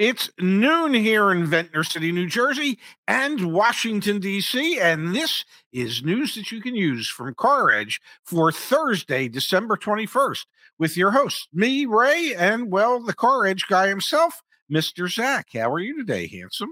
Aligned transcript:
It's 0.00 0.30
noon 0.40 0.94
here 0.94 1.30
in 1.30 1.44
Ventnor 1.44 1.84
City, 1.84 2.10
New 2.10 2.26
Jersey, 2.26 2.78
and 3.06 3.52
Washington, 3.52 4.18
D.C., 4.18 4.80
and 4.80 5.14
this 5.14 5.44
is 5.74 6.02
news 6.02 6.36
that 6.36 6.50
you 6.50 6.62
can 6.62 6.74
use 6.74 7.06
from 7.06 7.34
Car 7.34 7.70
Edge 7.70 8.00
for 8.24 8.50
Thursday, 8.50 9.28
December 9.28 9.76
21st, 9.76 10.46
with 10.78 10.96
your 10.96 11.10
host, 11.10 11.48
me, 11.52 11.84
Ray, 11.84 12.34
and, 12.34 12.72
well, 12.72 13.02
the 13.02 13.12
Car 13.12 13.44
Edge 13.44 13.66
guy 13.68 13.88
himself, 13.88 14.40
Mr. 14.72 15.06
Zach. 15.06 15.48
How 15.52 15.70
are 15.70 15.80
you 15.80 15.98
today, 15.98 16.26
handsome? 16.28 16.70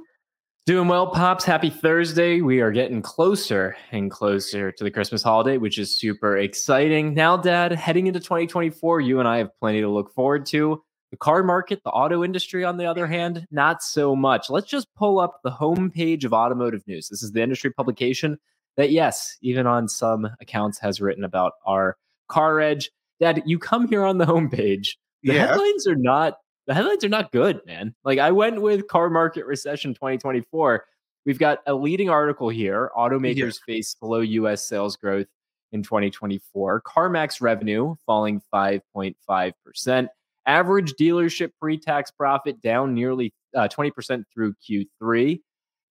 Doing 0.65 0.89
well, 0.89 1.09
Pops. 1.09 1.45
Happy 1.45 1.69
Thursday. 1.69 2.41
We 2.41 2.63
are 2.63 2.73
getting 2.73 3.03
closer 3.03 3.77
and 3.93 4.11
closer 4.11 4.73
to 4.73 4.85
the 4.85 4.91
Christmas 4.91 5.23
holiday, 5.23 5.59
which 5.59 5.79
is 5.79 5.99
super 5.99 6.39
exciting. 6.39 7.13
Now, 7.13 7.37
Dad, 7.37 7.73
heading 7.73 8.07
into 8.07 8.21
2024, 8.21 9.03
you 9.03 9.19
and 9.19 9.29
I 9.29 9.37
have 9.37 9.51
plenty 9.61 9.83
to 9.83 9.89
look 9.91 10.15
forward 10.15 10.47
to. 10.47 10.83
The 11.11 11.17
car 11.17 11.43
market, 11.43 11.83
the 11.85 11.91
auto 11.91 12.23
industry, 12.23 12.65
on 12.65 12.77
the 12.77 12.85
other 12.85 13.07
hand, 13.07 13.47
not 13.51 13.83
so 13.83 14.15
much. 14.15 14.51
Let's 14.51 14.69
just 14.69 14.89
pull 14.95 15.19
up 15.19 15.41
the 15.43 15.51
homepage 15.51 16.25
of 16.25 16.35
Automotive 16.35 16.87
News. 16.87 17.09
This 17.09 17.23
is 17.23 17.33
the 17.33 17.43
industry 17.43 17.71
publication 17.71 18.39
that, 18.77 18.91
yes, 18.91 19.37
even 19.41 19.67
on 19.67 19.89
some 19.89 20.29
accounts 20.41 20.79
has 20.81 21.01
written 21.01 21.25
about 21.25 21.55
our 21.65 21.97
car 22.29 22.61
edge. 22.61 22.91
Dad, 23.21 23.43
you 23.47 23.59
come 23.59 23.89
here 23.89 24.05
on 24.05 24.19
the 24.19 24.27
homepage. 24.27 24.97
The 25.23 25.35
yeah. 25.35 25.47
headlines 25.49 25.87
are 25.87 25.97
not 25.97 26.39
the 26.69 26.75
headlines 26.75 27.03
are 27.03 27.09
not 27.09 27.33
good, 27.33 27.61
man. 27.67 27.95
Like 28.05 28.19
I 28.19 28.31
went 28.31 28.61
with 28.61 28.87
car 28.89 29.09
market 29.09 29.47
recession 29.47 29.95
2024. 29.95 30.85
We've 31.25 31.39
got 31.39 31.61
a 31.67 31.75
leading 31.75 32.11
article 32.11 32.51
here. 32.51 32.91
Automakers 32.97 33.59
yeah. 33.67 33.75
face 33.75 33.95
below 33.95 34.21
US 34.21 34.69
sales 34.69 34.97
growth 34.97 35.27
in 35.73 35.83
2024. 35.83 36.83
CarMax 36.83 37.41
revenue 37.41 37.97
falling 38.07 38.43
5.5%. 38.53 40.09
Average 40.49 40.95
dealership 40.95 41.51
pre-tax 41.61 42.11
profit 42.11 42.61
down 42.61 42.95
nearly 42.95 43.33
uh, 43.55 43.69
20% 43.69 44.25
through 44.33 44.55
Q3. 44.69 45.41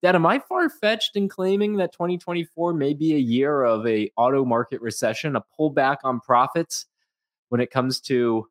Dad, 0.04 0.16
am 0.16 0.26
I 0.26 0.40
far 0.40 0.70
fetched 0.70 1.16
in 1.16 1.30
claiming 1.30 1.78
that 1.78 1.92
2024 1.94 2.74
may 2.74 2.94
be 2.94 3.16
a 3.16 3.20
year 3.20 3.64
of 3.64 3.88
a 3.88 4.12
auto 4.18 4.44
market 4.44 4.82
recession, 4.82 5.36
a 5.36 5.44
pullback 5.60 5.98
on 6.04 6.20
profits 6.20 6.86
when 7.50 7.62
it 7.62 7.72
comes 7.72 8.00
to 8.02 8.48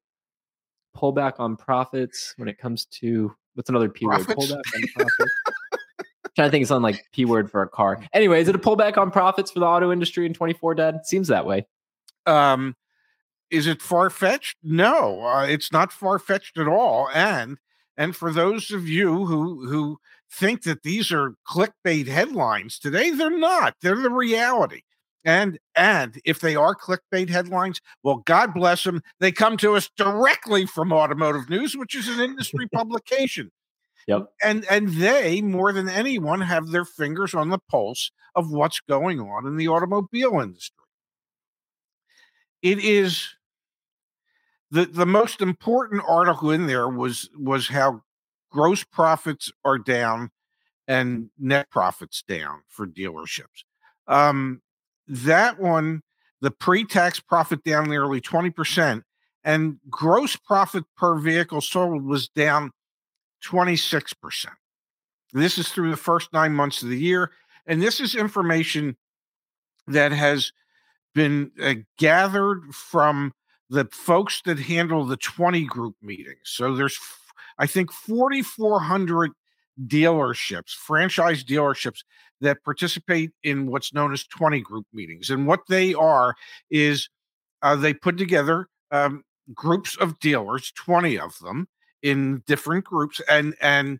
pullback 0.97 1.35
on 1.39 1.57
profits 1.57 2.33
when 2.37 2.49
it 2.49 2.59
comes 2.59 2.87
to 2.87 3.35
what's 3.55 3.69
another 3.69 3.89
p 3.89 4.07
word? 4.07 4.21
Pullback 4.21 4.63
on 4.75 4.83
profits. 4.95 5.33
trying 6.35 6.49
to 6.49 6.51
think 6.51 6.63
of 6.63 6.69
something 6.69 6.83
like 6.83 7.05
p 7.13 7.25
word 7.25 7.51
for 7.51 7.63
a 7.63 7.69
car. 7.69 8.01
Anyway, 8.13 8.41
is 8.41 8.49
it 8.49 8.55
a 8.55 8.59
pullback 8.59 8.97
on 8.97 9.11
profits 9.11 9.51
for 9.51 9.61
the 9.61 9.67
auto 9.67 9.93
industry 9.93 10.27
in 10.27 10.35
24? 10.35 10.75
Dad 10.75 11.01
seems 11.05 11.29
that 11.29 11.47
way. 11.47 11.67
Um, 12.27 12.75
is 13.51 13.67
it 13.67 13.83
far 13.83 14.11
fetched? 14.11 14.57
No, 14.63 15.23
uh, 15.23 15.47
it's 15.47 15.73
not 15.73 15.93
far 15.93 16.19
fetched 16.19 16.59
at 16.59 16.69
all. 16.69 17.09
And 17.15 17.59
and 17.97 18.15
for 18.15 18.33
those 18.33 18.71
of 18.71 18.89
you 18.89 19.25
who 19.25 19.67
who 19.69 19.99
think 20.31 20.63
that 20.63 20.83
these 20.83 21.13
are 21.13 21.35
clickbait 21.49 22.09
headlines 22.09 22.79
today, 22.79 23.11
they're 23.11 23.31
not. 23.31 23.75
They're 23.81 23.97
the 23.97 24.11
reality. 24.11 24.83
And 25.25 25.59
and 25.75 26.21
if 26.25 26.41
they 26.41 26.55
are 26.55 26.75
clickbait 26.75 27.29
headlines, 27.29 27.81
well, 28.03 28.23
God 28.27 28.55
bless 28.55 28.85
them. 28.85 29.03
They 29.19 29.33
come 29.33 29.57
to 29.59 29.75
us 29.75 29.91
directly 29.97 30.67
from 30.67 30.93
Automotive 30.93 31.51
News, 31.51 31.77
which 31.77 31.95
is 31.97 32.09
an 32.09 32.21
industry 32.21 32.69
publication. 32.73 33.51
Yep. 34.07 34.29
And 34.43 34.65
and 34.71 34.89
they 34.89 35.43
more 35.43 35.73
than 35.73 35.89
anyone 35.89 36.41
have 36.43 36.69
their 36.69 36.85
fingers 36.85 37.35
on 37.35 37.51
the 37.51 37.59
pulse 37.69 38.13
of 38.37 38.53
what's 38.53 38.81
going 38.81 39.21
on 39.21 39.47
in 39.47 39.57
the 39.57 39.69
automobile 39.69 40.41
industry. 40.41 40.86
It 42.67 42.81
is 42.81 43.37
the 44.73 44.87
the 44.87 45.07
most 45.07 45.41
important 45.41 46.03
article 46.09 46.51
in 46.51 46.67
there 46.67 46.89
was 46.89 47.31
was 47.39 47.69
how 47.69 48.03
gross 48.51 48.83
profits 48.83 49.53
are 49.65 49.79
down 49.79 50.31
and 50.89 51.31
net 51.39 51.71
profits 51.71 52.25
down 52.27 52.63
for 52.67 52.85
dealerships. 52.85 53.63
Um, 54.09 54.63
that 55.07 55.61
one, 55.61 56.03
the 56.41 56.51
pre-tax 56.51 57.21
profit 57.21 57.63
down 57.63 57.89
nearly 57.89 58.21
twenty 58.21 58.51
percent, 58.51 59.05
and 59.45 59.79
gross 59.89 60.35
profit 60.35 60.85
per 60.97 61.21
vehicle 61.21 61.61
sold 61.61 62.03
was 62.05 62.29
down 62.29 62.73
twenty 63.41 63.77
six 63.77 64.13
percent. 64.13 64.57
This 65.33 65.57
is 65.57 65.69
through 65.69 65.91
the 65.93 65.97
first 65.97 66.33
nine 66.33 66.53
months 66.53 66.83
of 66.83 66.89
the 66.89 66.99
year, 66.99 67.31
and 67.65 67.81
this 67.81 68.01
is 68.01 68.17
information 68.17 68.97
that 69.87 70.11
has 70.11 70.51
been 71.17 71.51
uh, 71.61 71.75
gathered 71.99 72.63
from 72.73 73.33
the 73.71 73.87
folks 73.91 74.43
that 74.45 74.61
handle 74.61 75.05
the 75.05 75.17
20 75.17 75.65
group 75.65 75.97
meetings. 76.03 76.39
So 76.45 76.77
there's, 76.77 76.97
I 77.59 77.67
think, 77.67 77.91
4,400 77.91 79.33
dealerships, 79.87 80.71
franchise 80.71 81.43
dealerships 81.43 82.05
that 82.43 82.63
participate 82.63 83.31
in 83.43 83.67
what's 83.67 83.95
known 83.95 84.13
as 84.13 84.27
20 84.27 84.61
group 84.61 84.87
meetings. 84.93 85.31
And 85.31 85.47
what 85.47 85.61
they 85.69 85.95
are 85.95 86.35
is 86.71 87.09
uh, 87.63 87.77
they 87.77 87.95
put 87.95 88.19
together 88.19 88.69
um, 88.91 89.25
groups 89.55 89.97
of 89.97 90.21
dealers, 90.21 90.71
20 90.77 91.19
of 91.19 91.39
them 91.39 91.67
in 92.03 92.43
different 92.47 92.85
groups, 92.85 93.23
and, 93.29 93.55
and 93.63 93.99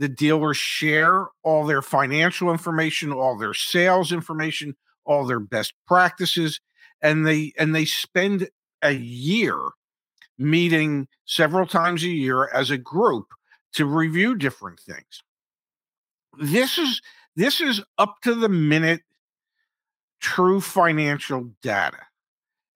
the 0.00 0.08
dealers 0.08 0.56
share 0.56 1.28
all 1.44 1.64
their 1.64 1.80
financial 1.80 2.50
information, 2.50 3.12
all 3.12 3.38
their 3.38 3.54
sales 3.54 4.10
information, 4.10 4.74
all 5.04 5.26
their 5.26 5.40
best 5.40 5.74
practices, 5.86 6.60
and 7.02 7.26
they 7.26 7.52
and 7.58 7.74
they 7.74 7.84
spend 7.84 8.48
a 8.82 8.92
year 8.92 9.58
meeting 10.38 11.06
several 11.26 11.66
times 11.66 12.02
a 12.02 12.08
year 12.08 12.48
as 12.48 12.70
a 12.70 12.78
group 12.78 13.26
to 13.74 13.84
review 13.84 14.34
different 14.34 14.80
things. 14.80 15.22
This 16.38 16.78
is 16.78 17.00
this 17.36 17.60
is 17.60 17.82
up 17.98 18.16
to 18.22 18.34
the 18.34 18.48
minute 18.48 19.02
true 20.20 20.60
financial 20.60 21.50
data. 21.62 21.98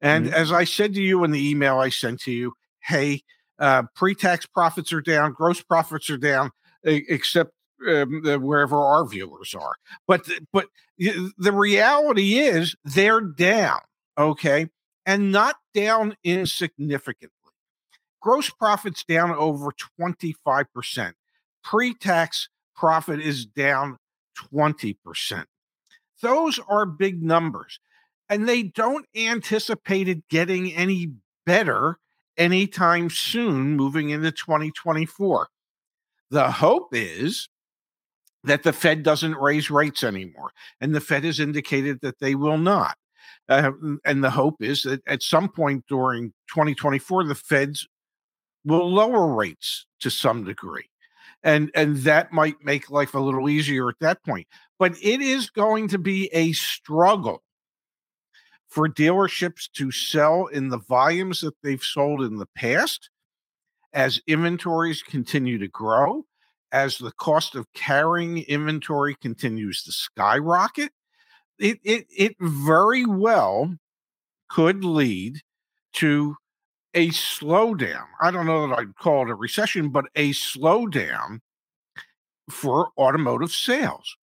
And 0.01 0.27
mm-hmm. 0.27 0.35
as 0.35 0.53
I 0.53 0.65
said 0.65 0.95
to 0.95 1.03
you 1.03 1.25
in 1.25 1.31
the 1.31 1.51
email 1.51 1.79
I 1.79 1.89
sent 1.89 2.21
to 2.23 2.33
you, 2.33 2.53
hey, 2.81 3.23
uh, 3.59 3.85
pre-tax 3.95 4.47
profits 4.47 4.93
are 4.93 5.01
down, 5.01 5.33
gross 5.33 5.63
profits 5.63 6.11
are 6.11 6.19
down, 6.19 6.51
except 6.83 7.53
um, 7.87 8.23
wherever 8.43 8.77
our 8.77 9.07
viewers 9.07 9.55
are. 9.55 9.75
But 10.07 10.29
but 10.53 10.67
the 10.99 11.53
reality 11.53 12.39
is 12.39 12.77
they're 12.85 13.21
down. 13.21 13.81
Okay, 14.17 14.69
and 15.07 15.33
not 15.33 15.57
down 15.75 16.17
insignificantly. 16.25 17.31
Gross 18.21 18.49
profits 18.49 19.05
down 19.05 19.33
over 19.33 19.71
25%. 20.01 21.13
Pre 21.63 21.95
tax 21.95 22.49
profit 22.75 23.21
is 23.21 23.45
down 23.45 23.99
20%. 24.55 25.45
Those 26.23 26.59
are 26.69 26.87
big 26.87 27.23
numbers. 27.23 27.81
And 28.31 28.49
they 28.49 28.63
don't 28.63 29.07
anticipate 29.15 30.09
it 30.09 30.27
getting 30.29 30.73
any 30.73 31.13
better 31.45 31.99
anytime 32.37 33.11
soon 33.11 33.77
moving 33.77 34.11
into 34.11 34.33
2024. 34.33 35.49
The 36.31 36.51
hope 36.51 36.89
is 36.93 37.49
that 38.45 38.63
the 38.63 38.73
Fed 38.73 39.03
doesn't 39.03 39.37
raise 39.37 39.71
rates 39.71 40.05
anymore. 40.05 40.53
And 40.81 40.95
the 40.95 41.01
Fed 41.01 41.25
has 41.25 41.41
indicated 41.41 42.01
that 42.03 42.19
they 42.21 42.35
will 42.35 42.59
not. 42.59 42.97
Uh, 43.49 43.73
and 44.05 44.23
the 44.23 44.31
hope 44.31 44.63
is 44.63 44.83
that 44.83 45.03
at 45.07 45.23
some 45.23 45.49
point 45.49 45.85
during 45.89 46.33
2024, 46.49 47.25
the 47.25 47.35
Feds 47.35 47.87
will 48.65 48.91
lower 48.91 49.35
rates 49.35 49.87
to 50.01 50.11
some 50.11 50.45
degree. 50.45 50.89
And, 51.43 51.71
and 51.75 51.99
that 51.99 52.33
might 52.33 52.57
make 52.63 52.91
life 52.91 53.15
a 53.15 53.19
little 53.19 53.49
easier 53.51 53.89
at 53.89 53.99
that 54.01 54.23
point. 54.25 54.47
But 54.79 54.93
it 55.03 55.21
is 55.21 55.51
going 55.51 55.89
to 55.89 55.99
be 55.99 56.29
a 56.33 56.53
struggle 56.53 57.43
for 58.69 58.89
dealerships 58.89 59.71
to 59.73 59.91
sell 59.91 60.47
in 60.47 60.69
the 60.69 60.79
volumes 60.79 61.41
that 61.43 61.55
they've 61.63 61.83
sold 61.83 62.23
in 62.23 62.39
the 62.39 62.49
past 62.57 63.11
as 63.93 64.21
inventories 64.27 65.03
continue 65.03 65.59
to 65.59 65.69
grow, 65.69 66.25
as 66.75 66.99
the 66.99 67.13
cost 67.13 67.55
of 67.55 67.73
carrying 67.73 68.39
inventory 68.39 69.15
continues 69.23 69.83
to 69.85 69.93
skyrocket 69.93 70.91
it, 71.59 71.79
it, 71.85 72.07
it 72.15 72.37
very 72.41 73.07
well 73.07 73.77
could 74.49 74.85
lead 74.85 75.41
to 75.95 76.37
a 76.95 77.09
slowdown. 77.09 78.05
I 78.21 78.31
don't 78.31 78.47
know 78.47 78.67
that 78.67 78.79
I'd 78.79 78.97
call 78.97 79.23
it 79.23 79.31
a 79.31 79.35
recession, 79.35 79.91
but 79.91 80.07
a 80.15 80.31
slowdown 80.31 81.41
for 82.51 82.89
automotive 82.99 83.53
sales. 83.53 84.17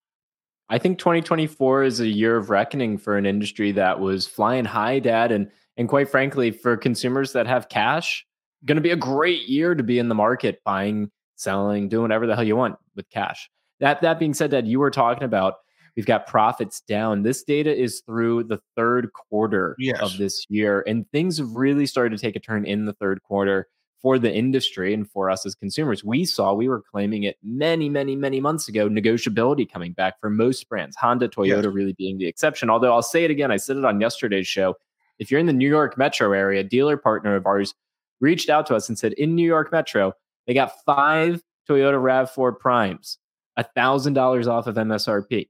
I 0.68 0.78
think 0.78 0.98
2024 0.98 1.84
is 1.84 2.00
a 2.00 2.06
year 2.06 2.36
of 2.36 2.50
reckoning 2.50 2.96
for 2.96 3.16
an 3.16 3.26
industry 3.26 3.72
that 3.72 4.00
was 4.00 4.26
flying 4.26 4.64
high, 4.64 4.98
Dad, 4.98 5.32
and 5.32 5.50
and 5.78 5.88
quite 5.88 6.10
frankly, 6.10 6.50
for 6.50 6.76
consumers 6.76 7.32
that 7.32 7.46
have 7.46 7.70
cash, 7.70 8.26
going 8.66 8.76
to 8.76 8.82
be 8.82 8.90
a 8.90 8.96
great 8.96 9.48
year 9.48 9.74
to 9.74 9.82
be 9.82 9.98
in 9.98 10.10
the 10.10 10.14
market, 10.14 10.60
buying, 10.64 11.10
selling, 11.42 11.88
doing 11.88 12.02
whatever 12.02 12.26
the 12.26 12.34
hell 12.34 12.44
you 12.44 12.56
want 12.56 12.76
with 12.96 13.08
cash. 13.10 13.50
That 13.80 14.00
that 14.02 14.18
being 14.18 14.34
said, 14.34 14.50
Dad, 14.50 14.68
you 14.68 14.78
were 14.78 14.90
talking 14.90 15.24
about 15.24 15.56
We've 15.96 16.06
got 16.06 16.26
profits 16.26 16.80
down. 16.80 17.22
This 17.22 17.42
data 17.42 17.74
is 17.74 18.00
through 18.06 18.44
the 18.44 18.60
third 18.76 19.12
quarter 19.12 19.76
yes. 19.78 20.00
of 20.00 20.16
this 20.16 20.46
year, 20.48 20.82
and 20.86 21.10
things 21.10 21.38
have 21.38 21.54
really 21.54 21.86
started 21.86 22.16
to 22.16 22.22
take 22.22 22.36
a 22.36 22.40
turn 22.40 22.64
in 22.64 22.86
the 22.86 22.94
third 22.94 23.22
quarter 23.22 23.68
for 24.00 24.18
the 24.18 24.32
industry 24.32 24.94
and 24.94 25.08
for 25.08 25.30
us 25.30 25.46
as 25.46 25.54
consumers. 25.54 26.02
We 26.02 26.24
saw, 26.24 26.54
we 26.54 26.68
were 26.68 26.82
claiming 26.82 27.22
it 27.24 27.36
many, 27.42 27.88
many, 27.88 28.16
many 28.16 28.40
months 28.40 28.68
ago, 28.68 28.88
negotiability 28.88 29.70
coming 29.70 29.92
back 29.92 30.18
for 30.18 30.28
most 30.30 30.68
brands, 30.68 30.96
Honda, 30.96 31.28
Toyota 31.28 31.64
yes. 31.64 31.74
really 31.74 31.92
being 31.92 32.18
the 32.18 32.26
exception. 32.26 32.68
Although 32.68 32.92
I'll 32.92 33.02
say 33.02 33.24
it 33.24 33.30
again, 33.30 33.52
I 33.52 33.58
said 33.58 33.76
it 33.76 33.84
on 33.84 34.00
yesterday's 34.00 34.48
show. 34.48 34.74
If 35.18 35.30
you're 35.30 35.38
in 35.38 35.46
the 35.46 35.52
New 35.52 35.68
York 35.68 35.96
metro 35.96 36.32
area, 36.32 36.64
dealer 36.64 36.96
partner 36.96 37.36
of 37.36 37.46
ours 37.46 37.74
reached 38.20 38.48
out 38.48 38.66
to 38.66 38.74
us 38.74 38.88
and 38.88 38.98
said, 38.98 39.12
in 39.12 39.36
New 39.36 39.46
York 39.46 39.70
metro, 39.70 40.14
they 40.46 40.54
got 40.54 40.72
five 40.84 41.42
Toyota 41.68 42.00
RAV4 42.00 42.58
Primes, 42.58 43.18
$1,000 43.58 44.46
off 44.46 44.66
of 44.66 44.76
MSRP. 44.76 45.48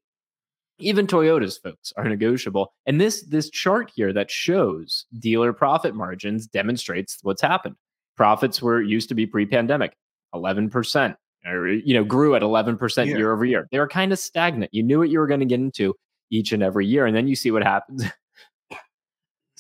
Even 0.79 1.07
Toyota's 1.07 1.59
folks 1.59 1.93
are 1.97 2.09
negotiable. 2.09 2.73
And 2.87 3.01
this 3.01 3.23
this 3.23 3.51
chart 3.51 3.93
here 3.95 4.13
that 4.13 4.31
shows 4.31 5.07
dealer 5.19 5.53
profit 5.53 5.95
margins 5.95 6.47
demonstrates 6.47 7.19
what's 7.23 7.43
happened. 7.43 7.77
Profits 8.17 8.61
were 8.61 8.83
used 8.83 9.09
to 9.11 9.15
be 9.15 9.27
pre-pandemic, 9.27 9.97
11%, 10.35 11.15
or 11.47 11.69
you 11.69 11.95
know, 11.95 12.05
grew 12.05 12.35
at 12.35 12.43
11% 12.43 13.07
yeah. 13.07 13.17
year 13.17 13.33
over 13.33 13.45
year. 13.45 13.69
They 13.71 13.79
were 13.79 13.89
kind 13.89 14.13
of 14.13 14.19
stagnant. 14.19 14.73
You 14.75 14.83
knew 14.83 14.99
what 14.99 15.09
you 15.09 15.19
were 15.19 15.27
going 15.27 15.41
to 15.41 15.47
get 15.47 15.61
into 15.61 15.95
each 16.31 16.53
and 16.53 16.63
every 16.63 16.87
year. 16.87 17.07
And 17.07 17.17
then 17.17 17.29
you 17.29 17.37
see 17.37 17.51
what 17.51 17.63
happens. 17.63 18.05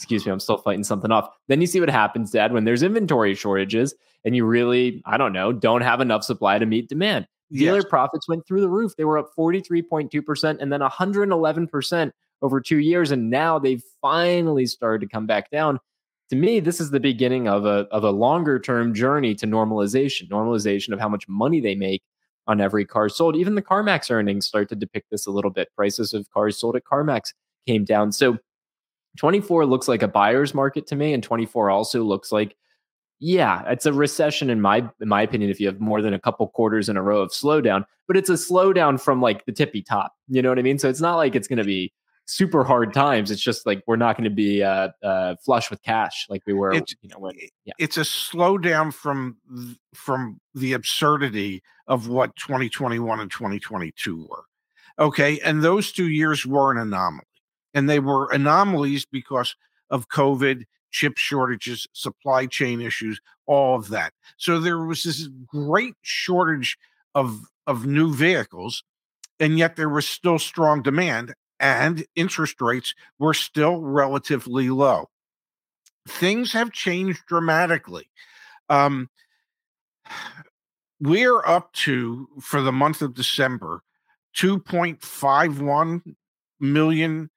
Excuse 0.02 0.26
me, 0.26 0.32
I'm 0.32 0.40
still 0.40 0.58
fighting 0.58 0.82
something 0.82 1.12
off. 1.12 1.28
Then 1.46 1.60
you 1.60 1.68
see 1.68 1.78
what 1.78 1.88
happens, 1.88 2.32
Dad, 2.32 2.52
when 2.52 2.64
there's 2.64 2.82
inventory 2.82 3.36
shortages 3.36 3.94
and 4.24 4.34
you 4.34 4.44
really, 4.44 5.00
I 5.06 5.16
don't 5.16 5.32
know, 5.32 5.52
don't 5.52 5.82
have 5.82 6.00
enough 6.00 6.24
supply 6.24 6.58
to 6.58 6.66
meet 6.66 6.88
demand. 6.88 7.28
Dealer 7.52 7.76
yes. 7.76 7.84
profits 7.88 8.26
went 8.26 8.44
through 8.44 8.62
the 8.62 8.68
roof. 8.68 8.96
They 8.96 9.04
were 9.04 9.16
up 9.16 9.30
43.2% 9.38 10.56
and 10.60 10.72
then 10.72 10.80
111% 10.80 12.10
over 12.40 12.60
two 12.60 12.78
years. 12.78 13.12
And 13.12 13.30
now 13.30 13.60
they've 13.60 13.82
finally 14.00 14.66
started 14.66 15.06
to 15.06 15.12
come 15.12 15.24
back 15.24 15.50
down. 15.50 15.78
To 16.30 16.36
me, 16.36 16.58
this 16.58 16.80
is 16.80 16.90
the 16.90 16.98
beginning 16.98 17.46
of 17.46 17.64
a, 17.64 17.86
of 17.92 18.02
a 18.02 18.10
longer 18.10 18.58
term 18.58 18.92
journey 18.92 19.36
to 19.36 19.46
normalization, 19.46 20.28
normalization 20.30 20.92
of 20.92 20.98
how 20.98 21.08
much 21.08 21.28
money 21.28 21.60
they 21.60 21.76
make 21.76 22.02
on 22.48 22.60
every 22.60 22.84
car 22.84 23.08
sold. 23.08 23.36
Even 23.36 23.54
the 23.54 23.62
CarMax 23.62 24.10
earnings 24.10 24.46
start 24.46 24.68
to 24.70 24.74
depict 24.74 25.10
this 25.12 25.26
a 25.26 25.30
little 25.30 25.52
bit. 25.52 25.68
Prices 25.76 26.12
of 26.12 26.28
cars 26.30 26.58
sold 26.58 26.74
at 26.74 26.82
CarMax 26.84 27.34
came 27.68 27.84
down. 27.84 28.10
So 28.10 28.38
24 29.18 29.66
looks 29.66 29.88
like 29.88 30.02
a 30.02 30.08
buyer's 30.08 30.54
market 30.54 30.86
to 30.88 30.96
me, 30.96 31.12
and 31.12 31.22
24 31.22 31.70
also 31.70 32.02
looks 32.02 32.32
like 32.32 32.56
yeah, 33.24 33.62
it's 33.68 33.86
a 33.86 33.92
recession 33.92 34.50
in 34.50 34.60
my 34.60 34.78
in 35.00 35.08
my 35.08 35.22
opinion 35.22 35.48
if 35.48 35.60
you 35.60 35.68
have 35.68 35.78
more 35.78 36.02
than 36.02 36.12
a 36.12 36.18
couple 36.18 36.48
quarters 36.48 36.88
in 36.88 36.96
a 36.96 37.02
row 37.02 37.22
of 37.22 37.30
slowdown, 37.30 37.84
but 38.08 38.16
it's 38.16 38.28
a 38.28 38.32
slowdown 38.32 39.00
from 39.00 39.22
like 39.22 39.44
the 39.44 39.52
tippy 39.52 39.80
top. 39.80 40.12
You 40.26 40.42
know 40.42 40.48
what 40.48 40.58
I 40.58 40.62
mean? 40.62 40.76
So 40.76 40.88
it's 40.88 41.00
not 41.00 41.14
like 41.14 41.36
it's 41.36 41.46
going 41.46 41.60
to 41.60 41.64
be 41.64 41.92
super 42.26 42.64
hard 42.64 42.92
times. 42.92 43.30
It's 43.30 43.40
just 43.40 43.64
like 43.64 43.84
we're 43.86 43.94
not 43.94 44.16
going 44.16 44.24
to 44.24 44.34
be 44.34 44.64
uh, 44.64 44.88
uh, 45.04 45.36
flush 45.36 45.70
with 45.70 45.80
cash 45.84 46.26
like 46.28 46.42
we 46.46 46.52
were. 46.52 46.72
It's, 46.72 46.96
you 47.00 47.10
know, 47.10 47.18
when, 47.20 47.36
yeah. 47.64 47.74
it's 47.78 47.96
a 47.96 48.00
slowdown 48.00 48.92
from 48.92 49.36
from 49.94 50.40
the 50.56 50.72
absurdity 50.72 51.62
of 51.86 52.08
what 52.08 52.34
2021 52.34 53.20
and 53.20 53.30
2022 53.30 54.26
were. 54.28 54.44
Okay, 54.98 55.38
and 55.40 55.62
those 55.62 55.92
two 55.92 56.08
years 56.08 56.44
were 56.44 56.72
an 56.72 56.78
anomaly, 56.78 57.24
and 57.74 57.88
they 57.88 58.00
were 58.00 58.30
anomalies 58.30 59.04
because 59.04 59.56
of 59.90 60.08
COVID 60.08 60.64
chip 60.90 61.16
shortages, 61.16 61.86
supply 61.92 62.46
chain 62.46 62.80
issues, 62.80 63.20
all 63.46 63.74
of 63.76 63.88
that. 63.88 64.12
So 64.36 64.60
there 64.60 64.78
was 64.78 65.02
this 65.02 65.28
great 65.46 65.94
shortage 66.02 66.78
of 67.14 67.40
of 67.66 67.86
new 67.86 68.12
vehicles, 68.12 68.82
and 69.38 69.58
yet 69.58 69.76
there 69.76 69.88
was 69.88 70.06
still 70.06 70.38
strong 70.38 70.82
demand, 70.82 71.34
and 71.60 72.04
interest 72.16 72.60
rates 72.60 72.94
were 73.18 73.34
still 73.34 73.80
relatively 73.80 74.68
low. 74.70 75.08
Things 76.08 76.52
have 76.52 76.72
changed 76.72 77.20
dramatically. 77.28 78.08
Um, 78.68 79.08
we're 81.00 81.44
up 81.46 81.72
to 81.72 82.28
for 82.40 82.62
the 82.62 82.72
month 82.72 83.02
of 83.02 83.14
December 83.14 83.82
2.51 84.36 86.02
million 86.60 87.30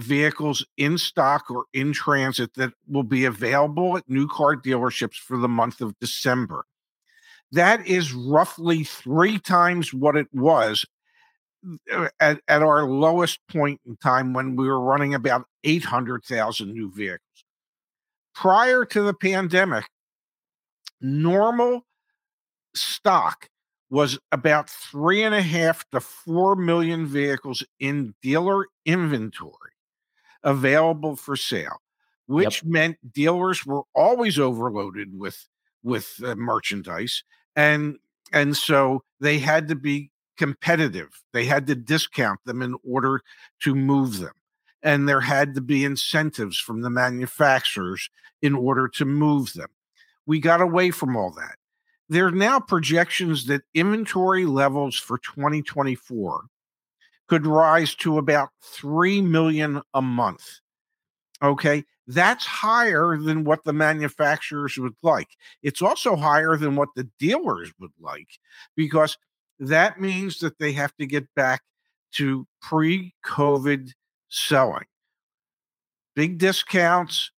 vehicles 0.00 0.64
in 0.76 0.98
stock 0.98 1.50
or 1.50 1.64
in 1.72 1.92
transit 1.92 2.54
that 2.54 2.72
will 2.88 3.02
be 3.02 3.24
available 3.24 3.96
at 3.96 4.08
new 4.08 4.26
car 4.26 4.56
dealerships 4.56 5.16
for 5.16 5.36
the 5.36 5.48
month 5.48 5.80
of 5.80 5.98
December. 6.00 6.64
That 7.52 7.86
is 7.86 8.12
roughly 8.12 8.84
three 8.84 9.38
times 9.38 9.92
what 9.92 10.16
it 10.16 10.28
was 10.32 10.86
uh, 11.92 12.08
at, 12.20 12.40
at 12.48 12.62
our 12.62 12.84
lowest 12.84 13.40
point 13.48 13.80
in 13.86 13.96
time 13.96 14.32
when 14.32 14.56
we 14.56 14.66
were 14.66 14.80
running 14.80 15.14
about 15.14 15.46
800,000 15.64 16.72
new 16.72 16.90
vehicles. 16.92 17.44
Prior 18.34 18.84
to 18.86 19.02
the 19.02 19.14
pandemic, 19.14 19.84
normal 21.00 21.82
stock 22.74 23.48
was 23.90 24.18
about 24.30 24.70
three 24.70 25.22
and 25.24 25.34
a 25.34 25.42
half 25.42 25.84
to 25.90 26.00
four 26.00 26.54
million 26.54 27.06
vehicles 27.06 27.64
in 27.80 28.14
dealer 28.22 28.66
inventory 28.86 29.72
available 30.42 31.16
for 31.16 31.36
sale, 31.36 31.80
which 32.26 32.62
yep. 32.62 32.70
meant 32.70 33.12
dealers 33.12 33.64
were 33.64 33.82
always 33.94 34.38
overloaded 34.38 35.18
with 35.18 35.48
with 35.82 36.20
uh, 36.24 36.34
merchandise 36.34 37.24
and 37.56 37.96
and 38.32 38.56
so 38.56 39.02
they 39.20 39.38
had 39.38 39.68
to 39.68 39.74
be 39.74 40.10
competitive. 40.36 41.08
They 41.32 41.44
had 41.44 41.66
to 41.66 41.74
discount 41.74 42.40
them 42.44 42.62
in 42.62 42.76
order 42.88 43.20
to 43.62 43.74
move 43.74 44.18
them. 44.18 44.32
And 44.82 45.08
there 45.08 45.20
had 45.20 45.54
to 45.56 45.60
be 45.60 45.84
incentives 45.84 46.58
from 46.58 46.80
the 46.80 46.88
manufacturers 46.88 48.08
in 48.40 48.54
order 48.54 48.88
to 48.88 49.04
move 49.04 49.52
them. 49.52 49.68
We 50.24 50.40
got 50.40 50.62
away 50.62 50.90
from 50.90 51.16
all 51.16 51.32
that. 51.32 51.56
There 52.08 52.26
are 52.26 52.32
now 52.32 52.60
projections 52.60 53.46
that 53.46 53.62
inventory 53.74 54.46
levels 54.46 54.96
for 54.96 55.18
2024 55.18 56.44
could 57.30 57.46
rise 57.46 57.94
to 57.94 58.18
about 58.18 58.48
3 58.60 59.22
million 59.22 59.80
a 59.94 60.02
month. 60.02 60.58
Okay, 61.40 61.84
that's 62.08 62.44
higher 62.44 63.16
than 63.16 63.44
what 63.44 63.62
the 63.62 63.72
manufacturers 63.72 64.76
would 64.76 64.96
like. 65.04 65.28
It's 65.62 65.80
also 65.80 66.16
higher 66.16 66.56
than 66.56 66.74
what 66.74 66.88
the 66.96 67.08
dealers 67.20 67.70
would 67.78 67.92
like 68.00 68.26
because 68.74 69.16
that 69.60 70.00
means 70.00 70.40
that 70.40 70.58
they 70.58 70.72
have 70.72 70.92
to 70.96 71.06
get 71.06 71.32
back 71.36 71.62
to 72.14 72.48
pre 72.60 73.14
COVID 73.24 73.92
selling. 74.28 74.86
Big 76.16 76.36
discounts, 76.36 77.30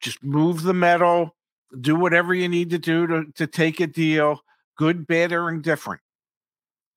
just 0.00 0.20
move 0.20 0.64
the 0.64 0.74
metal, 0.74 1.36
do 1.80 1.94
whatever 1.94 2.34
you 2.34 2.48
need 2.48 2.70
to 2.70 2.78
do 2.78 3.06
to, 3.06 3.24
to 3.36 3.46
take 3.46 3.78
a 3.78 3.86
deal, 3.86 4.40
good, 4.76 5.06
bad, 5.06 5.32
or 5.32 5.48
indifferent. 5.48 6.00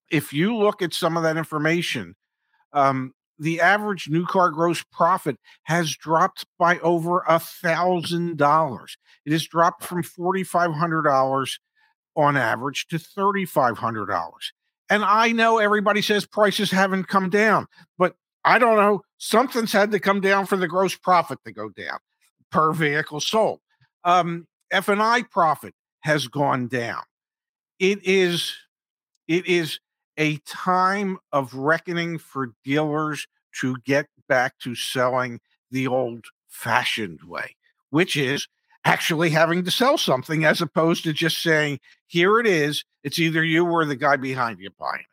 If 0.10 0.34
you 0.34 0.58
look 0.58 0.82
at 0.82 0.96
some 0.96 1.18
of 1.18 1.24
that 1.24 1.38
information, 1.38 2.16
um, 2.74 3.14
the 3.40 3.60
average 3.60 4.10
new 4.10 4.26
car 4.26 4.52
gross 4.52 4.84
profit 4.92 5.38
has 5.64 5.96
dropped 5.96 6.46
by 6.60 6.78
over 6.80 7.24
a 7.28 7.40
thousand 7.40 8.38
dollars. 8.38 8.98
It 9.26 9.32
has 9.32 9.48
dropped 9.48 9.84
from 9.84 10.04
forty 10.04 10.44
five 10.44 10.74
hundred 10.74 11.04
dollars 11.04 11.60
on 12.16 12.38
average 12.38 12.88
to 12.90 13.00
thirty 13.00 13.46
five 13.46 13.78
hundred 13.78 14.08
dollars. 14.08 14.54
And 14.90 15.04
I 15.04 15.32
know 15.32 15.58
everybody 15.58 16.02
says 16.02 16.26
prices 16.26 16.70
haven't 16.70 17.08
come 17.08 17.30
down, 17.30 17.68
but 17.98 18.16
I 18.44 18.60
don't 18.60 18.76
know. 18.76 19.02
Something's 19.18 19.72
had 19.72 19.92
to 19.92 20.00
come 20.00 20.20
down 20.20 20.46
for 20.46 20.58
the 20.58 20.68
gross 20.68 20.96
profit 20.96 21.40
to 21.46 21.52
go 21.52 21.70
down 21.70 22.00
per 22.52 22.74
vehicle 22.74 23.22
sold. 23.22 23.60
Um, 24.04 24.48
F 24.72 24.90
and 24.90 25.02
I 25.02 25.24
profit 25.24 25.74
has 26.02 26.28
gone 26.28 26.68
down. 26.68 27.04
It 27.80 28.00
is, 28.04 28.54
it 29.28 29.46
is 29.48 29.80
a 30.18 30.38
time 30.40 31.18
of 31.32 31.54
reckoning 31.54 32.18
for 32.18 32.54
dealers 32.64 33.28
to 33.60 33.78
get 33.86 34.08
back 34.28 34.58
to 34.60 34.76
selling 34.76 35.40
the 35.72 35.88
old 35.88 36.26
fashioned 36.48 37.20
way, 37.24 37.56
which 37.90 38.16
is 38.16 38.48
actually 38.86 39.30
having 39.30 39.64
to 39.64 39.72
sell 39.72 39.98
something 39.98 40.44
as 40.46 40.62
opposed 40.62 41.04
to 41.04 41.14
just 41.14 41.42
saying, 41.42 41.80
here 42.08 42.40
it 42.40 42.48
is. 42.48 42.84
It's 43.04 43.20
either 43.20 43.44
you 43.44 43.66
or 43.66 43.86
the 43.86 43.96
guy 43.96 44.18
behind 44.18 44.60
you 44.60 44.70
buying 44.78 45.02
it. 45.02 45.06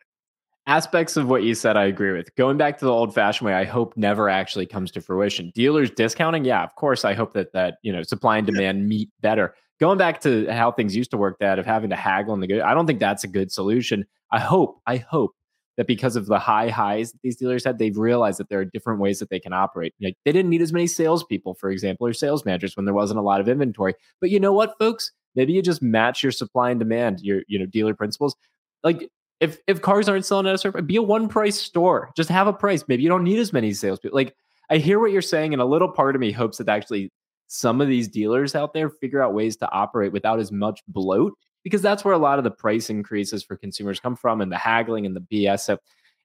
Aspects 0.67 1.17
of 1.17 1.29
what 1.29 1.45
you 1.45 1.55
said, 1.55 1.79
I 1.79 1.85
agree 1.85 2.13
with. 2.13 2.35
Going 2.37 2.59
back 2.59 2.79
to 2.79 2.85
the 2.85 2.93
old 2.93 3.15
fashioned 3.15 3.47
way, 3.47 3.55
I 3.55 3.65
hope 3.65 3.97
never 3.97 4.29
actually 4.29 4.67
comes 4.67 4.91
to 4.91 5.01
fruition. 5.01 5.51
Dealers 5.55 5.91
discounting, 5.91 6.45
yeah, 6.45 6.63
of 6.63 6.75
course, 6.75 7.07
I 7.07 7.15
hope 7.15 7.33
that 7.33 7.55
that 7.55 7.79
you 7.83 7.91
know 7.91 8.03
supply 8.03 8.37
and 8.37 8.47
demand 8.47 8.81
yeah. 8.81 8.85
meet 8.85 9.11
better. 9.23 9.55
Going 9.81 9.99
back 9.99 10.21
to 10.23 10.51
how 10.51 10.73
things 10.73 10.97
used 10.97 11.11
to 11.13 11.17
work, 11.17 11.39
that 11.41 11.59
of 11.59 11.67
having 11.67 11.91
to 11.91 11.97
haggle 11.97 12.35
and 12.35 12.43
the 12.43 12.47
good, 12.47 12.61
I 12.61 12.75
don't 12.75 12.87
think 12.87 13.01
that's 13.01 13.25
a 13.25 13.29
good 13.29 13.53
solution. 13.53 14.05
I 14.33 14.41
hope, 14.41 14.81
I 14.87 14.97
hope 14.97 15.33
that 15.79 15.87
because 15.87 16.17
of 16.17 16.27
the 16.27 16.41
high 16.41 16.69
highs 16.69 17.13
that 17.13 17.23
these 17.23 17.37
dealers 17.37 17.65
had, 17.65 17.79
they've 17.79 17.97
realized 17.97 18.41
that 18.41 18.49
there 18.49 18.59
are 18.59 18.65
different 18.65 19.01
ways 19.01 19.21
that 19.21 19.31
they 19.31 19.39
can 19.39 19.53
operate. 19.53 19.95
Like 20.01 20.17
they 20.25 20.33
didn't 20.33 20.51
need 20.51 20.61
as 20.61 20.73
many 20.73 20.89
salespeople, 20.89 21.55
for 21.55 21.71
example, 21.71 22.07
or 22.07 22.13
sales 22.13 22.45
managers 22.45 22.77
when 22.77 22.85
there 22.85 22.95
wasn't 22.95 23.21
a 23.21 23.23
lot 23.23 23.41
of 23.41 23.49
inventory. 23.49 23.95
But 24.21 24.31
you 24.31 24.41
know 24.41 24.53
what, 24.53 24.77
folks? 24.79 25.13
Maybe 25.37 25.53
you 25.53 25.63
just 25.63 25.81
match 25.81 26.21
your 26.21 26.33
supply 26.33 26.71
and 26.71 26.81
demand, 26.81 27.21
your 27.21 27.43
you 27.47 27.61
know 27.61 27.67
dealer 27.67 27.95
principles. 27.95 28.35
Like 28.83 29.09
if 29.39 29.59
if 29.69 29.81
cars 29.81 30.09
aren't 30.09 30.25
selling 30.25 30.49
at 30.49 30.55
a 30.55 30.59
certain, 30.59 30.85
be 30.85 30.97
a 30.97 31.03
one 31.03 31.29
price 31.29 31.57
store. 31.57 32.11
Just 32.17 32.29
have 32.29 32.49
a 32.49 32.53
price. 32.53 32.85
Maybe 32.89 33.05
you 33.05 33.09
don't 33.09 33.23
need 33.23 33.39
as 33.39 33.53
many 33.53 33.73
salespeople. 33.73 34.17
Like 34.17 34.35
I 34.71 34.79
hear 34.79 34.99
what 34.99 35.13
you're 35.13 35.23
saying, 35.23 35.53
and 35.53 35.63
a 35.63 35.65
little 35.65 35.89
part 35.93 36.17
of 36.17 36.21
me 36.21 36.33
hopes 36.33 36.59
that 36.59 36.69
actually 36.69 37.13
some 37.49 37.81
of 37.81 37.89
these 37.89 38.09
dealers 38.09 38.55
out 38.55 38.73
there 38.73 38.89
figure 38.89 39.23
out 39.23 39.35
ways 39.35 39.57
to 39.57 39.71
operate 39.71 40.13
without 40.13 40.39
as 40.39 40.53
much 40.53 40.83
bloat 40.87 41.35
because 41.65 41.83
that's 41.83 42.05
where 42.05 42.15
a 42.15 42.19
lot 42.19 42.39
of 42.39 42.45
the 42.45 42.51
price 42.51 42.91
increases 42.91 43.43
for 43.43 43.57
consumers 43.57 43.99
come 43.99 44.15
from 44.15 44.41
and 44.41 44.53
the 44.53 44.57
haggling 44.57 45.07
and 45.07 45.17
the 45.17 45.21
BS. 45.21 45.61
So, 45.61 45.79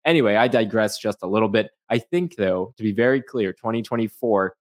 anyway, 0.05 0.35
I 0.35 0.47
digress 0.47 0.97
just 0.97 1.19
a 1.23 1.27
little 1.27 1.49
bit. 1.49 1.71
I 1.89 1.97
think, 1.97 2.35
though, 2.35 2.73
to 2.77 2.83
be 2.83 2.91
very 2.91 3.21
clear, 3.21 3.53
2024, 3.53 4.55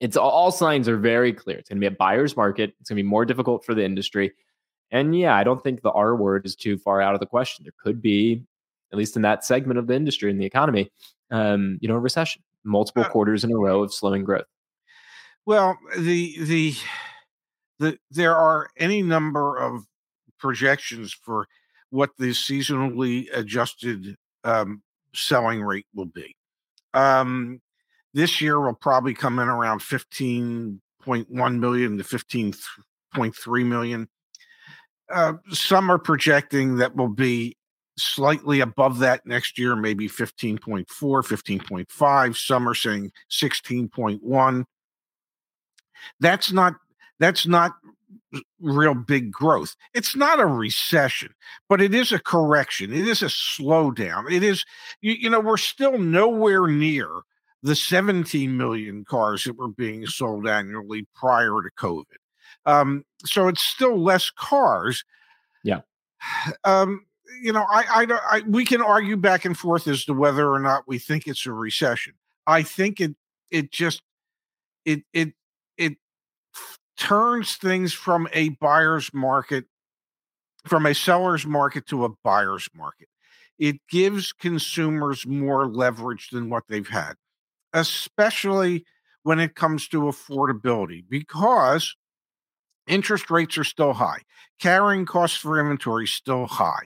it's 0.00 0.16
all 0.16 0.50
signs 0.50 0.88
are 0.88 0.98
very 0.98 1.32
clear. 1.32 1.58
It's 1.58 1.68
going 1.68 1.80
to 1.80 1.88
be 1.88 1.94
a 1.94 1.96
buyer's 1.96 2.36
market. 2.36 2.74
It's 2.80 2.90
going 2.90 2.96
to 2.96 3.02
be 3.02 3.08
more 3.08 3.24
difficult 3.24 3.64
for 3.64 3.74
the 3.74 3.84
industry. 3.84 4.32
And 4.90 5.18
yeah, 5.18 5.34
I 5.34 5.44
don't 5.44 5.62
think 5.62 5.82
the 5.82 5.90
R 5.92 6.16
word 6.16 6.46
is 6.46 6.54
too 6.54 6.78
far 6.78 7.00
out 7.00 7.14
of 7.14 7.20
the 7.20 7.26
question. 7.26 7.64
There 7.64 7.72
could 7.78 8.00
be, 8.00 8.44
at 8.92 8.98
least 8.98 9.16
in 9.16 9.22
that 9.22 9.44
segment 9.44 9.78
of 9.78 9.86
the 9.86 9.94
industry 9.94 10.30
and 10.30 10.40
the 10.40 10.44
economy, 10.44 10.90
um, 11.30 11.78
you 11.80 11.88
know, 11.88 11.96
a 11.96 11.98
recession, 11.98 12.42
multiple 12.64 13.04
quarters 13.04 13.44
in 13.44 13.50
a 13.50 13.56
row 13.56 13.82
of 13.82 13.92
slowing 13.92 14.24
growth. 14.24 14.46
Well, 15.46 15.78
the 15.96 16.44
the 16.44 16.74
the 17.78 17.98
there 18.10 18.36
are 18.36 18.68
any 18.76 19.00
number 19.00 19.56
of 19.56 19.84
projections 20.38 21.12
for 21.12 21.46
what 21.90 22.10
the 22.18 22.30
seasonally 22.30 23.28
adjusted 23.32 24.16
um, 24.42 24.82
selling 25.14 25.62
rate 25.62 25.86
will 25.94 26.06
be. 26.06 26.34
Um, 26.94 27.60
this 28.12 28.40
year 28.40 28.60
will 28.60 28.74
probably 28.74 29.14
come 29.14 29.38
in 29.38 29.48
around 29.48 29.80
15.1 29.80 30.78
million 31.58 31.98
to 31.98 32.04
15.3 32.04 33.66
million. 33.66 34.08
Uh, 35.12 35.34
some 35.50 35.90
are 35.90 35.98
projecting 35.98 36.76
that 36.76 36.96
will 36.96 37.08
be 37.08 37.56
slightly 37.96 38.60
above 38.60 38.98
that 38.98 39.24
next 39.24 39.58
year, 39.58 39.76
maybe 39.76 40.08
15.4, 40.08 40.86
15.5. 40.86 42.36
Some 42.36 42.68
are 42.68 42.74
saying 42.74 43.12
16.1. 43.30 44.64
That's 46.20 46.52
not 46.52 46.74
that's 47.18 47.46
not 47.46 47.72
real 48.60 48.94
big 48.94 49.32
growth. 49.32 49.76
It's 49.94 50.14
not 50.14 50.40
a 50.40 50.46
recession, 50.46 51.32
but 51.68 51.80
it 51.80 51.94
is 51.94 52.12
a 52.12 52.18
correction. 52.18 52.92
It 52.92 53.08
is 53.08 53.22
a 53.22 53.26
slowdown. 53.26 54.30
It 54.30 54.42
is 54.42 54.64
you, 55.00 55.14
you 55.14 55.30
know 55.30 55.40
we're 55.40 55.56
still 55.56 55.98
nowhere 55.98 56.66
near 56.66 57.08
the 57.62 57.74
17 57.74 58.56
million 58.56 59.04
cars 59.04 59.44
that 59.44 59.56
were 59.56 59.68
being 59.68 60.06
sold 60.06 60.46
annually 60.46 61.06
prior 61.14 61.50
to 61.62 61.70
COVID. 61.78 62.04
Um, 62.64 63.04
so 63.24 63.48
it's 63.48 63.62
still 63.62 64.00
less 64.00 64.30
cars. 64.30 65.04
Yeah. 65.62 65.80
Um, 66.64 67.06
you 67.42 67.52
know, 67.52 67.64
I, 67.68 68.06
I, 68.08 68.18
I, 68.30 68.42
we 68.46 68.64
can 68.64 68.80
argue 68.80 69.16
back 69.16 69.44
and 69.44 69.56
forth 69.56 69.86
as 69.86 70.04
to 70.06 70.14
whether 70.14 70.50
or 70.50 70.58
not 70.58 70.84
we 70.86 70.98
think 70.98 71.26
it's 71.26 71.46
a 71.46 71.52
recession. 71.52 72.14
I 72.46 72.62
think 72.62 73.00
it, 73.00 73.14
it 73.50 73.70
just, 73.70 74.02
it, 74.84 75.02
it, 75.12 75.28
it 75.28 75.34
turns 76.96 77.56
things 77.56 77.92
from 77.92 78.28
a 78.32 78.50
buyer's 78.50 79.12
market, 79.12 79.66
from 80.66 80.86
a 80.86 80.94
seller's 80.94 81.46
market 81.46 81.86
to 81.86 82.04
a 82.04 82.10
buyer's 82.24 82.68
market. 82.74 83.08
It 83.58 83.76
gives 83.88 84.32
consumers 84.32 85.26
more 85.26 85.66
leverage 85.66 86.28
than 86.30 86.50
what 86.50 86.64
they've 86.68 86.88
had, 86.88 87.14
especially 87.72 88.84
when 89.22 89.40
it 89.40 89.54
comes 89.54 89.88
to 89.88 90.02
affordability, 90.02 91.04
because 91.08 91.96
interest 92.86 93.30
rates 93.30 93.58
are 93.58 93.64
still 93.64 93.92
high, 93.92 94.20
carrying 94.60 95.06
costs 95.06 95.36
for 95.36 95.58
inventory 95.58 96.04
is 96.04 96.12
still 96.12 96.46
high. 96.46 96.84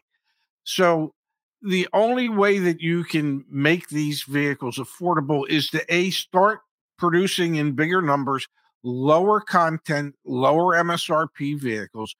So 0.64 1.14
the 1.62 1.88
only 1.92 2.28
way 2.28 2.58
that 2.58 2.80
you 2.80 3.04
can 3.04 3.44
make 3.50 3.88
these 3.88 4.22
vehicles 4.22 4.78
affordable 4.78 5.48
is 5.48 5.68
to 5.70 5.94
a 5.94 6.10
start 6.10 6.60
producing 6.96 7.56
in 7.56 7.72
bigger 7.72 8.00
numbers 8.00 8.46
lower 8.82 9.40
content 9.40 10.14
lower 10.24 10.74
msrp 10.82 11.58
vehicles 11.58 12.14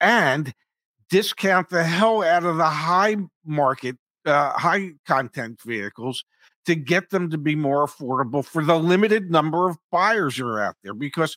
and 0.00 0.54
discount 1.10 1.68
the 1.68 1.84
hell 1.84 2.22
out 2.22 2.44
of 2.44 2.56
the 2.56 2.64
high 2.64 3.16
market 3.44 3.96
uh, 4.24 4.50
high 4.52 4.90
content 5.06 5.60
vehicles 5.62 6.24
to 6.64 6.74
get 6.74 7.10
them 7.10 7.30
to 7.30 7.36
be 7.36 7.54
more 7.54 7.86
affordable 7.86 8.44
for 8.44 8.64
the 8.64 8.78
limited 8.78 9.30
number 9.30 9.68
of 9.68 9.76
buyers 9.90 10.36
that 10.36 10.44
are 10.44 10.60
out 10.60 10.76
there 10.82 10.94
because 10.94 11.36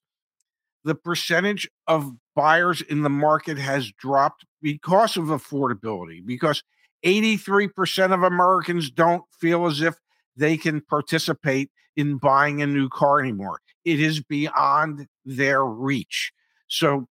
the 0.84 0.96
percentage 0.96 1.70
of 1.88 2.14
buyers 2.34 2.82
in 2.82 3.02
the 3.02 3.10
market 3.10 3.58
has 3.58 3.92
dropped 3.92 4.46
because 4.62 5.18
of 5.18 5.26
affordability, 5.26 6.26
because 6.26 6.64
83% 7.06 8.14
of 8.14 8.24
Americans 8.24 8.90
don't 8.90 9.24
feel 9.38 9.66
as 9.66 9.82
if 9.82 9.96
they 10.36 10.56
can 10.56 10.82
participate 10.82 11.72
in 11.96 12.18
buying 12.18 12.62
a 12.62 12.68
new 12.68 12.90
car 12.90 13.20
anymore. 13.20 13.60
It 13.88 14.02
is 14.02 14.22
beyond 14.22 15.08
their 15.26 15.64
reach. 15.64 16.34
So 16.68 17.08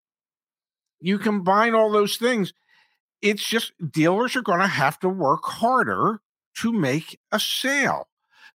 you 1.00 1.18
combine 1.18 1.74
all 1.74 1.90
those 1.90 2.18
things, 2.18 2.52
it's 3.22 3.48
just 3.48 3.72
dealers 3.90 4.36
are 4.36 4.42
going 4.42 4.60
to 4.60 4.66
have 4.66 4.98
to 4.98 5.08
work 5.08 5.44
harder 5.44 6.20
to 6.56 6.72
make 6.72 7.18
a 7.32 7.40
sale. 7.40 8.08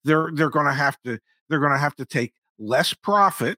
They're 0.03 0.29
they're 0.31 0.51
going 0.51 0.67
to 0.67 0.73
have 0.73 1.01
to 1.01 1.17
they're 1.49 1.59
going 1.59 1.71
to 1.73 1.79
have 1.79 1.95
to 1.95 2.05
take 2.05 2.33
less 2.59 2.93
profit 2.93 3.57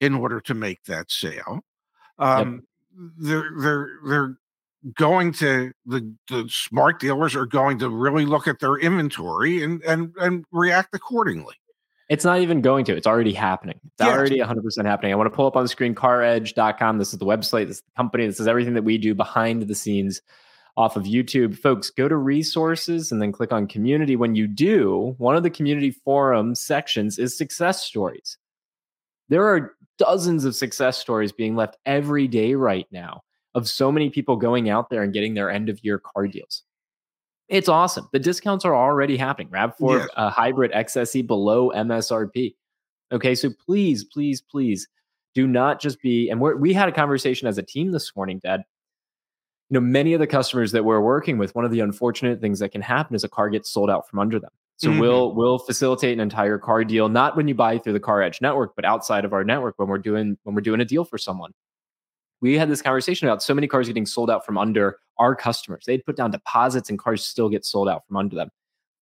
in 0.00 0.14
order 0.14 0.40
to 0.40 0.54
make 0.54 0.82
that 0.84 1.10
sale. 1.10 1.60
Um, 2.18 2.62
yep. 2.96 3.10
They're 3.18 3.50
they're 3.58 3.88
they're 4.06 4.38
going 4.96 5.32
to 5.32 5.72
the 5.84 6.14
the 6.30 6.48
smart 6.48 7.00
dealers 7.00 7.36
are 7.36 7.46
going 7.46 7.78
to 7.80 7.90
really 7.90 8.24
look 8.24 8.48
at 8.48 8.60
their 8.60 8.76
inventory 8.76 9.62
and 9.62 9.82
and 9.82 10.14
and 10.18 10.46
react 10.52 10.94
accordingly. 10.94 11.56
It's 12.08 12.24
not 12.24 12.40
even 12.40 12.60
going 12.60 12.84
to. 12.86 12.96
It's 12.96 13.06
already 13.06 13.32
happening. 13.32 13.80
It's 13.84 13.94
yes. 14.00 14.16
already 14.16 14.38
100% 14.38 14.84
happening. 14.84 15.12
I 15.12 15.14
want 15.16 15.30
to 15.30 15.34
pull 15.34 15.46
up 15.46 15.56
on 15.56 15.62
the 15.62 15.68
screen 15.68 15.94
caredge.com. 15.94 16.98
This 16.98 17.12
is 17.12 17.18
the 17.18 17.24
website. 17.24 17.68
This 17.68 17.78
is 17.78 17.82
the 17.82 17.96
company. 17.96 18.26
This 18.26 18.40
is 18.40 18.46
everything 18.46 18.74
that 18.74 18.84
we 18.84 18.98
do 18.98 19.14
behind 19.14 19.62
the 19.62 19.74
scenes 19.74 20.20
off 20.76 20.96
of 20.96 21.04
YouTube. 21.04 21.56
Folks, 21.56 21.90
go 21.90 22.08
to 22.08 22.16
resources 22.16 23.12
and 23.12 23.22
then 23.22 23.32
click 23.32 23.52
on 23.52 23.66
community. 23.66 24.16
When 24.16 24.34
you 24.34 24.46
do, 24.46 25.14
one 25.18 25.36
of 25.36 25.42
the 25.42 25.50
community 25.50 25.92
forum 25.92 26.54
sections 26.54 27.18
is 27.18 27.36
success 27.36 27.84
stories. 27.84 28.36
There 29.28 29.46
are 29.46 29.74
dozens 29.96 30.44
of 30.44 30.54
success 30.54 30.98
stories 30.98 31.32
being 31.32 31.56
left 31.56 31.78
every 31.86 32.26
day 32.28 32.54
right 32.54 32.86
now 32.90 33.22
of 33.54 33.68
so 33.68 33.92
many 33.92 34.10
people 34.10 34.36
going 34.36 34.68
out 34.68 34.90
there 34.90 35.02
and 35.02 35.12
getting 35.12 35.34
their 35.34 35.48
end 35.48 35.68
of 35.68 35.82
year 35.84 35.98
car 35.98 36.26
deals. 36.26 36.64
It's 37.48 37.68
awesome. 37.68 38.08
The 38.12 38.18
discounts 38.18 38.64
are 38.64 38.74
already 38.74 39.16
happening. 39.16 39.48
RAV4 39.48 39.98
yes. 39.98 40.08
uh, 40.16 40.30
hybrid 40.30 40.72
XSE 40.72 41.26
below 41.26 41.70
MSRP. 41.70 42.54
Okay, 43.12 43.34
so 43.34 43.50
please, 43.64 44.04
please, 44.04 44.40
please 44.40 44.88
do 45.34 45.46
not 45.46 45.80
just 45.80 46.00
be. 46.00 46.30
And 46.30 46.40
we 46.40 46.72
had 46.72 46.88
a 46.88 46.92
conversation 46.92 47.46
as 47.46 47.58
a 47.58 47.62
team 47.62 47.92
this 47.92 48.14
morning, 48.16 48.40
Dad. 48.42 48.64
You 49.70 49.74
know, 49.74 49.80
many 49.80 50.14
of 50.14 50.20
the 50.20 50.26
customers 50.26 50.72
that 50.72 50.84
we're 50.84 51.00
working 51.00 51.38
with, 51.38 51.54
one 51.54 51.64
of 51.64 51.70
the 51.70 51.80
unfortunate 51.80 52.40
things 52.40 52.58
that 52.60 52.70
can 52.70 52.82
happen 52.82 53.14
is 53.14 53.24
a 53.24 53.28
car 53.28 53.50
gets 53.50 53.70
sold 53.70 53.90
out 53.90 54.08
from 54.08 54.18
under 54.18 54.38
them. 54.38 54.50
So 54.76 54.90
mm-hmm. 54.90 55.00
we'll 55.00 55.34
we'll 55.34 55.58
facilitate 55.58 56.14
an 56.14 56.20
entire 56.20 56.58
car 56.58 56.84
deal, 56.84 57.08
not 57.08 57.36
when 57.36 57.46
you 57.46 57.54
buy 57.54 57.78
through 57.78 57.92
the 57.92 58.00
Car 58.00 58.22
Edge 58.22 58.40
network, 58.40 58.74
but 58.74 58.84
outside 58.84 59.24
of 59.24 59.32
our 59.32 59.44
network 59.44 59.74
when 59.78 59.88
we're 59.88 59.98
doing 59.98 60.36
when 60.42 60.54
we're 60.54 60.62
doing 60.62 60.80
a 60.80 60.84
deal 60.84 61.04
for 61.04 61.16
someone. 61.16 61.52
We 62.44 62.58
had 62.58 62.70
this 62.70 62.82
conversation 62.82 63.28
about 63.28 63.42
so 63.42 63.54
many 63.54 63.66
cars 63.66 63.88
getting 63.88 64.06
sold 64.06 64.30
out 64.30 64.44
from 64.44 64.58
under 64.58 64.98
our 65.18 65.34
customers. 65.34 65.84
They'd 65.86 66.04
put 66.04 66.16
down 66.16 66.30
deposits 66.30 66.90
and 66.90 66.98
cars 66.98 67.24
still 67.24 67.48
get 67.48 67.64
sold 67.64 67.88
out 67.88 68.06
from 68.06 68.16
under 68.16 68.36
them. 68.36 68.50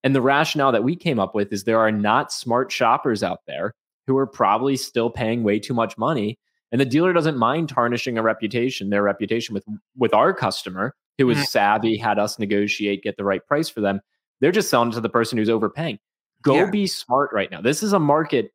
And 0.05 0.15
the 0.15 0.23
rationale 0.23 0.73
that 0.73 0.85
we 0.85 0.97
came 0.97 1.21
up 1.21 1.35
with 1.35 1.53
is 1.53 1.65
there 1.65 1.79
are 1.79 1.93
not 1.93 2.33
smart 2.33 2.73
shoppers 2.73 3.23
out 3.23 3.41
there 3.47 3.75
who 4.07 4.17
are 4.17 4.27
probably 4.27 4.77
still 4.77 5.11
paying 5.11 5.43
way 5.43 5.59
too 5.59 5.75
much 5.75 5.97
money. 5.97 6.39
And 6.73 6.81
the 6.81 6.87
dealer 6.87 7.13
doesn't 7.13 7.37
mind 7.37 7.69
tarnishing 7.69 8.19
a 8.19 8.23
reputation, 8.23 8.91
their 8.91 9.03
reputation 9.03 9.55
with 9.55 9.65
with 9.97 10.15
our 10.15 10.33
customer 10.33 10.95
who 11.19 11.29
is 11.31 11.37
mm-hmm. 11.37 11.45
savvy, 11.45 11.97
had 11.97 12.19
us 12.19 12.39
negotiate, 12.39 13.03
get 13.03 13.17
the 13.17 13.25
right 13.25 13.47
price 13.47 13.69
for 13.69 13.81
them 13.81 14.01
they're 14.43 14.53
just 14.53 14.69
selling 14.69 14.91
to 14.91 15.01
the 15.01 15.09
person 15.09 15.39
who's 15.39 15.49
overpaying. 15.49 16.01
Go 16.43 16.57
yeah. 16.57 16.71
be 16.71 16.87
smart 16.89 17.31
right 17.33 17.51
now. 17.51 17.63
This 17.63 17.83
is 17.83 17.93
a 17.93 18.01
market. 18.01 18.51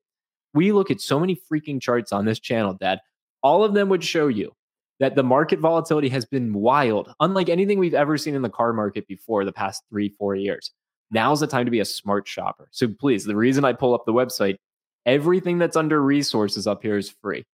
We 0.54 0.74
look 0.74 0.92
at 0.92 1.00
so 1.00 1.18
many 1.18 1.40
freaking 1.50 1.82
charts 1.82 2.12
on 2.12 2.26
this 2.26 2.40
channel, 2.40 2.74
Dad. 2.74 3.00
All 3.42 3.64
of 3.64 3.74
them 3.74 3.88
would 3.88 4.04
show 4.04 4.28
you 4.28 4.52
that 5.00 5.16
the 5.16 5.24
market 5.24 5.60
volatility 5.60 6.10
has 6.10 6.26
been 6.26 6.54
wild, 6.54 7.14
unlike 7.20 7.50
anything 7.50 7.80
we've 7.80 7.94
ever 7.94 8.18
seen 8.18 8.36
in 8.36 8.42
the 8.42 8.50
car 8.50 8.74
market 8.74 9.08
before 9.08 9.46
the 9.46 9.52
past 9.52 9.84
three, 9.90 10.10
four 10.18 10.36
years. 10.36 10.72
Now's 11.12 11.40
the 11.40 11.48
time 11.48 11.66
to 11.66 11.72
be 11.72 11.80
a 11.80 11.86
smart 11.86 12.28
shopper. 12.28 12.68
So 12.72 12.88
please, 12.88 13.24
the 13.24 13.36
reason 13.36 13.64
I 13.64 13.74
pull 13.74 13.94
up 13.94 14.06
the 14.06 14.14
website, 14.14 14.58
everything 15.06 15.58
that's 15.58 15.78
under 15.78 16.02
resources 16.02 16.68
up 16.68 16.82
here 16.82 16.98
is 16.98 17.10
free. 17.10 17.46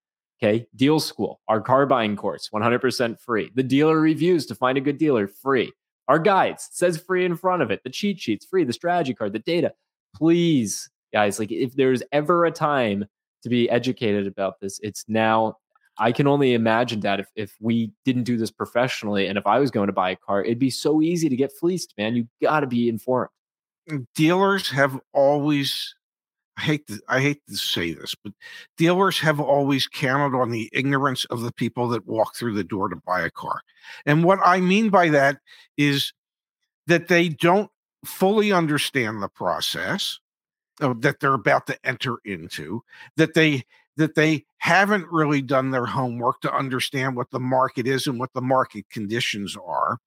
Okay. 0.41 0.65
Deal 0.75 0.99
School, 0.99 1.39
our 1.47 1.61
car 1.61 1.85
buying 1.85 2.15
course, 2.15 2.49
100% 2.53 3.19
free. 3.19 3.51
The 3.55 3.63
dealer 3.63 3.99
reviews 3.99 4.45
to 4.47 4.55
find 4.55 4.77
a 4.77 4.81
good 4.81 4.97
dealer, 4.97 5.27
free. 5.27 5.71
Our 6.07 6.19
guides 6.19 6.67
says 6.71 6.97
free 6.97 7.23
in 7.23 7.37
front 7.37 7.61
of 7.61 7.71
it. 7.71 7.81
The 7.83 7.89
cheat 7.89 8.19
sheets 8.19 8.45
free. 8.45 8.63
The 8.63 8.73
strategy 8.73 9.13
card, 9.13 9.33
the 9.33 9.39
data. 9.39 9.71
Please, 10.15 10.89
guys, 11.13 11.39
like 11.39 11.51
if 11.51 11.75
there's 11.75 12.03
ever 12.11 12.45
a 12.45 12.51
time 12.51 13.05
to 13.43 13.49
be 13.49 13.69
educated 13.69 14.27
about 14.27 14.59
this, 14.59 14.79
it's 14.83 15.05
now. 15.07 15.57
I 15.97 16.11
can 16.11 16.27
only 16.27 16.53
imagine 16.53 17.01
that 17.01 17.19
if, 17.19 17.27
if 17.35 17.55
we 17.59 17.91
didn't 18.05 18.23
do 18.23 18.37
this 18.37 18.51
professionally 18.51 19.27
and 19.27 19.37
if 19.37 19.45
I 19.45 19.59
was 19.59 19.71
going 19.71 19.87
to 19.87 19.93
buy 19.93 20.11
a 20.11 20.15
car, 20.15 20.43
it'd 20.43 20.59
be 20.59 20.69
so 20.69 21.01
easy 21.01 21.29
to 21.29 21.35
get 21.35 21.51
fleeced, 21.51 21.93
man. 21.97 22.15
You 22.15 22.27
got 22.41 22.61
to 22.61 22.67
be 22.67 22.89
informed. 22.89 23.29
Dealers 24.15 24.69
have 24.71 24.99
always 25.13 25.93
I 26.57 26.61
hate 26.61 26.87
to 26.87 27.01
I 27.07 27.19
hate 27.19 27.41
to 27.47 27.55
say 27.57 27.93
this, 27.93 28.15
but 28.15 28.33
dealers 28.77 29.19
have 29.19 29.39
always 29.39 29.87
counted 29.87 30.37
on 30.37 30.51
the 30.51 30.69
ignorance 30.71 31.25
of 31.25 31.41
the 31.41 31.51
people 31.51 31.87
that 31.89 32.07
walk 32.07 32.35
through 32.35 32.53
the 32.53 32.63
door 32.63 32.89
to 32.89 32.95
buy 32.95 33.21
a 33.21 33.31
car. 33.31 33.61
And 34.05 34.23
what 34.23 34.39
I 34.43 34.59
mean 34.61 34.89
by 34.89 35.09
that 35.09 35.39
is 35.77 36.13
that 36.87 37.07
they 37.07 37.29
don't 37.29 37.71
fully 38.05 38.51
understand 38.51 39.21
the 39.21 39.29
process 39.29 40.19
uh, 40.81 40.93
that 40.99 41.19
they're 41.19 41.33
about 41.33 41.67
to 41.67 41.85
enter 41.85 42.17
into, 42.25 42.83
that 43.17 43.33
they 43.33 43.63
that 43.97 44.15
they 44.15 44.45
haven't 44.57 45.05
really 45.11 45.41
done 45.41 45.71
their 45.71 45.85
homework 45.85 46.41
to 46.41 46.53
understand 46.53 47.15
what 47.15 47.29
the 47.31 47.39
market 47.39 47.87
is 47.87 48.07
and 48.07 48.19
what 48.19 48.33
the 48.33 48.41
market 48.41 48.89
conditions 48.89 49.55
are. 49.65 49.97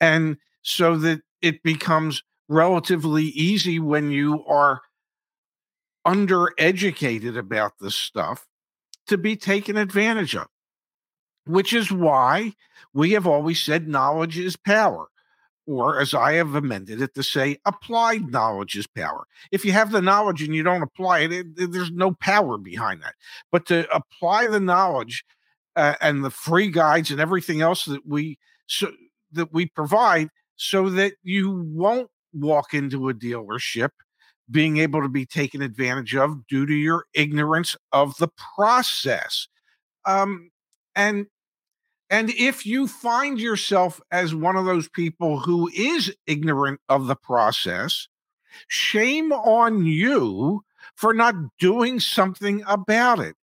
And 0.00 0.36
so 0.62 0.96
that 0.98 1.22
it 1.42 1.62
becomes 1.62 2.22
relatively 2.48 3.24
easy 3.24 3.78
when 3.80 4.10
you 4.10 4.44
are 4.46 4.80
undereducated 6.06 7.36
about 7.36 7.72
this 7.80 7.96
stuff 7.96 8.46
to 9.08 9.18
be 9.18 9.36
taken 9.36 9.76
advantage 9.76 10.36
of, 10.36 10.46
which 11.46 11.72
is 11.72 11.90
why 11.90 12.52
we 12.92 13.12
have 13.12 13.26
always 13.26 13.62
said 13.62 13.88
knowledge 13.88 14.38
is 14.38 14.56
power. 14.56 15.08
Or, 15.66 16.00
as 16.00 16.14
I 16.14 16.34
have 16.34 16.54
amended 16.54 17.02
it 17.02 17.14
to 17.14 17.24
say, 17.24 17.58
applied 17.64 18.30
knowledge 18.30 18.76
is 18.76 18.86
power. 18.86 19.26
If 19.50 19.64
you 19.64 19.72
have 19.72 19.90
the 19.90 20.00
knowledge 20.00 20.42
and 20.42 20.54
you 20.54 20.62
don't 20.62 20.82
apply 20.82 21.20
it, 21.20 21.32
it, 21.32 21.46
it 21.58 21.72
there's 21.72 21.90
no 21.90 22.12
power 22.12 22.56
behind 22.56 23.02
that. 23.02 23.14
But 23.50 23.66
to 23.66 23.92
apply 23.92 24.46
the 24.46 24.60
knowledge 24.60 25.24
uh, 25.74 25.96
and 26.00 26.24
the 26.24 26.30
free 26.30 26.70
guides 26.70 27.10
and 27.10 27.20
everything 27.20 27.62
else 27.62 27.84
that 27.86 28.06
we 28.06 28.38
so 28.68 28.92
that 29.32 29.52
we 29.52 29.66
provide, 29.66 30.28
so 30.54 30.88
that 30.90 31.14
you 31.24 31.64
won't 31.72 32.10
walk 32.32 32.72
into 32.72 33.08
a 33.08 33.14
dealership 33.14 33.90
being 34.50 34.76
able 34.76 35.02
to 35.02 35.08
be 35.08 35.26
taken 35.26 35.62
advantage 35.62 36.14
of 36.14 36.46
due 36.46 36.66
to 36.66 36.74
your 36.74 37.06
ignorance 37.14 37.74
of 37.92 38.16
the 38.18 38.28
process. 38.54 39.48
Um, 40.04 40.50
and 40.94 41.26
and 42.10 42.30
if 42.30 42.64
you 42.64 42.86
find 42.86 43.40
yourself 43.40 44.00
as 44.10 44.34
one 44.34 44.56
of 44.56 44.64
those 44.64 44.88
people 44.88 45.40
who 45.40 45.68
is 45.74 46.14
ignorant 46.26 46.80
of 46.88 47.06
the 47.06 47.16
process, 47.16 48.06
shame 48.68 49.32
on 49.32 49.84
you 49.84 50.62
for 50.94 51.12
not 51.12 51.34
doing 51.58 51.98
something 51.98 52.62
about 52.66 53.18
it. 53.18 53.34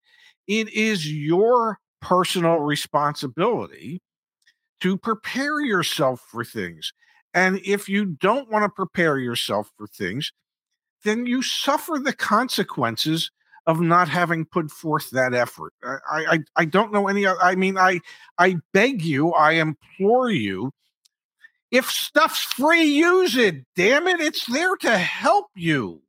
It 0.47 0.73
is 0.73 1.11
your 1.11 1.79
personal 2.01 2.59
responsibility 2.59 4.01
to 4.79 4.97
prepare 4.97 5.61
yourself 5.61 6.21
for 6.29 6.43
things. 6.43 6.93
And 7.33 7.59
if 7.65 7.89
you 7.89 8.05
don't 8.05 8.51
want 8.51 8.63
to 8.63 8.69
prepare 8.69 9.17
yourself 9.17 9.71
for 9.77 9.87
things, 9.87 10.31
then 11.03 11.25
you 11.25 11.41
suffer 11.41 11.99
the 12.01 12.13
consequences 12.13 13.31
of 13.65 13.79
not 13.79 14.09
having 14.09 14.45
put 14.45 14.69
forth 14.69 15.09
that 15.11 15.33
effort. 15.33 15.73
I, 15.83 15.97
I, 16.09 16.39
I 16.55 16.65
don't 16.65 16.91
know 16.91 17.07
any. 17.07 17.25
I 17.27 17.55
mean, 17.55 17.77
I, 17.77 18.01
I 18.37 18.57
beg 18.73 19.01
you, 19.01 19.31
I 19.31 19.53
implore 19.53 20.29
you. 20.29 20.71
If 21.71 21.89
stuff's 21.89 22.43
free, 22.43 22.83
use 22.83 23.35
it. 23.35 23.65
Damn 23.75 24.07
it, 24.07 24.19
it's 24.19 24.45
there 24.45 24.75
to 24.77 24.97
help 24.97 25.47
you. 25.55 26.01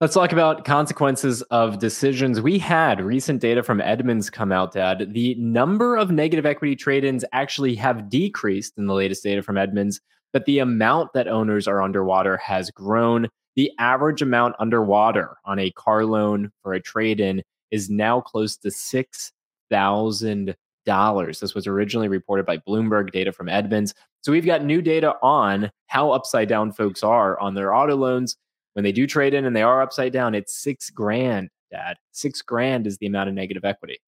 Let's 0.00 0.14
talk 0.14 0.32
about 0.32 0.64
consequences 0.64 1.42
of 1.42 1.78
decisions. 1.78 2.40
We 2.40 2.58
had 2.58 3.02
recent 3.02 3.42
data 3.42 3.62
from 3.62 3.82
Edmunds 3.82 4.30
come 4.30 4.50
out, 4.50 4.72
Dad. 4.72 5.12
The 5.12 5.34
number 5.34 5.96
of 5.96 6.10
negative 6.10 6.46
equity 6.46 6.74
trade 6.74 7.04
ins 7.04 7.22
actually 7.32 7.74
have 7.74 8.08
decreased 8.08 8.78
in 8.78 8.86
the 8.86 8.94
latest 8.94 9.22
data 9.22 9.42
from 9.42 9.58
Edmunds, 9.58 10.00
but 10.32 10.46
the 10.46 10.60
amount 10.60 11.12
that 11.12 11.28
owners 11.28 11.68
are 11.68 11.82
underwater 11.82 12.38
has 12.38 12.70
grown. 12.70 13.28
The 13.56 13.72
average 13.78 14.22
amount 14.22 14.54
underwater 14.58 15.36
on 15.44 15.58
a 15.58 15.70
car 15.72 16.04
loan 16.04 16.50
for 16.62 16.74
a 16.74 16.80
trade 16.80 17.20
in 17.20 17.42
is 17.70 17.90
now 17.90 18.20
close 18.20 18.56
to 18.58 18.68
$6,000. 18.68 21.40
This 21.40 21.54
was 21.54 21.66
originally 21.66 22.08
reported 22.08 22.46
by 22.46 22.58
Bloomberg 22.58 23.12
data 23.12 23.32
from 23.32 23.48
Edmunds. 23.48 23.94
So 24.22 24.32
we've 24.32 24.46
got 24.46 24.64
new 24.64 24.82
data 24.82 25.16
on 25.22 25.70
how 25.86 26.10
upside 26.10 26.48
down 26.48 26.72
folks 26.72 27.02
are 27.02 27.38
on 27.40 27.54
their 27.54 27.74
auto 27.74 27.96
loans. 27.96 28.36
When 28.74 28.84
they 28.84 28.92
do 28.92 29.06
trade 29.06 29.34
in 29.34 29.44
and 29.44 29.54
they 29.54 29.62
are 29.62 29.82
upside 29.82 30.12
down, 30.12 30.34
it's 30.34 30.54
six 30.54 30.90
grand, 30.90 31.50
Dad. 31.70 31.96
Six 32.12 32.42
grand 32.42 32.86
is 32.86 32.98
the 32.98 33.06
amount 33.06 33.28
of 33.28 33.34
negative 33.34 33.64
equity. 33.64 33.98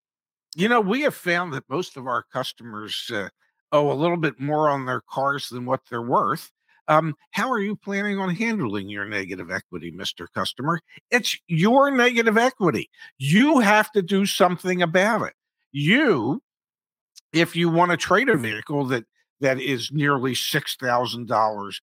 You 0.54 0.68
know, 0.68 0.80
we 0.80 1.00
have 1.02 1.14
found 1.14 1.52
that 1.54 1.64
most 1.68 1.96
of 1.96 2.06
our 2.06 2.24
customers 2.32 3.10
uh, 3.12 3.28
owe 3.72 3.90
a 3.90 3.94
little 3.94 4.18
bit 4.18 4.38
more 4.38 4.68
on 4.68 4.84
their 4.84 5.02
cars 5.08 5.48
than 5.48 5.64
what 5.64 5.80
they're 5.88 6.02
worth. 6.02 6.50
Um, 6.88 7.14
how 7.30 7.50
are 7.50 7.60
you 7.60 7.76
planning 7.76 8.18
on 8.18 8.34
handling 8.34 8.88
your 8.88 9.04
negative 9.04 9.50
equity, 9.50 9.92
Mr. 9.92 10.26
Customer? 10.34 10.80
It's 11.10 11.36
your 11.46 11.90
negative 11.90 12.36
equity. 12.36 12.90
You 13.18 13.60
have 13.60 13.90
to 13.92 14.02
do 14.02 14.26
something 14.26 14.82
about 14.82 15.22
it. 15.22 15.34
You, 15.70 16.42
if 17.32 17.56
you 17.56 17.70
want 17.70 17.92
to 17.92 17.96
trade 17.96 18.28
a 18.28 18.36
vehicle 18.36 18.84
that 18.86 19.04
that 19.40 19.60
is 19.60 19.90
nearly 19.92 20.34
six 20.34 20.76
thousand 20.76 21.28
dollars 21.28 21.80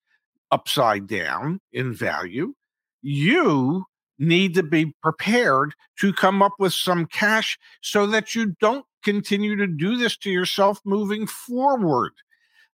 upside 0.52 1.08
down 1.08 1.60
in 1.72 1.94
value, 1.94 2.54
you 3.02 3.86
need 4.18 4.54
to 4.54 4.64
be 4.64 4.94
prepared 5.02 5.74
to 6.00 6.14
come 6.14 6.42
up 6.42 6.54
with 6.60 6.74
some 6.74 7.06
cash 7.06 7.58
so 7.82 8.06
that 8.06 8.36
you 8.36 8.54
don't 8.60 8.86
continue 9.04 9.56
to 9.56 9.68
do 9.68 9.98
this 9.98 10.18
to 10.18 10.30
yourself 10.30 10.80
moving 10.86 11.26
forward. 11.26 12.12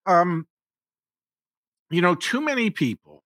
Um, 0.06 0.46
you 1.94 2.02
know, 2.02 2.14
too 2.14 2.40
many 2.40 2.70
people, 2.70 3.22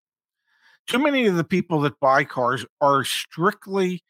too 0.86 0.98
many 0.98 1.26
of 1.26 1.36
the 1.36 1.44
people 1.44 1.80
that 1.80 2.00
buy 2.00 2.24
cars 2.24 2.66
are 2.80 3.04
strictly 3.04 4.02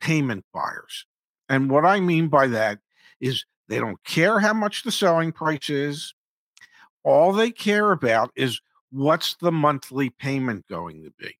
payment 0.00 0.44
buyers. 0.52 1.06
And 1.48 1.70
what 1.70 1.84
I 1.84 2.00
mean 2.00 2.28
by 2.28 2.46
that 2.48 2.78
is 3.20 3.44
they 3.68 3.78
don't 3.78 4.02
care 4.04 4.40
how 4.40 4.54
much 4.54 4.82
the 4.82 4.92
selling 4.92 5.32
price 5.32 5.68
is. 5.68 6.14
All 7.02 7.32
they 7.32 7.50
care 7.50 7.92
about 7.92 8.30
is 8.36 8.60
what's 8.90 9.36
the 9.36 9.52
monthly 9.52 10.10
payment 10.10 10.66
going 10.68 11.02
to 11.04 11.12
be. 11.18 11.36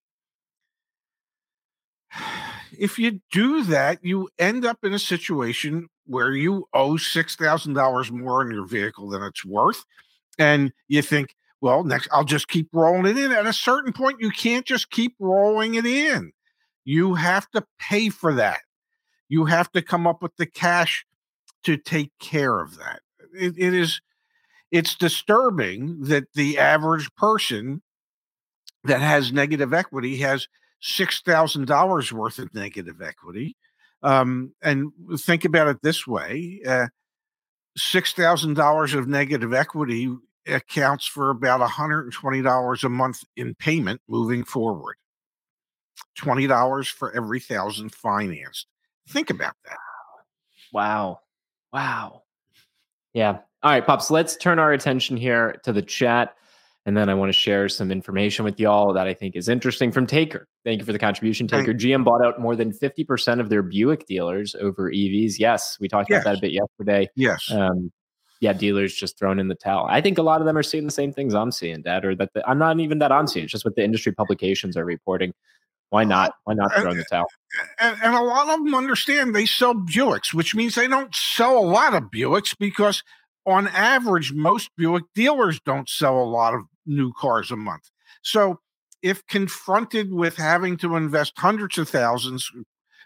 If 2.78 2.98
you 2.98 3.20
do 3.30 3.64
that, 3.64 3.98
you 4.02 4.28
end 4.38 4.64
up 4.64 4.78
in 4.84 4.92
a 4.92 4.98
situation 4.98 5.88
where 6.06 6.32
you 6.32 6.66
owe 6.72 6.94
$6,000 6.94 8.10
more 8.10 8.40
on 8.40 8.50
your 8.50 8.66
vehicle 8.66 9.08
than 9.10 9.22
it's 9.22 9.44
worth. 9.44 9.84
And 10.38 10.72
you 10.88 11.02
think, 11.02 11.36
well, 11.60 11.84
next, 11.84 12.08
I'll 12.12 12.24
just 12.24 12.48
keep 12.48 12.68
rolling 12.72 13.06
it 13.06 13.18
in. 13.18 13.32
At 13.32 13.46
a 13.46 13.52
certain 13.52 13.92
point, 13.92 14.20
you 14.20 14.30
can't 14.30 14.66
just 14.66 14.90
keep 14.90 15.14
rolling 15.18 15.74
it 15.74 15.86
in. 15.86 16.32
You 16.84 17.14
have 17.14 17.50
to 17.50 17.64
pay 17.78 18.08
for 18.08 18.34
that. 18.34 18.60
You 19.28 19.44
have 19.44 19.70
to 19.72 19.82
come 19.82 20.06
up 20.06 20.22
with 20.22 20.34
the 20.36 20.46
cash 20.46 21.04
to 21.64 21.76
take 21.76 22.10
care 22.18 22.58
of 22.60 22.78
that. 22.78 23.00
it, 23.34 23.54
it 23.58 23.74
is, 23.74 24.00
it's 24.70 24.94
disturbing 24.94 26.00
that 26.04 26.32
the 26.34 26.58
average 26.58 27.12
person 27.14 27.82
that 28.84 29.00
has 29.00 29.32
negative 29.32 29.74
equity 29.74 30.16
has 30.18 30.48
$6,000 30.82 32.12
worth 32.12 32.38
of 32.38 32.54
negative 32.54 33.02
equity. 33.02 33.56
Um, 34.02 34.54
and 34.62 34.92
think 35.18 35.44
about 35.44 35.68
it 35.68 35.82
this 35.82 36.06
way 36.06 36.62
uh, 36.66 36.86
$6,000 37.78 38.94
of 38.94 39.08
negative 39.08 39.52
equity 39.52 40.08
accounts 40.46 41.06
for 41.06 41.30
about 41.30 41.60
$120 41.60 42.84
a 42.84 42.88
month 42.88 43.24
in 43.36 43.54
payment 43.54 44.00
moving 44.08 44.44
forward. 44.44 44.96
$20 46.18 46.90
for 46.90 47.14
every 47.14 47.40
thousand 47.40 47.94
financed. 47.94 48.66
Think 49.08 49.30
about 49.30 49.54
that. 49.64 49.78
Wow. 50.72 51.20
Wow. 51.72 52.22
Yeah. 53.12 53.38
All 53.62 53.70
right, 53.70 53.84
Pops, 53.84 54.10
let's 54.10 54.36
turn 54.36 54.58
our 54.58 54.72
attention 54.72 55.16
here 55.16 55.60
to 55.64 55.72
the 55.72 55.82
chat. 55.82 56.34
And 56.86 56.96
then 56.96 57.10
I 57.10 57.14
want 57.14 57.28
to 57.28 57.34
share 57.34 57.68
some 57.68 57.90
information 57.90 58.44
with 58.44 58.58
y'all 58.58 58.94
that 58.94 59.06
I 59.06 59.12
think 59.12 59.36
is 59.36 59.50
interesting 59.50 59.92
from 59.92 60.06
Taker. 60.06 60.48
Thank 60.64 60.80
you 60.80 60.86
for 60.86 60.92
the 60.92 60.98
contribution, 60.98 61.46
Taker. 61.46 61.74
GM 61.74 62.04
bought 62.04 62.24
out 62.24 62.40
more 62.40 62.56
than 62.56 62.72
50% 62.72 63.38
of 63.38 63.50
their 63.50 63.62
Buick 63.62 64.06
dealers 64.06 64.54
over 64.58 64.90
EVs. 64.90 65.34
Yes, 65.38 65.76
we 65.78 65.88
talked 65.88 66.08
yes. 66.08 66.22
about 66.22 66.30
that 66.30 66.38
a 66.38 66.40
bit 66.40 66.52
yesterday. 66.52 67.08
Yes. 67.16 67.50
Um, 67.50 67.92
yeah, 68.40 68.54
dealers 68.54 68.94
just 68.94 69.18
thrown 69.18 69.38
in 69.38 69.48
the 69.48 69.54
towel. 69.54 69.86
I 69.88 70.00
think 70.00 70.16
a 70.16 70.22
lot 70.22 70.40
of 70.40 70.46
them 70.46 70.56
are 70.56 70.62
seeing 70.62 70.86
the 70.86 70.90
same 70.90 71.12
things 71.12 71.34
I'm 71.34 71.52
seeing, 71.52 71.82
Dad, 71.82 72.06
or 72.06 72.14
that 72.16 72.32
the, 72.32 72.48
I'm 72.48 72.58
not 72.58 72.80
even 72.80 72.98
that 72.98 73.12
I'm 73.12 73.26
seeing. 73.26 73.44
It's 73.44 73.52
just 73.52 73.66
what 73.66 73.76
the 73.76 73.84
industry 73.84 74.12
publications 74.12 74.76
are 74.78 74.84
reporting. 74.84 75.34
Why 75.90 76.04
not? 76.04 76.34
Why 76.44 76.54
not 76.54 76.72
throw 76.74 76.92
in 76.92 76.96
the 76.96 77.04
towel? 77.04 77.26
And, 77.80 77.96
and 78.02 78.14
a 78.14 78.22
lot 78.22 78.48
of 78.48 78.64
them 78.64 78.74
understand 78.74 79.34
they 79.34 79.44
sell 79.44 79.74
Buicks, 79.74 80.32
which 80.32 80.54
means 80.54 80.74
they 80.74 80.88
don't 80.88 81.14
sell 81.14 81.58
a 81.58 81.66
lot 81.66 81.94
of 81.94 82.04
Buicks 82.04 82.56
because, 82.58 83.02
on 83.44 83.68
average, 83.68 84.32
most 84.32 84.70
Buick 84.76 85.04
dealers 85.14 85.60
don't 85.66 85.88
sell 85.88 86.18
a 86.18 86.24
lot 86.24 86.54
of 86.54 86.62
new 86.86 87.12
cars 87.18 87.50
a 87.50 87.56
month. 87.56 87.90
So, 88.22 88.60
if 89.02 89.26
confronted 89.26 90.12
with 90.12 90.36
having 90.36 90.76
to 90.78 90.96
invest 90.96 91.32
hundreds 91.36 91.76
of 91.76 91.88
thousands, 91.88 92.50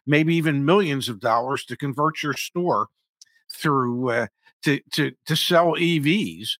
maybe 0.06 0.34
even 0.36 0.64
millions 0.64 1.08
of 1.08 1.20
dollars 1.20 1.64
to 1.64 1.76
convert 1.76 2.22
your 2.22 2.34
store 2.34 2.88
through 3.50 4.10
uh, 4.10 4.26
to 4.64 4.80
to 4.92 5.12
to 5.26 5.36
sell 5.36 5.72
EVs, 5.74 6.50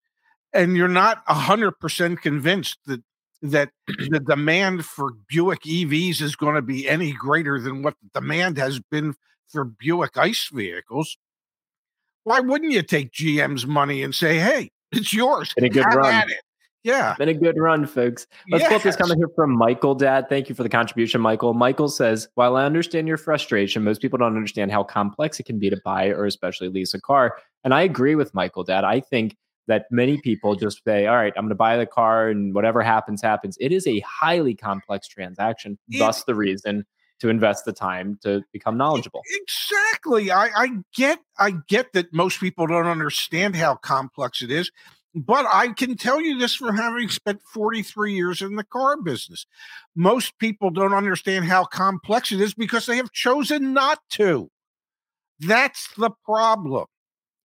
and 0.52 0.76
you're 0.76 0.88
not 0.88 1.22
hundred 1.26 1.72
percent 1.72 2.22
convinced 2.22 2.78
that 2.86 3.02
that 3.42 3.70
the 4.08 4.20
demand 4.20 4.86
for 4.86 5.12
Buick 5.28 5.62
EVs 5.62 6.22
is 6.22 6.34
going 6.34 6.54
to 6.54 6.62
be 6.62 6.88
any 6.88 7.12
greater 7.12 7.60
than 7.60 7.82
what 7.82 7.94
the 8.02 8.20
demand 8.20 8.56
has 8.56 8.80
been 8.80 9.14
for 9.48 9.64
Buick 9.64 10.16
ICE 10.16 10.48
vehicles, 10.52 11.18
why 12.24 12.40
wouldn't 12.40 12.72
you 12.72 12.82
take 12.82 13.12
GM's 13.12 13.66
money 13.66 14.02
and 14.02 14.14
say, 14.14 14.38
"Hey, 14.38 14.70
it's 14.92 15.12
yours"? 15.12 15.52
In 15.56 15.64
a 15.64 15.68
good 15.68 15.84
Have 15.84 15.94
run. 15.94 16.14
at 16.14 16.30
it. 16.30 16.40
Yeah. 16.84 17.14
Been 17.18 17.30
a 17.30 17.34
good 17.34 17.56
run, 17.58 17.86
folks. 17.86 18.26
Let's 18.50 18.66
flip 18.66 18.82
this 18.82 18.94
comment 18.94 19.16
here 19.18 19.30
from 19.34 19.56
Michael, 19.56 19.94
Dad. 19.94 20.28
Thank 20.28 20.50
you 20.50 20.54
for 20.54 20.62
the 20.62 20.68
contribution, 20.68 21.20
Michael. 21.20 21.54
Michael 21.54 21.88
says, 21.88 22.28
While 22.34 22.56
I 22.56 22.64
understand 22.64 23.08
your 23.08 23.16
frustration, 23.16 23.82
most 23.82 24.02
people 24.02 24.18
don't 24.18 24.36
understand 24.36 24.70
how 24.70 24.84
complex 24.84 25.40
it 25.40 25.44
can 25.44 25.58
be 25.58 25.70
to 25.70 25.80
buy 25.82 26.08
or 26.08 26.26
especially 26.26 26.68
lease 26.68 26.92
a 26.94 27.00
car. 27.00 27.38
And 27.64 27.72
I 27.72 27.82
agree 27.82 28.14
with 28.14 28.34
Michael, 28.34 28.64
Dad. 28.64 28.84
I 28.84 29.00
think 29.00 29.36
that 29.66 29.86
many 29.90 30.20
people 30.20 30.54
just 30.56 30.82
say, 30.84 31.06
All 31.06 31.16
right, 31.16 31.32
I'm 31.36 31.44
going 31.44 31.48
to 31.48 31.54
buy 31.54 31.78
the 31.78 31.86
car 31.86 32.28
and 32.28 32.54
whatever 32.54 32.82
happens, 32.82 33.22
happens. 33.22 33.56
It 33.60 33.72
is 33.72 33.86
a 33.86 34.00
highly 34.00 34.54
complex 34.54 35.08
transaction, 35.08 35.78
It- 35.88 35.98
thus 35.98 36.24
the 36.24 36.34
reason 36.34 36.84
to 37.20 37.30
invest 37.30 37.64
the 37.64 37.72
time 37.72 38.18
to 38.22 38.42
become 38.52 38.76
knowledgeable. 38.76 39.22
Exactly. 39.30 40.30
I, 40.30 40.48
I 40.54 40.68
get 40.94 41.20
I 41.38 41.54
get 41.68 41.92
that 41.94 42.12
most 42.12 42.40
people 42.40 42.66
don't 42.66 42.86
understand 42.86 43.56
how 43.56 43.76
complex 43.76 44.42
it 44.42 44.50
is, 44.50 44.70
but 45.14 45.46
I 45.52 45.68
can 45.68 45.96
tell 45.96 46.20
you 46.20 46.38
this 46.38 46.54
from 46.54 46.76
having 46.76 47.08
spent 47.08 47.40
43 47.42 48.12
years 48.14 48.42
in 48.42 48.56
the 48.56 48.64
car 48.64 49.00
business. 49.00 49.46
Most 49.94 50.36
people 50.38 50.70
don't 50.70 50.94
understand 50.94 51.44
how 51.44 51.64
complex 51.64 52.32
it 52.32 52.40
is 52.40 52.54
because 52.54 52.86
they 52.86 52.96
have 52.96 53.12
chosen 53.12 53.72
not 53.72 54.00
to. 54.10 54.50
That's 55.40 55.88
the 55.96 56.10
problem. 56.24 56.86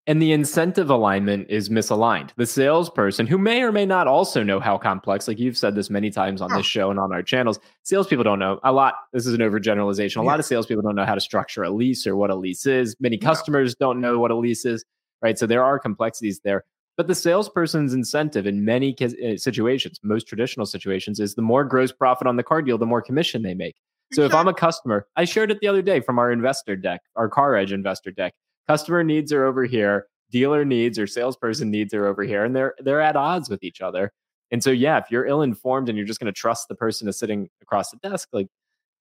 And 0.06 0.22
the 0.22 0.32
incentive 0.32 0.88
alignment 0.88 1.50
is 1.50 1.68
misaligned. 1.68 2.30
The 2.36 2.46
salesperson, 2.46 3.26
who 3.26 3.36
may 3.36 3.60
or 3.62 3.70
may 3.72 3.84
not 3.84 4.06
also 4.06 4.42
know 4.42 4.58
how 4.58 4.78
complex, 4.78 5.28
like 5.28 5.38
you've 5.38 5.58
said 5.58 5.74
this 5.74 5.90
many 5.90 6.08
times 6.10 6.40
on 6.40 6.50
Oh. 6.50 6.56
this 6.56 6.64
show 6.64 6.90
and 6.90 6.98
on 6.98 7.12
our 7.12 7.22
channels, 7.22 7.58
salespeople 7.82 8.24
don't 8.24 8.38
know 8.38 8.58
a 8.64 8.72
lot. 8.72 8.94
This 9.12 9.26
is 9.26 9.34
an 9.34 9.40
overgeneralization. 9.40 10.16
A 10.16 10.24
Yeah. 10.24 10.30
lot 10.30 10.38
of 10.38 10.46
salespeople 10.46 10.80
don't 10.82 10.94
know 10.94 11.04
how 11.04 11.14
to 11.14 11.20
structure 11.20 11.62
a 11.62 11.70
lease 11.70 12.06
or 12.06 12.16
what 12.16 12.30
a 12.30 12.34
lease 12.34 12.64
is. 12.64 12.96
Many 13.00 13.18
No. 13.20 13.28
customers 13.28 13.74
don't 13.74 14.00
know 14.00 14.18
what 14.18 14.30
a 14.30 14.34
lease 14.34 14.64
is, 14.64 14.82
right? 15.20 15.38
So 15.38 15.46
there 15.46 15.62
are 15.62 15.78
complexities 15.78 16.40
there. 16.42 16.64
But 16.98 17.06
the 17.06 17.14
salesperson's 17.14 17.94
incentive 17.94 18.46
in 18.46 18.64
many 18.64 18.94
uh, 19.00 19.36
situations, 19.36 20.00
most 20.02 20.26
traditional 20.26 20.66
situations, 20.66 21.20
is 21.20 21.36
the 21.36 21.42
more 21.42 21.64
gross 21.64 21.92
profit 21.92 22.26
on 22.26 22.36
the 22.36 22.42
car 22.42 22.60
deal, 22.60 22.76
the 22.76 22.86
more 22.86 23.00
commission 23.00 23.42
they 23.42 23.54
make. 23.54 23.76
So 24.12 24.24
if 24.24 24.34
I'm 24.34 24.48
a 24.48 24.54
customer, 24.54 25.06
I 25.16 25.24
shared 25.24 25.52
it 25.52 25.60
the 25.60 25.68
other 25.68 25.80
day 25.80 26.00
from 26.00 26.18
our 26.18 26.32
investor 26.32 26.74
deck, 26.74 27.02
our 27.14 27.28
Car 27.28 27.54
Edge 27.54 27.72
investor 27.72 28.10
deck. 28.10 28.34
Customer 28.66 29.04
needs 29.04 29.32
are 29.32 29.44
over 29.44 29.64
here, 29.64 30.06
dealer 30.32 30.64
needs 30.64 30.98
or 30.98 31.06
salesperson 31.06 31.70
needs 31.70 31.94
are 31.94 32.06
over 32.06 32.24
here, 32.24 32.44
and 32.44 32.56
they're 32.56 32.74
they're 32.80 33.00
at 33.00 33.14
odds 33.16 33.48
with 33.48 33.62
each 33.62 33.80
other. 33.80 34.12
And 34.50 34.64
so 34.64 34.70
yeah, 34.70 34.98
if 34.98 35.04
you're 35.08 35.26
ill 35.26 35.42
informed 35.42 35.88
and 35.88 35.96
you're 35.96 36.06
just 36.06 36.18
going 36.18 36.32
to 36.32 36.38
trust 36.38 36.66
the 36.68 36.74
person 36.74 37.06
that's 37.06 37.18
sitting 37.18 37.48
across 37.62 37.90
the 37.90 37.98
desk, 37.98 38.28
like 38.32 38.48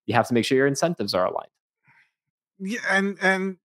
you 0.06 0.14
have 0.14 0.28
to 0.28 0.36
make 0.36 0.46
sure 0.46 0.58
your 0.58 0.68
incentives 0.68 1.16
are 1.16 1.26
aligned. 1.26 1.50
Yeah, 2.60 2.80
and 2.92 3.18
and 3.22 3.58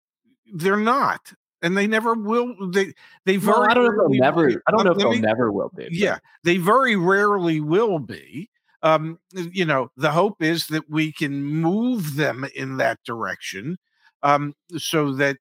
they're 0.55 0.77
not, 0.77 1.33
and 1.63 1.77
they 1.77 1.87
never 1.87 2.15
will. 2.15 2.55
They 2.71 2.93
they 3.25 3.37
very 3.37 3.59
Well, 3.59 3.71
I 3.71 3.75
don't 3.75 3.85
know 3.97 4.05
if 4.05 4.11
they'll 4.13 4.21
never. 4.21 4.47
will. 4.47 4.57
I 4.67 4.71
don't 4.73 4.85
know 4.85 4.93
if 4.93 4.99
they'll 4.99 5.11
me- 5.13 5.21
never 5.21 5.51
will 5.53 5.71
be. 5.75 5.85
but- 5.85 5.93
Yeah, 5.93 6.19
they 6.45 6.57
very 6.59 6.97
rarely 6.97 7.61
will 7.61 7.99
be. 7.99 8.51
Um, 8.83 9.21
you 9.33 9.65
know, 9.65 9.91
the 9.97 10.11
hope 10.11 10.43
is 10.43 10.67
that 10.67 10.91
we 10.91 11.13
can 11.13 11.43
move 11.45 12.17
them 12.17 12.45
in 12.57 12.79
that 12.79 12.99
direction, 13.05 13.79
um, 14.25 14.55
so 14.77 15.13
that 15.13 15.37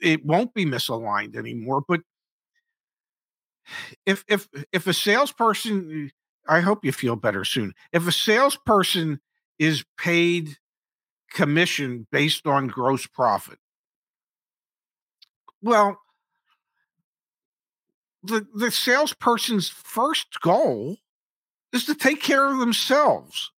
it 0.00 0.24
won't 0.26 0.52
be 0.54 0.66
misaligned 0.66 1.36
anymore. 1.36 1.82
But 1.86 2.00
if 4.06 4.24
if 4.28 4.48
if 4.72 4.86
a 4.86 4.92
salesperson, 4.92 6.10
I 6.48 6.60
hope 6.60 6.84
you 6.84 6.92
feel 6.92 7.16
better 7.16 7.44
soon. 7.44 7.74
If 7.92 8.06
a 8.08 8.12
salesperson 8.12 9.20
is 9.58 9.84
paid 9.96 10.56
commission 11.30 12.06
based 12.10 12.46
on 12.46 12.66
gross 12.66 13.06
profit, 13.06 13.58
well, 15.64 15.98
the 18.22 18.46
the 18.54 18.70
salesperson's 18.70 19.68
first 19.68 20.40
goal 20.42 20.98
is 21.72 21.86
to 21.86 21.94
take 21.94 22.22
care 22.22 22.46
of 22.46 22.58
themselves. 22.58 23.50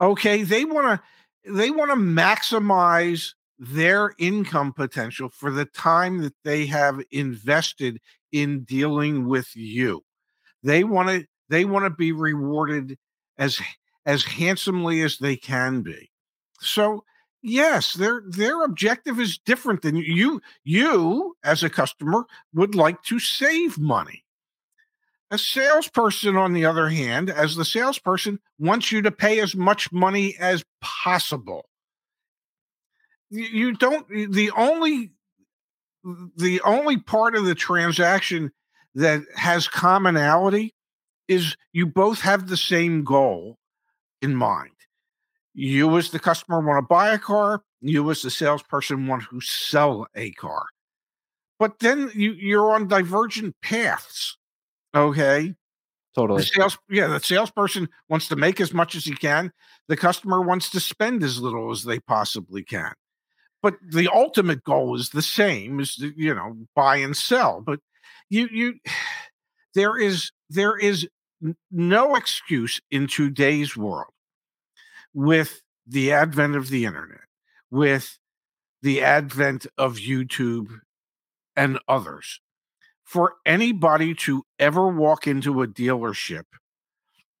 Okay, 0.00 0.42
they 0.42 0.64
want 0.64 1.00
to 1.00 1.50
they 1.52 1.70
want 1.70 1.90
to 1.90 1.96
maximize 1.96 3.32
their 3.58 4.14
income 4.18 4.72
potential 4.72 5.30
for 5.30 5.50
the 5.50 5.64
time 5.64 6.18
that 6.18 6.34
they 6.44 6.66
have 6.66 7.00
invested 7.10 7.98
in 8.30 8.64
dealing 8.64 9.26
with 9.26 9.48
you. 9.54 10.02
They 10.62 10.84
want 10.84 11.08
to 11.08 11.26
they 11.48 11.64
want 11.64 11.86
to 11.86 11.90
be 11.90 12.12
rewarded 12.12 12.98
as 13.38 13.58
as 14.04 14.22
handsomely 14.22 15.00
as 15.00 15.16
they 15.16 15.36
can 15.36 15.80
be. 15.80 16.10
So, 16.60 17.04
yes, 17.44 17.94
their 17.94 18.22
their 18.26 18.64
objective 18.64 19.20
is 19.20 19.38
different 19.38 19.82
than 19.82 19.96
you 19.96 20.40
you 20.64 21.36
as 21.44 21.62
a 21.62 21.70
customer 21.70 22.26
would 22.52 22.74
like 22.74 23.02
to 23.04 23.18
save 23.20 23.78
money. 23.78 24.24
A 25.30 25.38
salesperson, 25.38 26.36
on 26.36 26.52
the 26.52 26.64
other 26.64 26.88
hand, 26.88 27.30
as 27.30 27.56
the 27.56 27.64
salesperson, 27.64 28.40
wants 28.58 28.92
you 28.92 29.02
to 29.02 29.10
pay 29.10 29.40
as 29.40 29.54
much 29.54 29.90
money 29.90 30.36
as 30.38 30.64
possible. 30.80 31.68
You, 33.30 33.72
don't. 33.72 34.06
The 34.08 34.50
only 34.56 35.12
the 36.36 36.60
only 36.60 36.98
part 36.98 37.34
of 37.34 37.46
the 37.46 37.54
transaction 37.54 38.52
that 38.94 39.22
has 39.34 39.66
commonality 39.66 40.74
is 41.26 41.56
you 41.72 41.86
both 41.86 42.20
have 42.20 42.48
the 42.48 42.56
same 42.56 43.02
goal 43.02 43.58
in 44.22 44.36
mind. 44.36 44.73
You, 45.54 45.96
as 45.96 46.10
the 46.10 46.18
customer, 46.18 46.60
want 46.60 46.82
to 46.84 46.88
buy 46.88 47.14
a 47.14 47.18
car. 47.18 47.62
You, 47.80 48.10
as 48.10 48.22
the 48.22 48.30
salesperson, 48.30 49.06
want 49.06 49.22
to 49.30 49.40
sell 49.40 50.06
a 50.16 50.32
car. 50.32 50.66
But 51.58 51.78
then 51.78 52.10
you, 52.14 52.32
you're 52.32 52.72
on 52.72 52.88
divergent 52.88 53.54
paths. 53.62 54.36
Okay. 54.94 55.54
The 56.14 56.20
totally. 56.20 56.42
sales, 56.42 56.78
yeah, 56.88 57.06
the 57.06 57.20
salesperson 57.20 57.88
wants 58.08 58.28
to 58.28 58.36
make 58.36 58.60
as 58.60 58.72
much 58.72 58.94
as 58.94 59.04
he 59.04 59.14
can. 59.14 59.52
The 59.88 59.96
customer 59.96 60.40
wants 60.40 60.70
to 60.70 60.80
spend 60.80 61.22
as 61.22 61.40
little 61.40 61.70
as 61.70 61.84
they 61.84 62.00
possibly 62.00 62.62
can. 62.62 62.92
But 63.62 63.76
the 63.82 64.08
ultimate 64.12 64.62
goal 64.64 64.94
is 64.94 65.10
the 65.10 65.22
same: 65.22 65.80
is 65.80 65.96
to, 65.96 66.12
you 66.16 66.34
know 66.34 66.56
buy 66.76 66.96
and 66.96 67.16
sell. 67.16 67.62
But 67.62 67.80
you 68.28 68.48
you 68.52 68.74
there 69.74 69.96
is 69.96 70.30
there 70.50 70.76
is 70.76 71.08
no 71.72 72.14
excuse 72.14 72.80
in 72.90 73.06
today's 73.06 73.76
world 73.76 74.13
with 75.14 75.62
the 75.86 76.12
advent 76.12 76.56
of 76.56 76.68
the 76.68 76.84
internet, 76.84 77.20
with 77.70 78.18
the 78.82 79.02
advent 79.02 79.66
of 79.78 79.96
YouTube 79.96 80.80
and 81.56 81.78
others, 81.88 82.40
for 83.02 83.34
anybody 83.46 84.14
to 84.14 84.44
ever 84.58 84.88
walk 84.88 85.26
into 85.26 85.62
a 85.62 85.66
dealership 85.66 86.44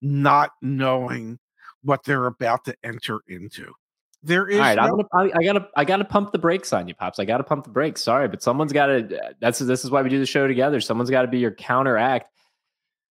not 0.00 0.50
knowing 0.60 1.38
what 1.82 2.04
they're 2.04 2.26
about 2.26 2.64
to 2.66 2.76
enter 2.84 3.20
into. 3.26 3.72
There 4.22 4.48
is 4.48 4.56
All 4.56 4.62
right, 4.62 4.78
I'm 4.78 4.90
gonna, 4.90 5.04
I, 5.12 5.30
I 5.34 5.44
gotta, 5.44 5.68
I 5.76 5.84
gotta 5.84 6.04
pump 6.04 6.32
the 6.32 6.38
brakes 6.38 6.72
on 6.72 6.88
you, 6.88 6.94
pops. 6.94 7.18
I 7.18 7.26
gotta 7.26 7.44
pump 7.44 7.64
the 7.64 7.70
brakes. 7.70 8.02
Sorry, 8.02 8.26
but 8.26 8.42
someone's 8.42 8.72
got 8.72 8.86
to. 8.86 9.34
That's 9.38 9.58
this 9.58 9.84
is 9.84 9.90
why 9.90 10.00
we 10.00 10.08
do 10.08 10.18
the 10.18 10.24
show 10.24 10.46
together. 10.46 10.80
Someone's 10.80 11.10
got 11.10 11.22
to 11.22 11.28
be 11.28 11.38
your 11.38 11.50
counteract, 11.50 12.30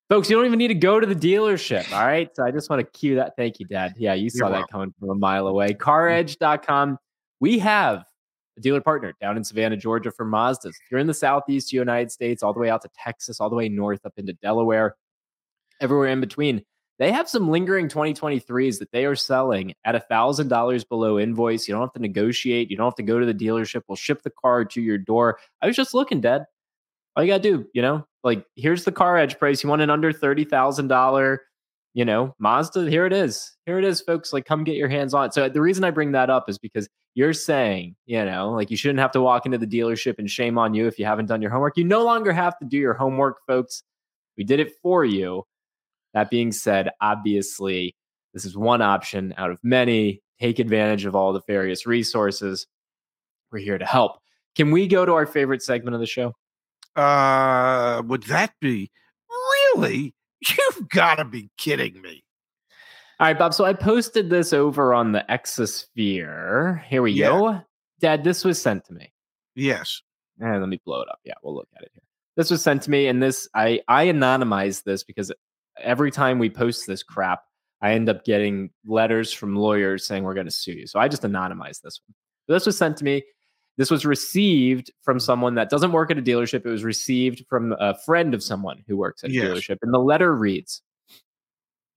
folks. 0.09 0.29
You 0.29 0.35
don't 0.35 0.45
even 0.45 0.59
need 0.59 0.69
to 0.69 0.75
go 0.75 0.99
to 0.99 1.07
the 1.07 1.15
dealership. 1.15 1.91
All 1.91 2.05
right, 2.05 2.29
so 2.35 2.43
I 2.45 2.51
just 2.51 2.69
want 2.69 2.79
to 2.79 2.99
cue 2.99 3.15
that. 3.15 3.33
Thank 3.37 3.59
you, 3.59 3.65
Dad. 3.65 3.93
Yeah, 3.97 4.13
you 4.13 4.29
saw 4.29 4.49
You're 4.49 4.59
that 4.59 4.69
coming 4.69 4.93
from 4.99 5.09
a 5.09 5.15
mile 5.15 5.47
away. 5.47 5.73
CarEdge.com. 5.73 6.97
We 7.39 7.59
have 7.59 8.03
a 8.57 8.61
dealer 8.61 8.81
partner 8.81 9.13
down 9.19 9.37
in 9.37 9.43
Savannah, 9.43 9.77
Georgia 9.77 10.11
for 10.11 10.25
Mazdas. 10.25 10.67
If 10.67 10.91
you're 10.91 10.99
in 10.99 11.07
the 11.07 11.13
Southeast 11.13 11.73
United 11.73 12.11
States, 12.11 12.43
all 12.43 12.53
the 12.53 12.59
way 12.59 12.69
out 12.69 12.81
to 12.83 12.89
Texas, 12.97 13.39
all 13.39 13.49
the 13.49 13.55
way 13.55 13.69
north 13.69 14.05
up 14.05 14.13
into 14.17 14.33
Delaware, 14.33 14.95
everywhere 15.81 16.09
in 16.09 16.21
between. 16.21 16.63
They 16.99 17.11
have 17.11 17.27
some 17.27 17.49
lingering 17.49 17.89
2023s 17.89 18.77
that 18.79 18.91
they 18.91 19.05
are 19.05 19.15
selling 19.15 19.73
at 19.83 19.95
$1,000 20.09 20.89
below 20.89 21.19
invoice. 21.19 21.67
You 21.67 21.73
don't 21.73 21.81
have 21.81 21.93
to 21.93 21.99
negotiate. 21.99 22.69
You 22.69 22.77
don't 22.77 22.85
have 22.85 22.95
to 22.95 23.03
go 23.03 23.19
to 23.19 23.25
the 23.25 23.33
dealership. 23.33 23.81
We'll 23.87 23.95
ship 23.95 24.21
the 24.21 24.29
car 24.29 24.63
to 24.63 24.81
your 24.81 24.99
door. 24.99 25.39
I 25.61 25.67
was 25.67 25.75
just 25.75 25.95
looking, 25.95 26.21
Dad. 26.21 26.45
All 27.15 27.23
you 27.23 27.31
got 27.31 27.43
to 27.43 27.57
do, 27.57 27.65
you 27.73 27.81
know, 27.81 28.05
like 28.23 28.45
here's 28.55 28.85
the 28.85 28.91
car 28.91 29.17
edge 29.17 29.37
price. 29.37 29.63
You 29.63 29.69
want 29.69 29.81
an 29.81 29.89
under 29.89 30.11
$30,000, 30.11 31.37
you 31.93 32.05
know, 32.05 32.35
Mazda, 32.39 32.89
here 32.89 33.05
it 33.05 33.13
is. 33.13 33.55
Here 33.65 33.77
it 33.77 33.85
is, 33.85 34.01
folks. 34.01 34.33
Like, 34.33 34.45
come 34.45 34.63
get 34.63 34.75
your 34.75 34.89
hands 34.89 35.13
on 35.13 35.25
it. 35.25 35.33
So 35.33 35.45
uh, 35.45 35.49
the 35.49 35.61
reason 35.61 35.83
I 35.83 35.91
bring 35.91 36.13
that 36.13 36.29
up 36.29 36.49
is 36.49 36.57
because 36.57 36.87
you're 37.15 37.33
saying, 37.33 37.95
you 38.05 38.25
know, 38.25 38.51
like 38.51 38.71
you 38.71 38.77
shouldn't 38.77 38.99
have 38.99 39.11
to 39.11 39.21
walk 39.21 39.45
into 39.45 39.59
the 39.59 39.67
dealership 39.67 40.15
and 40.17 40.29
shame 40.29 40.57
on 40.57 40.73
you 40.73 40.87
if 40.87 40.97
you 40.97 41.05
haven't 41.05 41.27
done 41.27 41.41
your 41.41 41.51
homework. 41.51 41.77
You 41.77 41.83
no 41.83 42.03
longer 42.03 42.33
have 42.33 42.57
to 42.59 42.65
do 42.65 42.77
your 42.77 42.95
homework, 42.95 43.37
folks. 43.45 43.83
We 44.37 44.43
did 44.43 44.59
it 44.59 44.73
for 44.81 45.05
you. 45.05 45.43
That 46.13 46.29
being 46.29 46.51
said, 46.51 46.89
obviously, 47.01 47.95
this 48.33 48.45
is 48.45 48.57
one 48.57 48.81
option 48.81 49.33
out 49.37 49.51
of 49.51 49.59
many. 49.63 50.21
Take 50.39 50.59
advantage 50.59 51.05
of 51.05 51.15
all 51.15 51.33
the 51.33 51.41
various 51.47 51.85
resources. 51.85 52.65
We're 53.51 53.59
here 53.59 53.77
to 53.77 53.85
help. 53.85 54.17
Can 54.55 54.71
we 54.71 54.87
go 54.87 55.05
to 55.05 55.13
our 55.13 55.27
favorite 55.27 55.61
segment 55.61 55.93
of 55.93 55.99
the 55.99 56.07
show? 56.07 56.33
Uh 56.95 58.01
would 58.05 58.23
that 58.23 58.53
be 58.61 58.91
really? 59.75 60.13
You've 60.41 60.89
got 60.89 61.15
to 61.15 61.25
be 61.25 61.49
kidding 61.57 62.01
me. 62.01 62.23
All 63.19 63.27
right, 63.27 63.37
Bob. 63.37 63.53
So 63.53 63.63
I 63.63 63.73
posted 63.73 64.29
this 64.29 64.51
over 64.53 64.93
on 64.93 65.11
the 65.13 65.23
Exosphere. 65.29 66.83
Here 66.85 67.01
we 67.01 67.11
Yeah. 67.13 67.27
go. 67.29 67.61
Dad, 67.99 68.23
this 68.23 68.43
was 68.43 68.61
sent 68.61 68.83
to 68.85 68.93
me. 68.93 69.13
Yes. 69.55 70.01
And 70.39 70.59
let 70.59 70.67
me 70.69 70.81
blow 70.85 71.01
it 71.01 71.07
up. 71.09 71.19
Yeah, 71.23 71.35
we'll 71.43 71.55
look 71.55 71.69
at 71.77 71.83
it 71.83 71.91
here. 71.93 72.03
This 72.35 72.49
was 72.49 72.61
sent 72.63 72.81
to 72.83 72.91
me, 72.91 73.07
and 73.07 73.21
this 73.21 73.47
I 73.53 73.79
I 73.87 74.07
anonymized 74.07 74.83
this 74.83 75.03
because 75.03 75.31
every 75.79 76.11
time 76.11 76.39
we 76.39 76.49
post 76.49 76.87
this 76.87 77.03
crap, 77.03 77.41
I 77.81 77.93
end 77.93 78.09
up 78.09 78.25
getting 78.25 78.71
letters 78.85 79.31
from 79.31 79.55
lawyers 79.55 80.05
saying 80.07 80.23
we're 80.23 80.33
going 80.33 80.47
to 80.47 80.51
sue 80.51 80.73
you. 80.73 80.87
So 80.87 80.99
I 80.99 81.07
just 81.07 81.21
anonymized 81.23 81.81
this 81.81 82.01
one. 82.05 82.15
But 82.47 82.55
this 82.55 82.65
was 82.65 82.77
sent 82.77 82.97
to 82.97 83.05
me. 83.05 83.23
This 83.77 83.89
was 83.89 84.05
received 84.05 84.91
from 85.01 85.19
someone 85.19 85.55
that 85.55 85.69
doesn't 85.69 85.91
work 85.91 86.11
at 86.11 86.17
a 86.17 86.21
dealership. 86.21 86.65
It 86.65 86.69
was 86.69 86.83
received 86.83 87.45
from 87.49 87.75
a 87.79 87.97
friend 87.97 88.33
of 88.33 88.43
someone 88.43 88.83
who 88.87 88.97
works 88.97 89.23
at 89.23 89.31
a 89.31 89.33
Yes. 89.33 89.45
dealership. 89.45 89.77
And 89.81 89.93
the 89.93 89.99
letter 89.99 90.35
reads, 90.35 90.81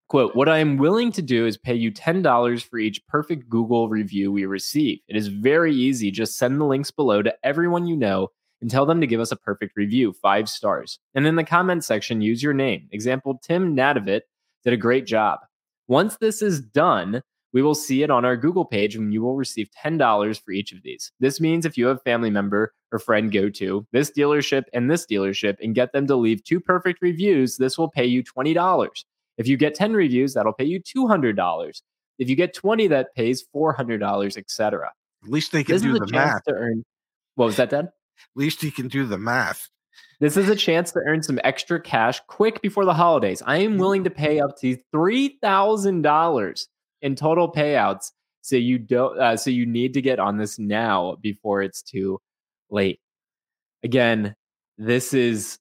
quote, 0.08 0.34
what 0.34 0.48
I 0.48 0.58
am 0.58 0.76
willing 0.78 1.12
to 1.12 1.22
do 1.22 1.46
is 1.46 1.58
pay 1.58 1.74
you 1.74 1.90
$10 1.90 2.62
for 2.62 2.78
each 2.78 3.04
perfect 3.06 3.48
Google 3.48 3.88
review 3.88 4.32
we 4.32 4.46
receive. 4.46 5.00
It 5.08 5.16
is 5.16 5.28
very 5.28 5.74
easy. 5.74 6.10
Just 6.10 6.38
send 6.38 6.60
the 6.60 6.64
links 6.64 6.90
below 6.90 7.22
to 7.22 7.34
everyone 7.44 7.86
you 7.86 7.96
know 7.96 8.28
and 8.62 8.70
tell 8.70 8.86
them 8.86 9.00
to 9.02 9.06
give 9.06 9.20
us 9.20 9.32
a 9.32 9.36
perfect 9.36 9.76
review, 9.76 10.14
five 10.14 10.48
stars. 10.48 10.98
And 11.14 11.26
in 11.26 11.36
the 11.36 11.44
comment 11.44 11.84
section, 11.84 12.22
use 12.22 12.42
your 12.42 12.54
name. 12.54 12.88
Example, 12.90 13.38
Tim 13.42 13.76
Nadovit 13.76 14.22
did 14.64 14.72
a 14.72 14.78
great 14.78 15.06
job. 15.06 15.40
Once 15.88 16.16
this 16.16 16.40
is 16.40 16.60
done, 16.60 17.22
we 17.56 17.62
will 17.62 17.74
see 17.74 18.02
it 18.02 18.10
on 18.10 18.26
our 18.26 18.36
Google 18.36 18.66
page 18.66 18.96
and 18.96 19.14
you 19.14 19.22
will 19.22 19.34
receive 19.34 19.70
$10 19.82 20.40
for 20.44 20.50
each 20.52 20.72
of 20.72 20.82
these. 20.82 21.10
This 21.20 21.40
means 21.40 21.64
if 21.64 21.78
you 21.78 21.86
have 21.86 21.96
a 21.96 22.00
family 22.00 22.28
member 22.28 22.74
or 22.92 22.98
friend 22.98 23.32
go 23.32 23.48
to 23.48 23.86
this 23.92 24.10
dealership 24.10 24.64
and 24.74 24.90
this 24.90 25.06
dealership 25.06 25.56
and 25.62 25.74
get 25.74 25.90
them 25.94 26.06
to 26.08 26.16
leave 26.16 26.44
two 26.44 26.60
perfect 26.60 27.00
reviews, 27.00 27.56
this 27.56 27.78
will 27.78 27.88
pay 27.88 28.04
you 28.04 28.22
$20. 28.22 29.04
If 29.38 29.48
you 29.48 29.56
get 29.56 29.74
10 29.74 29.94
reviews, 29.94 30.34
that'll 30.34 30.52
pay 30.52 30.66
you 30.66 30.82
$200. 30.82 31.80
If 32.18 32.28
you 32.28 32.36
get 32.36 32.52
20, 32.52 32.88
that 32.88 33.14
pays 33.14 33.42
$400, 33.56 34.36
etc. 34.36 34.90
At 35.24 35.30
least 35.30 35.52
they 35.52 35.64
can 35.64 35.76
This 35.76 35.82
do 35.82 35.92
is 35.92 35.96
a 35.96 36.00
the 36.00 36.12
chance 36.12 36.32
math. 36.34 36.44
to 36.44 36.52
earn. 36.52 36.84
What 37.36 37.46
was 37.46 37.56
that, 37.56 37.70
Dad? 37.70 37.86
At 37.86 37.92
least 38.34 38.60
he 38.60 38.70
can 38.70 38.88
do 38.88 39.06
the 39.06 39.16
math. 39.16 39.70
This 40.20 40.36
is 40.36 40.50
a 40.50 40.56
chance 40.56 40.92
to 40.92 41.00
earn 41.06 41.22
some 41.22 41.40
extra 41.42 41.80
cash 41.80 42.20
quick 42.26 42.60
before 42.60 42.84
the 42.84 42.92
holidays. 42.92 43.42
I 43.46 43.58
am 43.60 43.78
willing 43.78 44.04
to 44.04 44.10
pay 44.10 44.40
up 44.40 44.58
to 44.60 44.76
three 44.92 45.38
thousand 45.40 46.02
dollars 46.02 46.68
in 47.06 47.14
total 47.14 47.50
payouts. 47.50 48.10
So 48.42 48.56
you 48.56 48.78
don't. 48.78 49.18
Uh, 49.18 49.36
so 49.36 49.50
you 49.50 49.64
need 49.64 49.94
to 49.94 50.02
get 50.02 50.18
on 50.18 50.36
this 50.36 50.58
now 50.58 51.16
before 51.20 51.62
it's 51.62 51.82
too 51.82 52.20
late. 52.68 53.00
Again, 53.82 54.34
this 54.76 55.14
is 55.14 55.58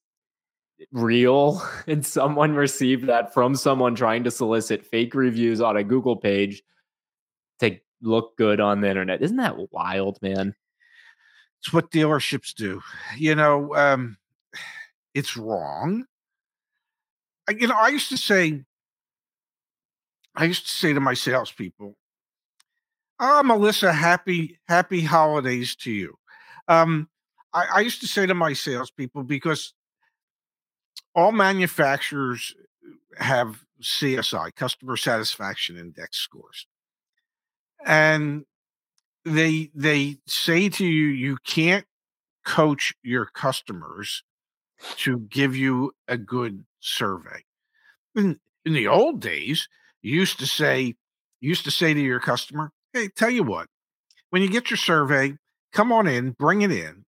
real, 0.91 1.62
and 1.88 2.05
someone 2.05 2.53
received 2.53 3.08
that 3.08 3.34
from 3.34 3.55
someone 3.55 3.95
trying 3.95 4.23
to 4.25 4.31
solicit 4.31 4.86
fake 4.86 5.15
reviews 5.15 5.62
on 5.62 5.77
a 5.77 5.84
Google 5.84 6.17
page 6.17 6.63
to 7.60 7.77
look 8.01 8.38
good 8.38 8.60
on 8.60 8.81
the 8.81 8.89
internet. 8.89 9.21
Isn't 9.21 9.38
that 9.38 9.71
wild, 9.71 10.19
man? 10.21 10.53
It's 11.62 11.73
what 11.73 11.91
dealerships 11.91 12.53
do. 12.53 12.81
You 13.17 13.36
know, 13.36 13.73
um, 13.75 14.17
it's 15.13 15.38
wrong. 15.38 16.05
You 17.49 17.67
know, 17.67 17.77
I 17.77 17.89
used 17.89 18.10
to 18.10 18.17
say, 18.17 18.63
I 20.35 20.45
used 20.45 20.65
to 20.67 20.71
say 20.71 20.93
to 20.93 20.99
my 20.99 21.13
salespeople, 21.13 21.95
"Oh, 23.19 23.43
Melissa, 23.43 23.93
happy 23.93 24.59
happy 24.67 25.01
holidays 25.01 25.75
to 25.77 25.91
you." 25.91 26.17
Um, 26.67 27.09
I, 27.53 27.65
I 27.75 27.79
used 27.81 28.01
to 28.01 28.07
say 28.07 28.25
to 28.25 28.33
my 28.33 28.53
salespeople 28.53 29.23
because 29.23 29.73
all 31.13 31.31
manufacturers 31.31 32.53
have 33.17 33.63
CSI, 33.81 34.53
customer 34.55 34.97
satisfaction 34.97 35.77
index 35.77 36.17
scores, 36.17 36.67
and 37.85 38.45
they 39.23 39.71
they 39.73 40.17
say 40.27 40.69
to 40.69 40.85
you 40.85 41.07
you 41.07 41.37
can't 41.45 41.85
coach 42.45 42.93
your 43.03 43.25
customers 43.25 44.23
to 44.97 45.19
give 45.19 45.55
you 45.55 45.93
a 46.07 46.17
good 46.17 46.63
survey 46.79 47.43
in, 48.15 48.39
in 48.65 48.73
the 48.73 48.87
old 48.87 49.19
days 49.19 49.67
used 50.13 50.39
to 50.39 50.45
say 50.45 50.95
used 51.41 51.63
to 51.63 51.71
say 51.71 51.93
to 51.93 51.99
your 51.99 52.19
customer 52.19 52.71
hey 52.93 53.07
tell 53.15 53.29
you 53.29 53.43
what 53.43 53.67
when 54.29 54.41
you 54.41 54.49
get 54.49 54.69
your 54.69 54.77
survey 54.77 55.35
come 55.75 55.91
on 55.91 56.07
in 56.07 56.31
bring 56.31 56.63
it 56.63 56.71
in. 56.71 57.05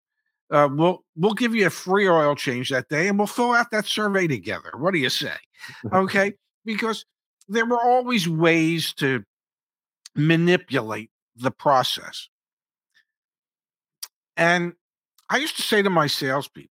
Uh, 0.50 0.68
we'll 0.70 1.04
we'll 1.16 1.34
give 1.34 1.54
you 1.54 1.66
a 1.66 1.70
free 1.70 2.08
oil 2.08 2.34
change 2.34 2.68
that 2.68 2.88
day 2.88 3.08
and 3.08 3.18
we'll 3.18 3.26
fill 3.26 3.52
out 3.52 3.70
that 3.70 3.86
survey 3.86 4.26
together. 4.26 4.70
What 4.76 4.92
do 4.92 4.98
you 4.98 5.08
say? 5.08 5.32
Okay? 5.92 6.34
Because 6.64 7.04
there 7.48 7.64
were 7.64 7.80
always 7.80 8.28
ways 8.28 8.92
to 8.94 9.24
manipulate 10.14 11.10
the 11.36 11.50
process. 11.50 12.28
And 14.36 14.74
I 15.30 15.38
used 15.38 15.56
to 15.56 15.62
say 15.62 15.82
to 15.82 15.90
my 15.90 16.06
salespeople, 16.06 16.70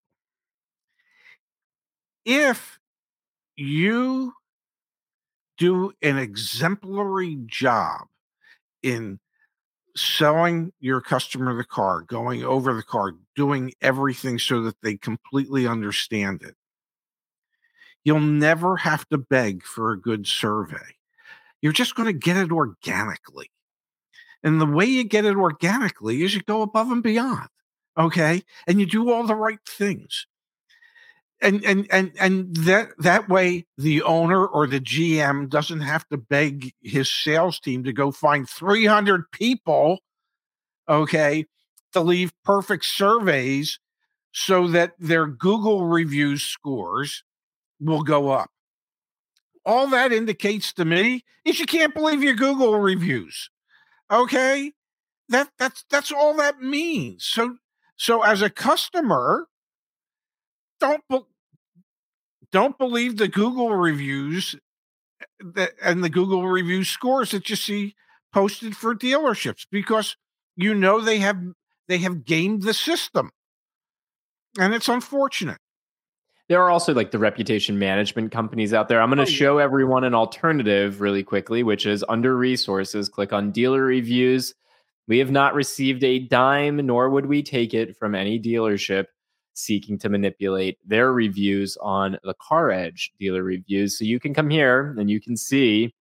if 2.25 2.79
you 3.57 4.33
do 5.63 5.93
an 6.03 6.19
exemplary 6.19 7.39
job 7.47 8.09
in 8.83 9.21
selling 9.95 10.73
your 10.81 11.01
customer 11.01 11.57
the 11.57 11.63
car, 11.63 12.01
going 12.01 12.43
over 12.43 12.75
the 12.75 12.83
car, 12.83 13.13
doing 13.37 13.73
everything 13.81 14.41
so 14.41 14.61
that 14.63 14.75
they 14.83 14.97
completely 14.97 15.65
understand 15.65 16.43
it, 16.43 16.57
you'll 18.03 18.19
never 18.19 18.77
have 18.77 19.09
to 19.11 19.19
beg 19.19 19.63
for 19.63 19.93
a 19.93 20.01
good 20.01 20.27
survey. 20.27 20.97
You're 21.61 21.73
just 21.73 21.95
going 21.95 22.09
to 22.09 22.13
get 22.13 22.37
it 22.37 22.51
organically. 22.51 23.53
And 24.43 24.61
the 24.61 24.67
way 24.67 24.87
you 24.87 25.05
get 25.05 25.25
it 25.25 25.37
organically 25.37 26.25
is 26.25 26.35
you 26.35 26.43
go 26.43 26.63
above 26.63 26.91
and 26.91 27.05
beyond. 27.05 27.49
Okay. 27.97 28.43
And 28.67 28.81
you 28.81 28.87
do 28.87 29.13
all 29.13 29.29
the 29.29 29.37
right 29.37 29.61
things. 29.65 30.27
And 31.43 31.65
and 31.65 31.87
and 31.91 32.13
and 32.21 32.57
that 32.59 32.91
that 32.99 33.29
way 33.29 33.67
the 33.77 34.03
owner 34.03 34.47
or 34.47 34.67
the 34.67 34.81
GM 34.81 35.49
doesn't 35.51 35.81
have 35.81 36.09
to 36.09 36.17
beg 36.17 36.73
his 36.83 37.13
sales 37.13 37.59
team 37.59 37.83
to 37.85 37.93
go 37.93 38.13
find 38.13 38.49
300 38.49 39.31
people, 39.33 39.99
okay, 40.89 41.47
to 41.93 42.01
leave 42.01 42.33
perfect 42.45 42.85
surveys 42.85 43.81
so 44.33 44.69
that 44.69 44.93
their 44.99 45.27
Google 45.27 45.85
review 45.85 46.39
scores 46.39 47.25
will 47.81 48.03
go 48.03 48.31
up. 48.31 48.51
All 49.67 49.89
that 49.89 50.13
indicates 50.13 50.73
to 50.75 50.85
me 50.85 51.25
is 51.45 51.59
you 51.59 51.67
can't 51.67 51.93
believe 51.93 52.23
your 52.23 52.35
Google 52.35 52.79
reviews 52.79 53.51
okay 54.13 54.73
that 55.29 55.49
that's 55.59 55.85
that's 55.91 56.13
all 56.13 56.37
that 56.37 56.61
means 56.61 57.25
so 57.25 57.57
so 57.97 58.23
as 58.23 58.43
a 58.43 58.51
customer 58.51 59.47
don't 60.79 61.03
don't 62.53 62.79
believe 62.79 63.17
the 63.17 63.29
google 63.29 63.71
reviews 63.75 64.55
eh, 65.21 65.25
that 65.55 65.73
and 65.83 66.05
the 66.05 66.09
google 66.11 66.49
review 66.49 66.85
scores 66.85 67.31
that 67.33 67.49
you 67.51 67.57
see 67.57 67.95
posted 68.33 68.77
for 68.77 68.95
dealerships 68.95 69.67
because 69.71 70.17
you 70.57 70.75
know 70.75 71.01
they 71.01 71.19
have 71.19 71.39
they 71.89 71.99
have 71.99 72.25
gamed 72.25 72.63
the 72.63 72.75
system 72.75 73.31
and 74.59 74.75
it's 74.75 74.89
unfortunate 74.89 75.59
There 76.49 76.61
are 76.63 76.71
also 76.71 76.93
like 76.93 77.11
the 77.13 77.19
reputation 77.19 77.79
management 77.79 78.31
companies 78.33 78.75
out 78.75 78.89
there. 78.89 79.01
I'm 79.01 79.09
going 79.09 79.25
to 79.25 79.25
Oh, 79.25 79.27
yeah. 79.27 79.37
show 79.39 79.59
everyone 79.59 80.05
an 80.05 80.15
alternative 80.15 81.01
really 81.01 81.23
quickly, 81.23 81.63
which 81.63 81.87
is 81.87 82.05
under 82.09 82.37
resources. 82.37 83.09
Click 83.09 83.33
on 83.33 83.53
dealer 83.53 83.83
reviews. 83.83 84.55
We 85.09 85.19
have 85.19 85.31
not 85.31 85.55
received 85.55 86.05
a 86.05 86.19
dime, 86.19 86.77
nor 86.85 87.09
would 87.11 87.27
we 87.27 87.43
take 87.43 87.73
it 87.75 87.97
from 87.97 88.15
any 88.15 88.39
dealership 88.39 89.07
seeking 89.55 89.99
to 89.99 90.09
manipulate 90.09 90.79
their 90.87 91.13
reviews 91.13 91.77
on 91.81 92.19
the 92.25 92.35
Car 92.35 92.71
Edge 92.71 93.13
dealer 93.19 93.43
reviews. 93.43 93.99
So 93.99 94.05
you 94.05 94.19
can 94.19 94.35
come 94.35 94.51
here 94.51 94.95
and 94.99 95.11
you 95.11 95.21
can 95.21 95.37
see 95.37 95.95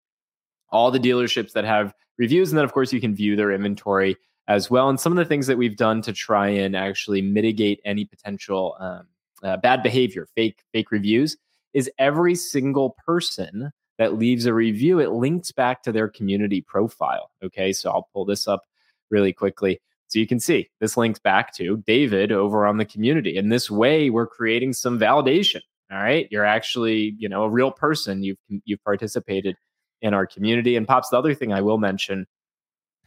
all 0.69 0.91
the 0.91 0.99
dealerships 0.99 1.51
that 1.53 1.65
have 1.65 1.93
reviews. 2.17 2.51
And 2.51 2.57
then, 2.57 2.65
of 2.65 2.73
course, 2.73 2.93
you 2.93 3.01
can 3.01 3.15
view 3.15 3.35
their 3.35 3.51
inventory 3.51 4.15
as 4.47 4.69
well. 4.69 4.89
And 4.89 4.99
some 4.99 5.11
of 5.11 5.17
the 5.17 5.25
things 5.25 5.47
that 5.47 5.57
we've 5.57 5.77
done 5.77 6.01
to 6.03 6.13
try 6.13 6.47
and 6.47 6.75
actually 6.75 7.21
mitigate 7.21 7.81
any 7.85 8.05
potential 8.05 8.75
um, 8.79 9.07
uh, 9.43 9.57
bad 9.57 9.83
behavior, 9.83 10.27
fake 10.35 10.63
fake 10.71 10.91
reviews, 10.91 11.37
is 11.73 11.89
every 11.97 12.35
single 12.35 12.95
person 13.05 13.71
that 13.97 14.17
leaves 14.17 14.45
a 14.45 14.53
review, 14.53 14.99
it 14.99 15.11
links 15.11 15.51
back 15.51 15.83
to 15.83 15.91
their 15.91 16.07
community 16.07 16.61
profile. 16.61 17.29
Okay, 17.43 17.71
so 17.71 17.91
I'll 17.91 18.09
pull 18.13 18.25
this 18.25 18.47
up 18.47 18.63
really 19.11 19.33
quickly. 19.33 19.79
So 20.11 20.19
you 20.19 20.27
can 20.27 20.41
see 20.41 20.69
this 20.81 20.97
links 20.97 21.19
back 21.19 21.53
to 21.55 21.77
David 21.87 22.33
over 22.33 22.65
on 22.65 22.75
the 22.75 22.83
community. 22.83 23.37
And 23.37 23.49
this 23.49 23.71
way, 23.71 24.09
we're 24.09 24.27
creating 24.27 24.73
some 24.73 24.99
validation. 24.99 25.61
All 25.89 25.99
right, 25.99 26.27
you're 26.29 26.43
actually, 26.43 27.15
you 27.17 27.29
know, 27.29 27.43
a 27.43 27.49
real 27.49 27.71
person. 27.71 28.21
You've 28.21 28.37
you've 28.65 28.83
participated 28.83 29.55
in 30.01 30.13
our 30.13 30.25
community. 30.25 30.75
And 30.75 30.85
pops, 30.85 31.09
the 31.09 31.17
other 31.17 31.33
thing 31.33 31.53
I 31.53 31.61
will 31.61 31.77
mention 31.77 32.25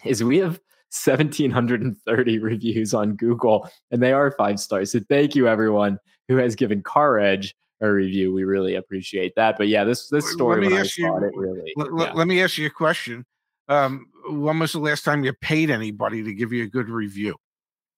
is 0.03 0.25
we 0.25 0.38
have 0.38 0.59
1730 1.05 2.38
reviews 2.38 2.95
on 2.95 3.17
Google, 3.17 3.69
and 3.90 4.03
they 4.03 4.12
are 4.12 4.31
five 4.31 4.59
stars. 4.59 4.93
So 4.93 5.01
thank 5.07 5.35
you 5.35 5.47
everyone 5.47 5.99
who 6.29 6.37
has 6.37 6.55
given 6.55 6.83
Car 6.83 7.19
Edge 7.19 7.55
a 7.83 7.90
review. 7.90 8.33
We 8.33 8.45
really 8.45 8.77
appreciate 8.77 9.35
that. 9.37 9.57
But 9.59 9.69
yeah, 9.69 9.85
this 9.85 10.09
this 10.09 10.31
story 10.33 10.61
when 10.61 10.73
I 10.73 10.85
saw 10.85 11.19
you, 11.19 11.27
it, 11.27 11.33
really. 11.37 11.73
Let, 11.77 11.88
yeah. 11.99 12.12
let, 12.14 12.27
me 12.27 12.43
ask 12.43 12.57
you 12.57 12.67
a 12.67 12.71
question. 12.71 13.27
Um, 13.68 14.07
when 14.29 14.59
was 14.59 14.72
the 14.72 14.79
last 14.79 15.05
time 15.05 15.24
you 15.24 15.33
paid 15.33 15.70
anybody 15.70 16.22
to 16.22 16.35
give 16.35 16.53
you 16.53 16.64
a 16.64 16.68
good 16.68 16.88
review? 16.88 17.37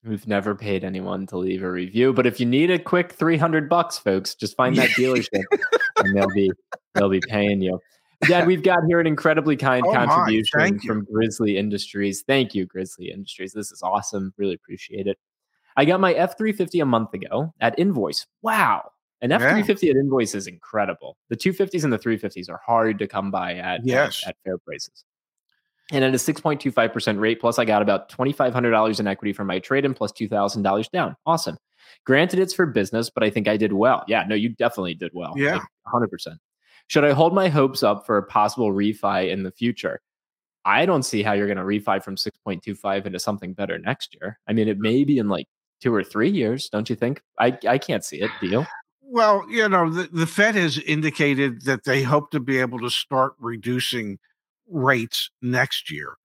We've 0.04 0.26
never 0.28 0.54
paid 0.54 0.84
anyone 0.84 1.26
to 1.28 1.38
leave 1.38 1.64
a 1.64 1.70
review, 1.70 2.12
but 2.12 2.26
if 2.26 2.38
you 2.38 2.46
need 2.46 2.70
a 2.70 2.78
quick 2.78 3.12
three 3.12 3.36
hundred 3.36 3.68
bucks, 3.68 3.98
folks, 3.98 4.36
just 4.36 4.56
find 4.56 4.76
that 4.76 4.90
dealership, 4.90 5.42
and 5.98 6.16
they'll 6.16 6.30
be 6.30 6.52
they'll 6.94 7.08
be 7.08 7.20
paying 7.28 7.60
you. 7.60 7.80
Dad, 8.28 8.46
we've 8.46 8.62
got 8.62 8.78
here 8.88 9.00
an 9.00 9.06
incredibly 9.06 9.56
kind 9.56 9.84
oh 9.84 9.92
contribution 9.92 10.78
from 10.80 11.04
Grizzly 11.04 11.56
Industries. 11.56 12.22
Thank 12.26 12.54
you, 12.54 12.66
Grizzly 12.66 13.10
Industries. 13.10 13.52
This 13.52 13.72
is 13.72 13.82
awesome. 13.82 14.32
Really 14.38 14.54
appreciate 14.54 15.06
it. 15.08 15.18
I 15.76 15.84
got 15.84 15.98
my 15.98 16.12
F 16.12 16.38
three 16.38 16.52
fifty 16.52 16.78
a 16.78 16.86
month 16.86 17.12
ago 17.12 17.52
at 17.60 17.76
Invoice. 17.76 18.26
Wow, 18.42 18.90
an 19.22 19.32
F 19.32 19.42
three 19.42 19.64
fifty 19.64 19.90
at 19.90 19.96
Invoice 19.96 20.36
is 20.36 20.46
incredible. 20.46 21.16
The 21.30 21.36
two 21.36 21.52
fifties 21.52 21.82
and 21.82 21.92
the 21.92 21.98
three 21.98 22.16
fifties 22.16 22.48
are 22.48 22.60
hard 22.64 23.00
to 23.00 23.08
come 23.08 23.32
by 23.32 23.54
at 23.54 23.80
yes. 23.84 24.22
at, 24.22 24.30
at 24.30 24.36
fair 24.44 24.58
prices. 24.58 25.04
And 25.92 26.04
at 26.04 26.12
a 26.12 26.16
6.25% 26.16 27.20
rate, 27.20 27.40
plus 27.40 27.58
I 27.58 27.64
got 27.64 27.80
about 27.80 28.10
$2,500 28.10 29.00
in 29.00 29.06
equity 29.06 29.32
from 29.32 29.46
my 29.46 29.60
trade 29.60 29.84
and 29.84 29.94
plus 29.94 30.12
$2,000 30.12 30.90
down. 30.90 31.16
Awesome. 31.26 31.56
Granted, 32.04 32.40
it's 32.40 32.54
for 32.54 32.66
business, 32.66 33.08
but 33.08 33.22
I 33.22 33.30
think 33.30 33.46
I 33.46 33.56
did 33.56 33.72
well. 33.72 34.04
Yeah, 34.08 34.24
no, 34.28 34.34
you 34.34 34.48
definitely 34.48 34.94
did 34.94 35.12
well. 35.14 35.34
Yeah. 35.36 35.60
Like 35.92 36.10
100%. 36.10 36.38
Should 36.88 37.04
I 37.04 37.12
hold 37.12 37.34
my 37.34 37.48
hopes 37.48 37.82
up 37.82 38.06
for 38.06 38.16
a 38.16 38.22
possible 38.22 38.72
refi 38.72 39.30
in 39.30 39.42
the 39.42 39.50
future? 39.50 40.00
I 40.64 40.86
don't 40.86 41.04
see 41.04 41.22
how 41.22 41.32
you're 41.32 41.46
going 41.46 41.58
to 41.58 41.62
refi 41.62 42.02
from 42.02 42.16
6.25 42.16 43.06
into 43.06 43.18
something 43.20 43.52
better 43.52 43.78
next 43.78 44.16
year. 44.20 44.38
I 44.48 44.52
mean, 44.52 44.68
it 44.68 44.78
may 44.78 45.04
be 45.04 45.18
in 45.18 45.28
like 45.28 45.46
two 45.80 45.94
or 45.94 46.02
three 46.02 46.30
years, 46.30 46.68
don't 46.68 46.90
you 46.90 46.96
think? 46.96 47.22
I, 47.38 47.56
I 47.68 47.78
can't 47.78 48.04
see 48.04 48.20
it. 48.20 48.30
Do 48.40 48.48
you? 48.48 48.66
Well, 49.02 49.44
you 49.48 49.68
know, 49.68 49.88
the, 49.88 50.08
the 50.12 50.26
Fed 50.26 50.56
has 50.56 50.78
indicated 50.78 51.62
that 51.62 51.84
they 51.84 52.02
hope 52.02 52.32
to 52.32 52.40
be 52.40 52.58
able 52.58 52.80
to 52.80 52.90
start 52.90 53.34
reducing 53.38 54.18
rates 54.68 55.30
next 55.42 55.90
year 55.90 56.16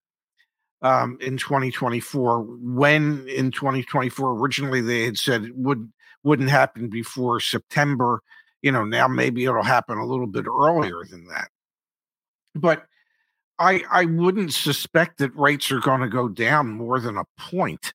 um, 0.81 1.17
in 1.21 1.37
2024. 1.37 2.41
When 2.41 3.27
in 3.27 3.51
2024, 3.51 4.31
originally 4.31 4.81
they 4.81 5.05
had 5.05 5.17
said 5.17 5.43
it 5.43 5.55
would 5.55 5.91
wouldn't 6.23 6.49
happen 6.49 6.89
before 6.89 7.39
September. 7.39 8.21
You 8.61 8.71
know, 8.71 8.85
now 8.85 9.07
maybe 9.07 9.45
it'll 9.45 9.63
happen 9.63 9.97
a 9.97 10.05
little 10.05 10.27
bit 10.27 10.45
earlier 10.45 11.03
than 11.09 11.25
that. 11.27 11.49
But 12.53 12.85
I 13.59 13.83
I 13.89 14.05
wouldn't 14.05 14.53
suspect 14.53 15.19
that 15.19 15.35
rates 15.35 15.71
are 15.71 15.79
going 15.79 16.01
to 16.01 16.09
go 16.09 16.27
down 16.27 16.69
more 16.69 16.99
than 16.99 17.17
a 17.17 17.25
point 17.37 17.93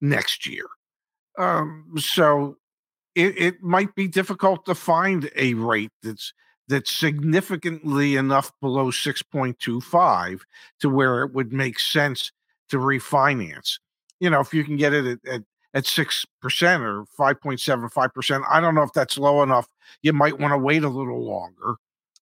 next 0.00 0.46
year. 0.46 0.66
Um, 1.38 1.94
so 1.98 2.56
it, 3.14 3.38
it 3.38 3.62
might 3.62 3.94
be 3.94 4.08
difficult 4.08 4.64
to 4.66 4.74
find 4.74 5.30
a 5.36 5.54
rate 5.54 5.92
that's 6.02 6.32
that's 6.68 6.92
significantly 6.92 8.16
enough 8.16 8.52
below 8.60 8.90
6.25 8.90 10.40
to 10.80 10.90
where 10.90 11.22
it 11.22 11.32
would 11.32 11.52
make 11.52 11.78
sense 11.78 12.30
to 12.68 12.76
refinance. 12.76 13.78
You 14.20 14.30
know, 14.30 14.40
if 14.40 14.52
you 14.52 14.64
can 14.64 14.76
get 14.76 14.92
it 14.92 15.06
at, 15.06 15.32
at, 15.32 15.42
at 15.74 15.84
6% 15.84 16.24
or 16.80 17.04
5.75%, 17.18 18.44
I 18.50 18.60
don't 18.60 18.74
know 18.74 18.82
if 18.82 18.92
that's 18.92 19.16
low 19.16 19.42
enough. 19.42 19.66
You 20.02 20.12
might 20.12 20.38
want 20.38 20.52
to 20.52 20.58
wait 20.58 20.84
a 20.84 20.88
little 20.88 21.24
longer 21.24 21.76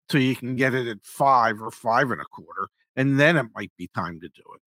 till 0.09 0.21
you 0.21 0.37
can 0.37 0.57
get 0.57 0.75
it 0.75 0.87
at 0.87 0.99
five 1.03 1.61
or 1.61 1.71
five 1.71 2.11
and 2.11 2.21
a 2.21 2.25
quarter, 2.25 2.69
and 2.95 3.19
then 3.19 3.37
it 3.37 3.47
might 3.55 3.73
be 3.77 3.89
time 3.89 4.21
to 4.21 4.29
do 4.29 4.43
it. 4.55 4.61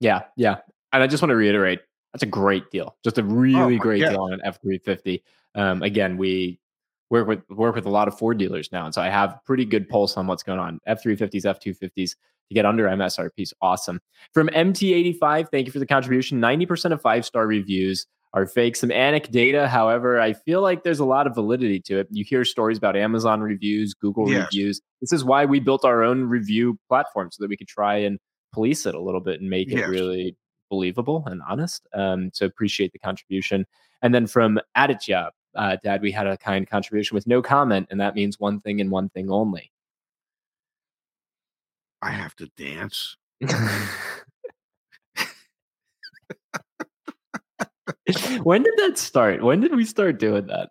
Yeah, 0.00 0.22
yeah. 0.36 0.58
And 0.92 1.02
I 1.02 1.06
just 1.06 1.22
want 1.22 1.30
to 1.30 1.36
reiterate 1.36 1.80
that's 2.12 2.22
a 2.22 2.26
great 2.26 2.70
deal. 2.70 2.96
Just 3.02 3.18
a 3.18 3.22
oh 3.22 3.24
really 3.24 3.74
oh, 3.74 3.78
great 3.78 4.00
deal 4.00 4.20
on 4.20 4.32
an 4.32 4.40
F 4.44 4.60
three 4.62 4.78
fifty. 4.78 5.24
Um, 5.56 5.82
again, 5.82 6.16
we 6.16 6.60
work 7.10 7.26
with 7.26 7.42
work 7.50 7.74
with 7.74 7.86
a 7.86 7.90
lot 7.90 8.08
of 8.08 8.18
Ford 8.18 8.38
dealers 8.38 8.70
now, 8.72 8.84
and 8.84 8.94
so 8.94 9.02
I 9.02 9.08
have 9.08 9.38
pretty 9.44 9.64
good 9.64 9.88
pulse 9.88 10.16
on 10.16 10.26
what's 10.26 10.42
going 10.42 10.58
on. 10.58 10.80
F 10.86 11.02
three 11.02 11.16
fifties, 11.16 11.44
F 11.44 11.60
two 11.60 11.74
fifties 11.74 12.16
to 12.48 12.54
get 12.54 12.66
under 12.66 12.84
MSRP 12.84 13.30
is 13.38 13.54
awesome. 13.62 14.00
From 14.32 14.50
MT 14.52 14.92
eighty 14.92 15.12
five, 15.12 15.48
thank 15.50 15.66
you 15.66 15.72
for 15.72 15.78
the 15.78 15.86
contribution. 15.86 16.40
Ninety 16.40 16.66
percent 16.66 16.94
of 16.94 17.00
five 17.00 17.24
star 17.24 17.46
reviews 17.46 18.06
are 18.34 18.46
fake. 18.46 18.76
Some 18.76 18.90
anecdata, 18.90 19.68
however, 19.68 20.20
I 20.20 20.32
feel 20.32 20.60
like 20.60 20.82
there's 20.82 20.98
a 20.98 21.04
lot 21.04 21.26
of 21.26 21.34
validity 21.34 21.80
to 21.80 22.00
it. 22.00 22.08
You 22.10 22.24
hear 22.24 22.44
stories 22.44 22.76
about 22.76 22.96
Amazon 22.96 23.40
reviews, 23.40 23.94
Google 23.94 24.28
yes. 24.28 24.46
reviews. 24.46 24.80
This 25.00 25.12
is 25.12 25.24
why 25.24 25.44
we 25.44 25.60
built 25.60 25.84
our 25.84 26.02
own 26.02 26.24
review 26.24 26.78
platform 26.88 27.30
so 27.30 27.42
that 27.42 27.48
we 27.48 27.56
could 27.56 27.68
try 27.68 27.96
and 27.96 28.18
police 28.52 28.86
it 28.86 28.94
a 28.94 29.00
little 29.00 29.20
bit 29.20 29.40
and 29.40 29.48
make 29.48 29.70
yes. 29.70 29.80
it 29.80 29.88
really 29.88 30.36
believable 30.68 31.22
and 31.26 31.42
honest. 31.48 31.86
Um, 31.94 32.30
so 32.34 32.44
appreciate 32.44 32.92
the 32.92 32.98
contribution. 32.98 33.66
And 34.02 34.12
then 34.12 34.26
from 34.26 34.58
Aditya, 34.74 35.30
uh, 35.56 35.76
Dad, 35.82 36.02
we 36.02 36.10
had 36.12 36.26
a 36.26 36.36
kind 36.36 36.68
contribution 36.68 37.14
with 37.14 37.26
no 37.26 37.42
comment, 37.42 37.88
and 37.90 38.00
that 38.00 38.14
means 38.14 38.38
one 38.40 38.60
thing 38.60 38.80
and 38.80 38.90
one 38.90 39.08
thing 39.10 39.30
only. 39.30 39.70
I 42.02 42.10
have 42.10 42.36
to 42.36 42.50
dance. 42.56 43.16
when 48.42 48.62
did 48.62 48.74
that 48.78 48.98
start? 48.98 49.42
When 49.42 49.60
did 49.60 49.74
we 49.74 49.84
start 49.84 50.18
doing 50.18 50.46
that? 50.48 50.70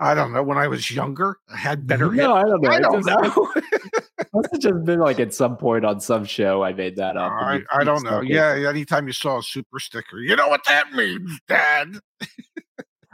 I 0.00 0.14
don't 0.14 0.32
know. 0.32 0.42
When 0.42 0.58
I 0.58 0.66
was 0.66 0.90
younger, 0.90 1.36
I 1.52 1.56
had 1.56 1.86
better. 1.86 2.10
No, 2.10 2.34
I 2.34 2.42
don't 2.42 2.62
know. 2.62 2.70
I 2.70 2.80
don't 2.80 3.04
know. 3.04 3.52
Must 4.32 4.48
have 4.52 4.60
just 4.60 4.84
been 4.84 5.00
like 5.00 5.20
at 5.20 5.34
some 5.34 5.56
point 5.56 5.84
on 5.84 6.00
some 6.00 6.24
show 6.24 6.62
I 6.62 6.72
made 6.72 6.96
that 6.96 7.16
up. 7.16 7.32
I, 7.32 7.60
I 7.72 7.84
don't 7.84 8.02
know. 8.04 8.20
Yeah, 8.22 8.54
anytime 8.68 9.06
you 9.06 9.12
saw 9.12 9.38
a 9.38 9.42
super 9.42 9.78
sticker, 9.78 10.18
you 10.18 10.36
know 10.36 10.48
what 10.48 10.64
that 10.66 10.92
means, 10.92 11.38
Dad. 11.48 11.98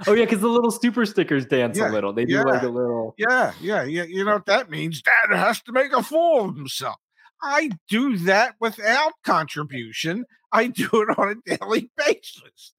Oh 0.06 0.12
yeah, 0.12 0.24
because 0.24 0.40
the 0.40 0.48
little 0.48 0.70
super 0.70 1.06
stickers 1.06 1.46
dance 1.46 1.78
yeah, 1.78 1.90
a 1.90 1.92
little. 1.92 2.12
They 2.12 2.24
do 2.24 2.34
yeah, 2.34 2.42
like 2.42 2.62
a 2.62 2.68
little. 2.68 3.14
Yeah, 3.18 3.52
yeah, 3.60 3.84
yeah. 3.84 4.04
You 4.04 4.24
know 4.24 4.34
what 4.34 4.46
that 4.46 4.70
means? 4.70 5.02
Dad 5.02 5.34
has 5.36 5.62
to 5.62 5.72
make 5.72 5.92
a 5.92 6.02
fool 6.02 6.48
of 6.48 6.56
himself. 6.56 6.96
I 7.42 7.70
do 7.88 8.16
that 8.18 8.56
without 8.60 9.12
contribution. 9.24 10.24
I 10.52 10.68
do 10.68 10.88
it 10.92 11.18
on 11.18 11.42
a 11.46 11.56
daily 11.56 11.90
basis. 11.96 12.72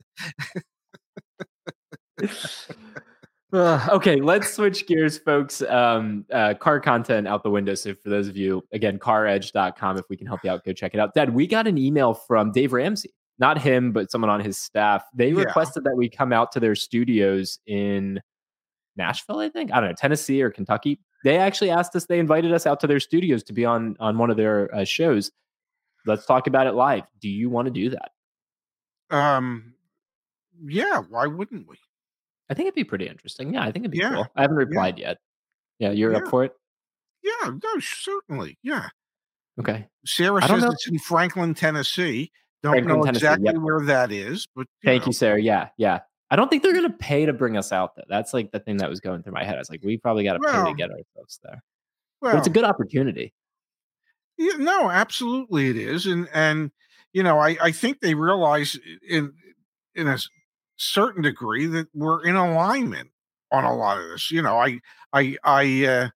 Uh, 3.53 3.87
okay, 3.91 4.17
let's 4.17 4.53
switch 4.53 4.85
gears, 4.87 5.17
folks. 5.17 5.61
Um, 5.61 6.25
uh, 6.33 6.53
car 6.55 6.81
content 6.81 7.27
out 7.27 7.43
the 7.43 7.49
window. 7.49 7.75
So, 7.75 7.93
for 7.93 8.09
those 8.09 8.27
of 8.27 8.35
you, 8.35 8.61
again, 8.73 8.99
caredge.com, 8.99 9.97
if 9.97 10.05
we 10.09 10.17
can 10.17 10.27
help 10.27 10.41
you 10.43 10.51
out, 10.51 10.65
go 10.65 10.73
check 10.73 10.93
it 10.93 10.99
out. 10.99 11.13
Dad, 11.13 11.33
we 11.33 11.47
got 11.47 11.65
an 11.65 11.77
email 11.77 12.13
from 12.13 12.51
Dave 12.51 12.73
Ramsey, 12.73 13.13
not 13.39 13.59
him, 13.59 13.91
but 13.91 14.11
someone 14.11 14.29
on 14.29 14.39
his 14.39 14.57
staff. 14.57 15.03
They 15.13 15.29
yeah. 15.29 15.43
requested 15.43 15.83
that 15.83 15.95
we 15.95 16.09
come 16.09 16.33
out 16.33 16.51
to 16.53 16.59
their 16.59 16.75
studios 16.75 17.59
in 17.65 18.21
Nashville, 18.95 19.39
I 19.39 19.49
think. 19.49 19.71
I 19.71 19.79
don't 19.79 19.89
know, 19.89 19.95
Tennessee 19.97 20.41
or 20.41 20.49
Kentucky. 20.49 20.99
They 21.23 21.37
actually 21.37 21.71
asked 21.71 21.95
us, 21.95 22.05
they 22.05 22.19
invited 22.19 22.53
us 22.53 22.65
out 22.65 22.79
to 22.81 22.87
their 22.87 22.99
studios 22.99 23.43
to 23.43 23.53
be 23.53 23.65
on 23.65 23.95
on 23.99 24.17
one 24.17 24.29
of 24.29 24.37
their 24.37 24.73
uh, 24.73 24.83
shows. 24.85 25.31
Let's 26.05 26.25
talk 26.25 26.47
about 26.47 26.67
it 26.67 26.73
live. 26.73 27.03
Do 27.19 27.29
you 27.29 27.49
want 27.49 27.67
to 27.67 27.71
do 27.71 27.89
that? 27.89 28.11
Um, 29.09 29.73
yeah, 30.65 31.01
why 31.09 31.27
wouldn't 31.27 31.67
we? 31.67 31.77
I 32.49 32.53
think 32.53 32.67
it'd 32.67 32.75
be 32.75 32.83
pretty 32.83 33.07
interesting. 33.07 33.53
Yeah, 33.53 33.61
I 33.61 33.71
think 33.71 33.83
it'd 33.83 33.91
be 33.91 33.97
yeah. 33.97 34.13
cool. 34.13 34.27
I 34.35 34.41
haven't 34.41 34.57
replied 34.57 34.97
yeah. 34.97 35.07
yet. 35.07 35.17
Yeah, 35.79 35.91
you're 35.91 36.15
up 36.15 36.27
for 36.29 36.43
it? 36.43 36.53
Yeah, 37.23 37.51
no, 37.63 37.79
certainly. 37.79 38.57
Yeah. 38.63 38.87
Okay. 39.59 39.87
Sarah 40.05 40.41
says 40.41 40.63
it's 40.63 40.87
in 40.87 40.99
Franklin, 40.99 41.53
Tennessee. 41.53 42.31
Don't 42.63 42.73
Franklin, 42.73 42.97
know 42.97 43.05
Tennessee, 43.05 43.25
exactly 43.25 43.45
yep. 43.53 43.55
where 43.57 43.81
that 43.85 44.11
is, 44.11 44.47
but 44.55 44.61
you 44.81 44.89
thank 44.89 45.03
know. 45.03 45.07
you, 45.07 45.13
Sarah. 45.13 45.41
Yeah, 45.41 45.69
yeah. 45.77 45.99
I 46.29 46.35
don't 46.35 46.49
think 46.49 46.63
they're 46.63 46.73
gonna 46.73 46.89
pay 46.89 47.25
to 47.25 47.33
bring 47.33 47.55
us 47.55 47.71
out 47.71 47.95
there. 47.95 48.05
That's 48.09 48.33
like 48.33 48.51
the 48.51 48.59
thing 48.59 48.77
that 48.77 48.89
was 48.89 48.99
going 48.99 49.23
through 49.23 49.33
my 49.33 49.43
head. 49.43 49.55
I 49.55 49.59
was 49.59 49.69
like, 49.69 49.83
we 49.83 49.97
probably 49.97 50.23
got 50.23 50.33
to 50.33 50.39
well, 50.41 50.65
pay 50.65 50.71
to 50.71 50.75
get 50.75 50.91
our 50.91 50.97
folks 51.15 51.39
there. 51.43 51.61
Well, 52.21 52.33
but 52.33 52.39
it's 52.39 52.47
a 52.47 52.51
good 52.51 52.63
opportunity. 52.63 53.33
Yeah, 54.37 54.57
no, 54.57 54.89
absolutely 54.89 55.69
it 55.69 55.77
is, 55.77 56.05
and 56.05 56.27
and 56.33 56.71
you 57.13 57.23
know, 57.23 57.39
I 57.39 57.57
I 57.61 57.71
think 57.71 57.99
they 57.99 58.13
realize 58.13 58.77
in 59.07 59.33
in 59.95 60.07
a 60.07 60.17
certain 60.77 61.21
degree 61.21 61.65
that 61.67 61.87
we're 61.93 62.23
in 62.25 62.35
alignment 62.35 63.09
on 63.51 63.63
a 63.63 63.75
lot 63.75 63.99
of 63.99 64.09
this. 64.09 64.31
You 64.31 64.41
know, 64.41 64.57
I 64.57 64.79
I 65.13 65.37
I 65.43 65.85
uh 65.85 66.09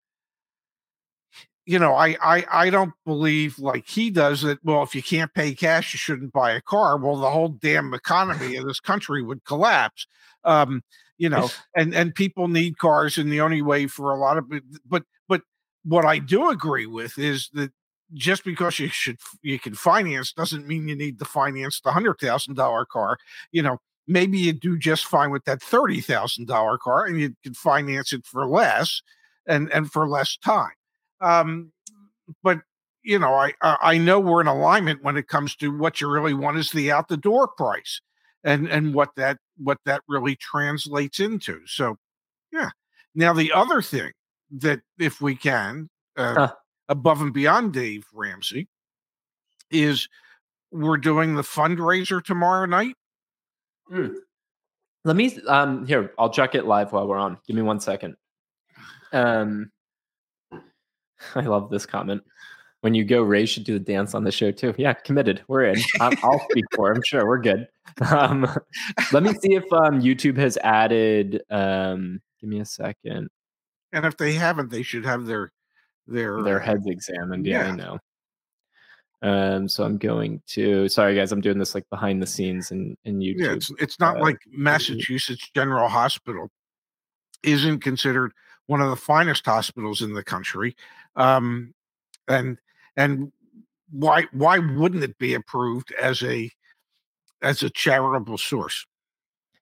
you 1.72 1.80
know, 1.80 1.94
I, 1.96 2.18
I 2.22 2.46
I 2.52 2.70
don't 2.70 2.92
believe 3.06 3.58
like 3.58 3.88
he 3.88 4.10
does 4.10 4.42
that. 4.42 4.60
Well, 4.62 4.84
if 4.84 4.94
you 4.94 5.02
can't 5.02 5.34
pay 5.34 5.56
cash, 5.56 5.94
you 5.94 5.98
shouldn't 5.98 6.34
buy 6.34 6.52
a 6.52 6.60
car. 6.60 6.98
Well, 6.98 7.16
the 7.16 7.30
whole 7.30 7.48
damn 7.48 7.94
economy 7.94 8.58
of 8.58 8.66
this 8.66 8.82
country 8.82 9.24
would 9.24 9.45
collapse. 9.45 10.06
Um, 10.43 10.82
you 11.18 11.30
know, 11.30 11.50
and 11.74 11.95
and 11.95 12.14
people 12.14 12.50
need 12.50 12.78
cars, 12.78 13.18
and 13.18 13.32
the 13.32 13.39
only 13.39 13.62
way 13.62 13.88
for 13.88 14.12
a 14.12 14.20
lot 14.20 14.38
of 14.38 14.52
but 14.86 15.04
but 15.30 15.43
what 15.86 16.04
I 16.04 16.20
do 16.20 16.50
agree 16.50 16.88
with 16.88 17.18
is 17.18 17.50
that 17.54 17.72
just 18.14 18.43
because 18.43 18.78
you 18.78 18.89
should 18.89 19.20
you 19.41 19.58
can 19.58 19.74
finance 19.74 20.34
doesn't 20.34 20.68
mean 20.68 20.89
you 20.89 20.95
need 20.98 21.20
to 21.20 21.26
finance 21.26 21.80
the 21.80 21.93
hundred 21.93 22.20
thousand 22.20 22.56
dollar 22.56 22.84
car. 22.84 23.18
You 23.54 23.62
know, 23.62 23.78
maybe 24.08 24.39
you 24.39 24.52
do 24.52 24.78
just 24.78 25.06
fine 25.06 25.32
with 25.32 25.45
that 25.45 25.60
$30,000 25.62 26.80
car 26.80 27.06
and 27.06 27.18
you 27.18 27.34
can 27.43 27.54
finance 27.54 28.12
it 28.12 28.26
for 28.26 28.45
less 28.45 29.02
and, 29.48 29.72
and 29.72 29.89
for 29.89 30.08
less 30.08 30.36
time. 30.38 30.72
Um, 31.22 31.72
but 32.43 32.59
you 33.03 33.17
know, 33.17 33.34
I, 33.34 33.53
I 33.61 33.97
know 33.97 34.19
we're 34.19 34.41
in 34.41 34.47
alignment 34.47 35.03
when 35.03 35.17
it 35.17 35.28
comes 35.28 35.55
to 35.57 35.76
what 35.76 36.01
you 36.01 36.07
really 36.09 36.34
want 36.34 36.57
is 36.57 36.72
the 36.72 36.91
out 36.91 37.07
the 37.07 37.17
door 37.17 37.47
price 37.47 37.99
and, 38.43 38.67
and 38.67 38.93
what 38.93 39.09
that, 39.15 39.38
what 39.57 39.80
that 39.86 40.01
really 40.07 40.36
translates 40.36 41.19
into. 41.19 41.61
So, 41.65 41.97
yeah. 42.51 42.69
Now, 43.15 43.34
the 43.34 43.51
other 43.51 43.82
thing 43.82 44.11
that, 44.51 44.82
if 44.99 45.19
we 45.19 45.36
can, 45.36 45.89
uh, 46.15 46.34
Huh. 46.36 46.53
above 46.89 47.22
and 47.22 47.34
beyond 47.34 47.74
Dave 47.74 48.05
Ramsey, 48.13 48.67
is 49.72 50.07
we're 50.72 50.97
doing 50.97 51.36
the 51.36 51.41
fundraiser 51.41 52.24
tomorrow 52.24 52.65
night. 52.65 52.95
Let 55.03 55.15
me 55.15 55.39
um 55.47 55.86
here, 55.88 56.13
I'll 56.19 56.30
check 56.30 56.53
it 56.55 56.65
live 56.65 56.91
while 56.91 57.07
we're 57.07 57.17
on. 57.17 57.38
Give 57.47 57.55
me 57.55 57.61
one 57.63 57.80
second. 57.80 58.15
Um 59.11 59.72
I 61.36 61.41
love 61.41 61.69
this 61.69 61.86
comment. 61.86 62.24
When 62.82 62.95
you 62.95 63.05
go, 63.05 63.22
Ray 63.22 63.45
should 63.45 63.63
do 63.63 63.78
the 63.78 63.86
dance 63.86 64.15
on 64.15 64.24
the 64.24 64.32
show 64.32 64.51
too. 64.51 64.74
Yeah, 64.78 64.93
committed. 64.93 65.43
We're 65.47 65.65
in. 65.65 65.80
I'm, 65.99 66.17
I'll 66.24 66.39
speak 66.49 66.65
for. 66.74 66.91
him. 66.91 67.01
sure 67.05 67.28
we're 67.28 67.41
good. 67.41 67.67
Um, 68.09 68.47
let 69.11 69.22
me 69.22 69.34
see 69.41 69.53
if 69.55 69.63
um, 69.74 70.01
YouTube 70.01 70.38
has 70.38 70.57
added. 70.63 71.41
Um, 71.49 72.22
give 72.39 72.49
me 72.49 72.61
a 72.61 72.65
second. 72.65 73.28
And 73.91 74.05
if 74.05 74.15
they 74.15 74.32
haven't, 74.32 74.72
they 74.72 74.82
should 74.82 75.03
have 75.03 75.26
their 75.26 75.51
their 76.07 76.41
Their 76.41 76.61
uh, 76.61 76.65
heads 76.65 76.88
examined. 76.88 77.45
Yeah, 77.45 77.67
I 77.67 77.72
know. 77.72 77.99
Um, 79.22 79.67
so 79.67 79.84
I'm 79.84 79.97
going 79.97 80.41
to. 80.47 80.88
Sorry, 80.88 81.15
guys. 81.15 81.32
I'm 81.32 81.41
doing 81.41 81.59
this 81.59 81.76
like 81.76 81.89
behind 81.89 82.22
the 82.22 82.28
scenes 82.28 82.72
in 82.72 82.95
in 83.03 83.19
YouTube. 83.19 83.39
Yeah, 83.39 83.53
it's 83.53 83.72
it's 83.78 83.99
not 83.99 84.17
uh, 84.17 84.22
like 84.22 84.38
Massachusetts 84.49 85.49
General 85.53 85.89
Hospital 85.89 86.49
isn't 87.43 87.80
considered 87.80 88.32
one 88.72 88.80
of 88.80 88.89
the 88.89 88.95
finest 88.95 89.45
hospitals 89.45 90.01
in 90.01 90.13
the 90.13 90.24
country, 90.24 90.78
um, 91.17 91.74
and 92.30 92.57
and 92.95 93.34
why 93.91 94.24
why 94.32 94.59
wouldn't 94.59 95.03
it 95.03 95.17
be 95.17 95.34
approved 95.34 95.93
as 96.01 96.24
a 96.24 96.49
as 97.41 97.61
a 97.63 97.69
charitable 97.69 98.38
source? 98.38 98.86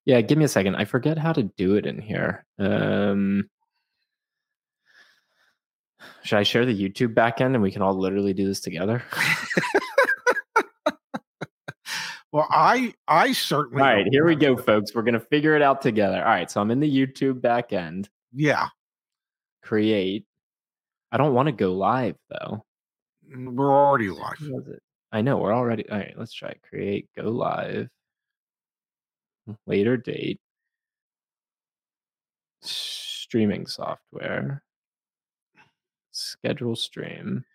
Yeah, 0.05 0.22
give 0.22 0.38
me 0.38 0.45
a 0.45 0.47
second. 0.47 0.76
I 0.76 0.86
forget 0.86 1.18
how 1.18 1.34
to 1.34 1.41
do 1.43 1.74
it 1.74 1.88
in 1.88 1.99
here. 1.99 2.45
Um, 2.60 3.49
should 6.24 6.38
I 6.38 6.43
share 6.43 6.68
the 6.68 6.80
YouTube 6.80 7.16
backend 7.16 7.55
and 7.55 7.64
we 7.64 7.72
can 7.72 7.82
all 7.82 7.95
literally 7.95 8.34
do 8.34 8.45
this 8.45 8.60
together? 8.62 9.03
Well, 12.32 12.45
I 12.51 12.93
I 13.07 13.32
certainly 13.32 13.82
right, 13.82 14.05
here 14.12 14.24
we 14.24 14.36
go, 14.36 14.55
folks. 14.55 14.93
We're 14.93 15.01
gonna 15.01 15.20
figure 15.20 15.55
it 15.55 15.64
out 15.64 15.82
together. 15.82 16.20
All 16.20 16.30
right, 16.30 16.49
so 16.51 16.62
I'm 16.62 16.70
in 16.70 16.80
the 16.80 16.88
YouTube 16.88 17.41
backend. 17.41 18.07
Yeah, 18.32 18.68
Create. 19.70 20.26
I 21.12 21.18
don't 21.18 21.36
want 21.36 21.46
to 21.46 21.52
go 21.52 21.74
live 21.74 22.16
though. 22.28 22.66
Mm, 23.32 23.54
we're 23.54 23.72
already 23.72 24.10
live. 24.10 24.40
I 25.12 25.22
know 25.22 25.38
we're 25.38 25.54
already. 25.54 25.88
All 25.88 26.00
right, 26.00 26.16
let's 26.18 26.34
try 26.34 26.50
it. 26.50 26.62
create. 26.68 27.08
Go 27.16 27.30
live. 27.30 27.88
Hmm, 29.46 29.54
later 29.68 29.96
date. 29.96 30.42
Streaming 32.64 33.68
software. 33.68 34.64
Schedule 36.14 36.76
stream. 36.76 37.46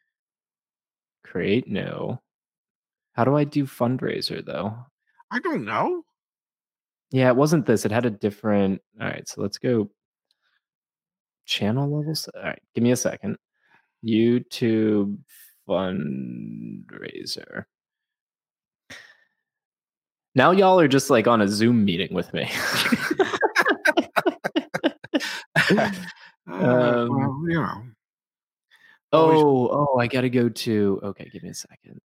Create 1.25 1.67
new. 1.67 2.17
How 3.15 3.25
do 3.25 3.37
I 3.37 3.43
do 3.43 3.65
fundraiser 3.65 4.47
though? 4.47 4.77
I 5.33 5.41
don't 5.41 5.65
know. 5.65 6.05
Yeah, 7.11 7.31
it 7.31 7.37
wasn't 7.37 7.67
this. 7.67 7.85
It 7.85 7.91
had 7.91 8.07
a 8.07 8.11
different. 8.11 8.83
All 9.01 9.09
right, 9.09 9.27
so 9.29 9.43
let's 9.43 9.59
go 9.59 9.91
channel 11.45 11.89
levels. 11.99 12.29
All 12.35 12.43
right, 12.43 12.63
give 12.75 12.83
me 12.85 12.93
a 12.93 12.97
second. 12.97 13.37
YouTube 14.05 15.17
fundraiser. 15.69 17.65
Now 20.35 20.51
y'all 20.51 20.81
are 20.81 20.89
just 20.89 21.11
like 21.11 21.27
on 21.29 21.41
a 21.43 21.49
Zoom 21.49 21.85
meeting 21.85 22.13
with 22.15 22.33
me. 22.35 22.51
Uh, 25.71 25.91
Um, 26.47 27.09
well, 27.09 27.45
you 27.49 27.55
know, 27.55 27.83
oh, 29.13 29.69
oh, 29.69 29.99
I 29.99 30.07
gotta 30.07 30.29
go 30.29 30.51
to. 30.51 31.01
Okay, 31.03 31.31
give 31.33 31.43
me 31.43 31.49
a 31.49 31.55
second. 31.55 31.99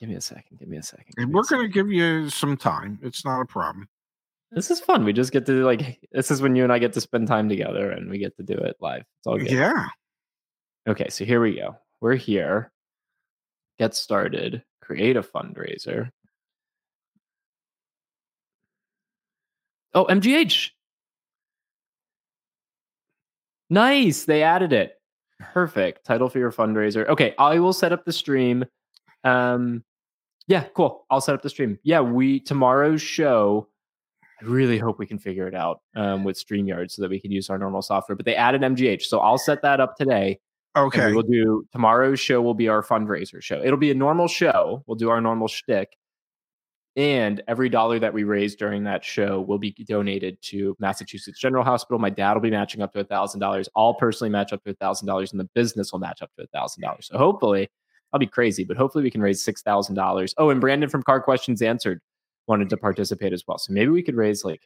Give 0.00 0.08
me 0.08 0.14
a 0.14 0.20
second. 0.20 0.58
Give 0.58 0.68
me 0.68 0.78
a 0.78 0.82
second. 0.82 1.12
and 1.18 1.34
we're 1.34 1.42
going 1.42 1.62
to 1.62 1.68
give 1.68 1.90
you 1.90 2.30
some 2.30 2.56
time. 2.56 2.98
It's 3.02 3.24
not 3.24 3.40
a 3.40 3.44
problem. 3.44 3.88
This 4.50 4.70
is 4.70 4.80
fun. 4.80 5.04
We 5.04 5.12
just 5.12 5.32
get 5.32 5.46
to 5.46 5.64
like. 5.64 6.00
This 6.12 6.30
is 6.30 6.40
when 6.40 6.56
you 6.56 6.64
and 6.64 6.72
I 6.72 6.78
get 6.78 6.92
to 6.94 7.00
spend 7.00 7.28
time 7.28 7.48
together, 7.48 7.90
and 7.90 8.10
we 8.10 8.18
get 8.18 8.36
to 8.36 8.42
do 8.42 8.54
it 8.54 8.76
live. 8.80 9.02
It's 9.18 9.26
all 9.26 9.38
good. 9.38 9.50
Yeah. 9.50 9.86
Okay, 10.88 11.08
so 11.10 11.24
here 11.24 11.40
we 11.40 11.56
go. 11.56 11.76
We're 12.00 12.14
here. 12.14 12.72
Get 13.78 13.94
started. 13.94 14.62
Create 14.80 15.16
a 15.16 15.22
fundraiser. 15.22 16.10
Oh, 19.94 20.06
MGH. 20.06 20.70
Nice. 23.70 24.24
They 24.24 24.42
added 24.42 24.72
it. 24.72 24.94
Perfect. 25.40 26.04
Title 26.04 26.28
for 26.28 26.38
your 26.38 26.52
fundraiser. 26.52 27.06
Okay, 27.08 27.34
I 27.38 27.58
will 27.58 27.72
set 27.72 27.92
up 27.92 28.04
the 28.04 28.12
stream. 28.12 28.64
Um 29.24 29.84
yeah, 30.46 30.64
cool. 30.74 31.04
I'll 31.10 31.20
set 31.20 31.34
up 31.34 31.42
the 31.42 31.50
stream. 31.50 31.78
Yeah, 31.82 32.00
we 32.00 32.40
tomorrow's 32.40 33.02
show. 33.02 33.68
I 34.40 34.44
really 34.44 34.78
hope 34.78 34.98
we 34.98 35.06
can 35.06 35.18
figure 35.18 35.48
it 35.48 35.54
out 35.54 35.80
um, 35.96 36.24
with 36.24 36.36
StreamYard 36.36 36.90
so 36.90 37.02
that 37.02 37.10
we 37.10 37.20
can 37.20 37.30
use 37.30 37.50
our 37.50 37.58
normal 37.58 37.82
software. 37.82 38.16
But 38.16 38.24
they 38.24 38.36
added 38.36 38.62
MGH. 38.62 39.02
So 39.02 39.18
I'll 39.18 39.38
set 39.38 39.62
that 39.62 39.80
up 39.80 39.96
today. 39.96 40.38
Okay. 40.76 41.06
we 41.06 41.14
will 41.14 41.22
do 41.22 41.64
tomorrow's 41.72 42.20
show 42.20 42.40
will 42.40 42.54
be 42.54 42.68
our 42.68 42.82
fundraiser 42.82 43.42
show. 43.42 43.60
It'll 43.62 43.78
be 43.78 43.90
a 43.90 43.94
normal 43.94 44.28
show. 44.28 44.84
We'll 44.86 44.96
do 44.96 45.10
our 45.10 45.20
normal 45.20 45.48
shtick. 45.48 45.96
And 46.96 47.42
every 47.46 47.68
dollar 47.68 47.98
that 48.00 48.12
we 48.12 48.24
raise 48.24 48.56
during 48.56 48.84
that 48.84 49.04
show 49.04 49.40
will 49.40 49.58
be 49.58 49.70
donated 49.70 50.36
to 50.42 50.76
Massachusetts 50.80 51.38
General 51.38 51.62
Hospital. 51.62 51.98
My 51.98 52.10
dad 52.10 52.34
will 52.34 52.40
be 52.40 52.50
matching 52.50 52.82
up 52.82 52.92
to 52.92 53.04
thousand 53.04 53.40
dollars. 53.40 53.68
I'll 53.76 53.94
personally 53.94 54.30
match 54.30 54.52
up 54.52 54.64
to 54.64 54.74
thousand 54.74 55.06
dollars, 55.06 55.30
and 55.30 55.38
the 55.38 55.48
business 55.54 55.92
will 55.92 56.00
match 56.00 56.22
up 56.22 56.30
to 56.38 56.46
thousand 56.48 56.82
dollars. 56.82 57.06
So 57.06 57.16
hopefully, 57.16 57.70
I'll 58.12 58.18
be 58.18 58.26
crazy, 58.26 58.64
but 58.64 58.76
hopefully 58.76 59.04
we 59.04 59.12
can 59.12 59.20
raise 59.20 59.44
six 59.44 59.62
thousand 59.62 59.94
dollars. 59.94 60.34
Oh, 60.38 60.50
and 60.50 60.60
Brandon 60.60 60.88
from 60.88 61.04
Car 61.04 61.20
Questions 61.22 61.62
Answered 61.62 62.00
wanted 62.48 62.70
to 62.70 62.76
participate 62.76 63.32
as 63.32 63.44
well. 63.46 63.58
So 63.58 63.72
maybe 63.72 63.90
we 63.90 64.02
could 64.02 64.16
raise 64.16 64.44
like 64.44 64.62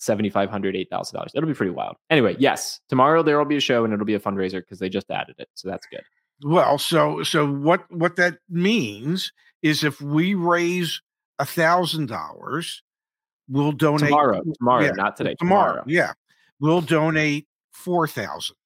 $7,500, 0.00 0.50
$8,000. 0.90 1.12
That'll 1.32 1.48
be 1.48 1.54
pretty 1.54 1.70
wild. 1.72 1.96
Anyway, 2.10 2.34
yes, 2.38 2.80
tomorrow 2.88 3.22
there 3.22 3.38
will 3.38 3.44
be 3.44 3.56
a 3.56 3.60
show 3.60 3.84
and 3.84 3.92
it'll 3.94 4.06
be 4.06 4.14
a 4.14 4.20
fundraiser 4.20 4.60
because 4.60 4.78
they 4.78 4.88
just 4.88 5.10
added 5.10 5.36
it. 5.38 5.48
So 5.54 5.68
that's 5.68 5.86
good. 5.86 6.02
Well, 6.44 6.76
so 6.78 7.22
so 7.22 7.46
what 7.48 7.84
what 7.92 8.16
that 8.16 8.38
means 8.50 9.32
is 9.62 9.84
if 9.84 10.00
we 10.00 10.34
raise 10.34 11.00
a 11.38 11.46
thousand 11.46 12.06
dollars, 12.06 12.82
we'll 13.48 13.70
donate 13.70 14.08
Tomorrow, 14.08 14.42
tomorrow, 14.58 14.84
yeah, 14.84 14.90
not 14.96 15.16
today. 15.16 15.36
tomorrow. 15.38 15.70
Tomorrow. 15.70 15.84
Yeah, 15.86 16.12
we'll 16.58 16.80
donate 16.80 17.46
four 17.70 18.08
thousand 18.08 18.56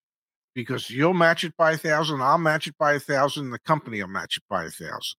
because 0.55 0.89
you'll 0.89 1.13
match 1.13 1.45
it 1.45 1.55
by 1.59 1.73
a 1.73 1.77
thousand. 1.77 2.23
I'll 2.23 2.39
match 2.39 2.67
it 2.67 2.79
by 2.79 2.95
a 2.95 2.99
thousand. 3.01 3.51
The 3.51 3.59
company 3.59 4.01
will 4.01 4.09
match 4.09 4.39
it 4.39 4.45
by 4.49 4.65
a 4.65 4.71
thousand. 4.71 5.19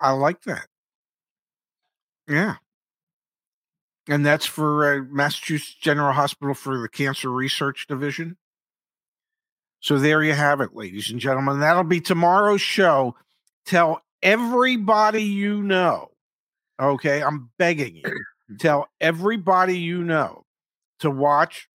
I 0.00 0.12
like 0.12 0.40
that. 0.44 0.66
Yeah. 2.32 2.56
And 4.08 4.24
that's 4.24 4.46
for 4.46 4.94
uh, 4.94 5.02
Massachusetts 5.10 5.74
General 5.74 6.12
Hospital 6.12 6.54
for 6.54 6.80
the 6.80 6.88
Cancer 6.88 7.30
Research 7.30 7.86
Division. 7.86 8.36
So 9.80 9.98
there 9.98 10.22
you 10.22 10.32
have 10.32 10.60
it, 10.60 10.74
ladies 10.74 11.10
and 11.10 11.20
gentlemen. 11.20 11.60
That'll 11.60 11.84
be 11.84 12.00
tomorrow's 12.00 12.60
show. 12.60 13.16
Tell 13.66 14.02
everybody 14.22 15.22
you 15.22 15.62
know. 15.62 16.10
Okay, 16.80 17.22
I'm 17.22 17.50
begging 17.58 17.96
you. 17.96 18.02
Tell 18.58 18.88
everybody 19.00 19.78
you 19.78 20.02
know 20.02 20.44
to 21.00 21.10
watch. 21.10 21.68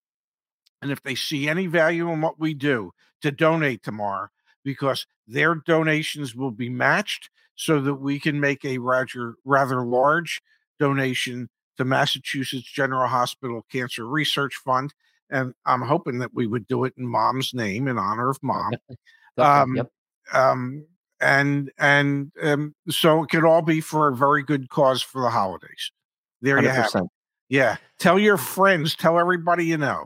And 0.82 0.92
if 0.92 1.04
they 1.04 1.16
see 1.16 1.48
any 1.48 1.68
value 1.68 2.12
in 2.12 2.22
what 2.22 2.40
we 2.40 2.54
do, 2.54 2.94
to 3.22 3.32
donate 3.32 3.84
tomorrow 3.84 4.28
because 4.64 5.06
their 5.28 5.56
donations 5.56 6.36
will 6.36 6.52
be 6.52 6.70
matched 6.70 7.30
so 7.58 7.82
that 7.82 7.96
we 7.96 8.20
can 8.20 8.40
make 8.40 8.64
a 8.64 8.78
rather, 8.78 9.36
rather 9.44 9.82
large 9.82 10.42
donation 10.80 11.50
to 11.78 11.84
Massachusetts 11.84 12.72
General 12.72 13.08
Hospital 13.08 13.66
Cancer 13.70 14.08
Research 14.08 14.56
Fund. 14.56 14.94
And 15.30 15.54
I'm 15.66 15.82
hoping 15.82 16.20
that 16.20 16.34
we 16.34 16.48
would 16.48 16.68
do 16.68 16.86
it 16.86 16.94
in 16.98 17.06
mom's 17.06 17.54
name 17.54 17.88
in 17.90 17.98
honor 17.98 18.30
of 18.30 18.40
mom. 18.42 18.72
Um, 19.40 19.76
yep. 19.76 19.92
Um, 20.34 20.88
and 21.20 21.72
and 21.78 22.32
um, 22.42 22.74
so 22.90 23.24
it 23.24 23.30
could 23.30 23.46
all 23.46 23.62
be 23.62 23.82
for 23.82 24.08
a 24.08 24.16
very 24.16 24.42
good 24.42 24.70
cause 24.72 25.04
for 25.04 25.22
the 25.22 25.30
holidays. 25.30 25.92
There 26.42 26.60
you 26.60 26.70
have 26.70 26.90
it. 26.94 27.04
Yeah. 27.50 27.78
Tell 28.00 28.18
your 28.18 28.38
friends, 28.38 28.96
tell 28.96 29.20
everybody 29.20 29.66
you 29.66 29.78
know. 29.78 30.06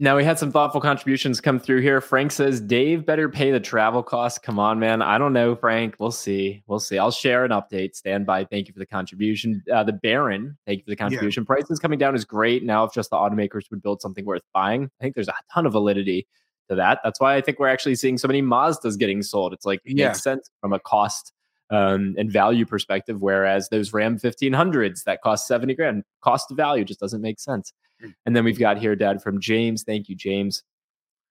Now 0.00 0.16
we 0.16 0.22
had 0.22 0.38
some 0.38 0.52
thoughtful 0.52 0.80
contributions 0.80 1.40
come 1.40 1.58
through 1.58 1.80
here. 1.80 2.00
Frank 2.00 2.30
says 2.30 2.60
Dave 2.60 3.04
better 3.04 3.28
pay 3.28 3.50
the 3.50 3.58
travel 3.58 4.00
costs. 4.00 4.38
Come 4.38 4.60
on, 4.60 4.78
man. 4.78 5.02
I 5.02 5.18
don't 5.18 5.32
know, 5.32 5.56
Frank. 5.56 5.96
We'll 5.98 6.12
see. 6.12 6.62
We'll 6.68 6.78
see. 6.78 6.98
I'll 6.98 7.10
share 7.10 7.44
an 7.44 7.50
update. 7.50 7.96
Stand 7.96 8.24
by. 8.24 8.44
Thank 8.44 8.68
you 8.68 8.72
for 8.72 8.78
the 8.78 8.86
contribution. 8.86 9.60
Uh, 9.72 9.82
the 9.82 9.92
Baron, 9.94 10.56
thank 10.66 10.78
you 10.78 10.84
for 10.84 10.90
the 10.90 10.96
contribution. 10.96 11.44
Prices 11.44 11.80
coming 11.80 11.98
down 11.98 12.14
is 12.14 12.24
great. 12.24 12.62
Now, 12.62 12.84
if 12.84 12.92
just 12.92 13.10
the 13.10 13.16
automakers 13.16 13.68
would 13.72 13.82
build 13.82 14.00
something 14.00 14.24
worth 14.24 14.42
buying, 14.54 14.84
I 15.00 15.04
think 15.04 15.16
there's 15.16 15.26
a 15.28 15.34
ton 15.52 15.66
of 15.66 15.72
validity 15.72 16.28
to 16.68 16.76
that. 16.76 17.00
That's 17.02 17.20
why 17.20 17.34
I 17.34 17.40
think 17.40 17.58
we're 17.58 17.66
actually 17.68 17.96
seeing 17.96 18.18
so 18.18 18.28
many 18.28 18.40
Mazdas 18.40 18.96
getting 18.98 19.20
sold. 19.22 19.52
It's 19.52 19.66
like 19.66 19.80
it 19.84 19.96
Yeah. 19.96 20.08
makes 20.08 20.22
sense 20.22 20.48
from 20.60 20.72
a 20.72 20.78
cost 20.78 21.32
um, 21.70 22.14
and 22.18 22.30
value 22.30 22.66
perspective. 22.66 23.20
Whereas 23.20 23.68
those 23.68 23.92
Ram 23.92 24.18
1500s 24.18 25.04
that 25.04 25.22
cost 25.22 25.46
70 25.46 25.74
grand, 25.74 26.04
cost 26.22 26.48
to 26.48 26.54
value 26.54 26.84
just 26.84 27.00
doesn't 27.00 27.20
make 27.20 27.40
sense. 27.40 27.72
Mm. 28.02 28.14
And 28.26 28.36
then 28.36 28.44
we've 28.44 28.58
got 28.58 28.78
here, 28.78 28.96
Dad, 28.96 29.22
from 29.22 29.40
James. 29.40 29.82
Thank 29.82 30.08
you, 30.08 30.16
James. 30.16 30.62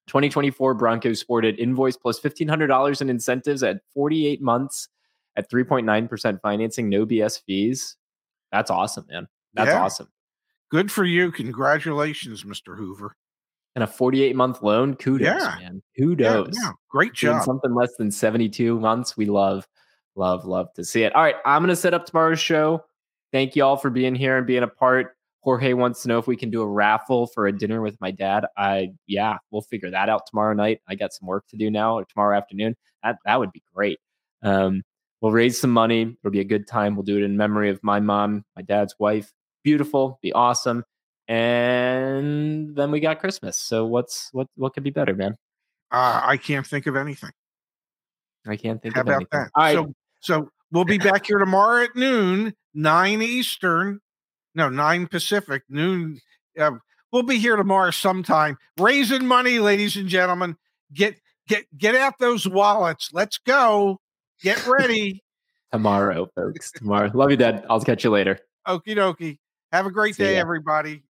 2024 0.07 0.73
Broncos 0.73 1.19
sported 1.19 1.59
invoice 1.59 1.97
plus 1.97 2.19
$1,500 2.19 3.01
in 3.01 3.09
incentives 3.09 3.61
at 3.61 3.81
48 3.93 4.41
months 4.41 4.87
at 5.35 5.49
3.9% 5.51 6.41
financing, 6.41 6.89
no 6.89 7.05
BS 7.05 7.41
fees. 7.45 7.95
That's 8.51 8.71
awesome, 8.71 9.05
man. 9.09 9.27
That's 9.53 9.69
yeah. 9.69 9.81
awesome. 9.83 10.07
Good 10.69 10.91
for 10.91 11.05
you. 11.05 11.31
Congratulations, 11.31 12.43
Mr. 12.43 12.75
Hoover. 12.77 13.15
And 13.75 13.83
a 13.83 13.87
48 13.87 14.35
month 14.35 14.63
loan. 14.63 14.95
Kudos, 14.95 15.27
yeah. 15.27 15.55
man. 15.59 15.83
Kudos. 15.97 16.49
Yeah, 16.53 16.61
yeah. 16.63 16.71
Great 16.89 17.13
job. 17.13 17.35
Doing 17.35 17.43
something 17.43 17.75
less 17.75 17.95
than 17.97 18.09
72 18.09 18.79
months. 18.79 19.15
We 19.15 19.27
love, 19.27 19.67
love, 20.17 20.45
love 20.45 20.73
to 20.73 20.83
see 20.83 21.03
it. 21.03 21.15
All 21.15 21.23
right. 21.23 21.35
I'm 21.45 21.61
going 21.61 21.69
to 21.69 21.75
set 21.75 21.93
up 21.93 22.05
tomorrow's 22.05 22.39
show. 22.39 22.83
Thank 23.31 23.55
you 23.55 23.63
all 23.63 23.77
for 23.77 23.89
being 23.89 24.15
here 24.15 24.37
and 24.37 24.47
being 24.47 24.63
a 24.63 24.67
part. 24.67 25.15
Jorge 25.41 25.73
wants 25.73 26.01
to 26.01 26.09
know 26.09 26.17
if 26.17 26.27
we 26.27 26.35
can 26.35 26.49
do 26.49 26.61
a 26.61 26.67
raffle 26.67 27.27
for 27.27 27.47
a 27.47 27.57
dinner 27.57 27.81
with 27.81 27.95
my 28.01 28.11
dad. 28.11 28.45
I 28.57 28.91
yeah, 29.05 29.37
we'll 29.49 29.61
figure 29.61 29.89
that 29.91 30.09
out 30.09 30.25
tomorrow 30.25 30.53
night. 30.53 30.81
I 30.89 30.95
got 30.95 31.13
some 31.13 31.25
work 31.27 31.47
to 31.49 31.57
do 31.57 31.71
now 31.71 31.95
or 31.97 32.05
tomorrow 32.05 32.35
afternoon. 32.35 32.75
That 33.01 33.17
that 33.23 33.39
would 33.39 33.53
be 33.53 33.63
great. 33.73 33.97
Um, 34.43 34.83
we'll 35.21 35.31
raise 35.31 35.59
some 35.59 35.71
money. 35.71 36.01
It'll 36.01 36.31
be 36.31 36.41
a 36.41 36.45
good 36.45 36.67
time. 36.67 36.95
We'll 36.95 37.05
do 37.05 37.17
it 37.17 37.23
in 37.23 37.37
memory 37.37 37.69
of 37.69 37.81
my 37.81 38.01
mom, 38.01 38.43
my 38.57 38.61
dad's 38.61 38.95
wife. 38.99 39.31
Beautiful, 39.63 40.19
be 40.21 40.33
awesome. 40.33 40.83
And 41.29 42.75
then 42.75 42.91
we 42.91 42.99
got 42.99 43.19
Christmas. 43.19 43.57
So 43.57 43.85
what's 43.85 44.29
what 44.33 44.47
what 44.55 44.73
could 44.73 44.83
be 44.83 44.89
better, 44.89 45.15
man? 45.15 45.37
Uh, 45.91 46.21
I 46.25 46.35
can't 46.35 46.67
think 46.67 46.87
of 46.87 46.97
anything. 46.97 47.31
I 48.45 48.57
can't 48.57 48.81
think 48.81 48.95
How 48.95 49.01
of 49.01 49.07
about 49.07 49.15
anything. 49.15 49.29
that. 49.31 49.51
All 49.55 49.63
right. 49.63 49.75
So 49.75 49.93
so 50.19 50.49
we'll 50.71 50.85
be 50.85 50.97
back 50.97 51.27
here 51.27 51.37
tomorrow 51.37 51.83
at 51.83 51.95
noon, 51.95 52.53
nine 52.73 53.21
Eastern, 53.21 53.99
no 54.55 54.69
nine 54.69 55.07
Pacific, 55.07 55.63
noon. 55.69 56.19
Uh, 56.59 56.71
we'll 57.11 57.23
be 57.23 57.37
here 57.37 57.55
tomorrow 57.55 57.91
sometime, 57.91 58.57
raising 58.79 59.25
money, 59.25 59.59
ladies 59.59 59.95
and 59.95 60.07
gentlemen. 60.07 60.55
Get 60.93 61.19
get 61.47 61.65
get 61.77 61.95
out 61.95 62.15
those 62.19 62.47
wallets. 62.47 63.09
Let's 63.13 63.37
go. 63.37 63.99
Get 64.41 64.65
ready. 64.67 65.23
tomorrow, 65.71 66.27
folks. 66.35 66.71
Tomorrow. 66.71 67.11
Love 67.13 67.31
you, 67.31 67.37
Dad. 67.37 67.65
I'll 67.69 67.81
catch 67.81 68.03
you 68.03 68.09
later. 68.09 68.39
Okie 68.67 68.95
dokie. 68.95 69.39
Have 69.71 69.85
a 69.85 69.91
great 69.91 70.15
See 70.15 70.23
day, 70.23 70.35
ya. 70.35 70.41
everybody. 70.41 71.03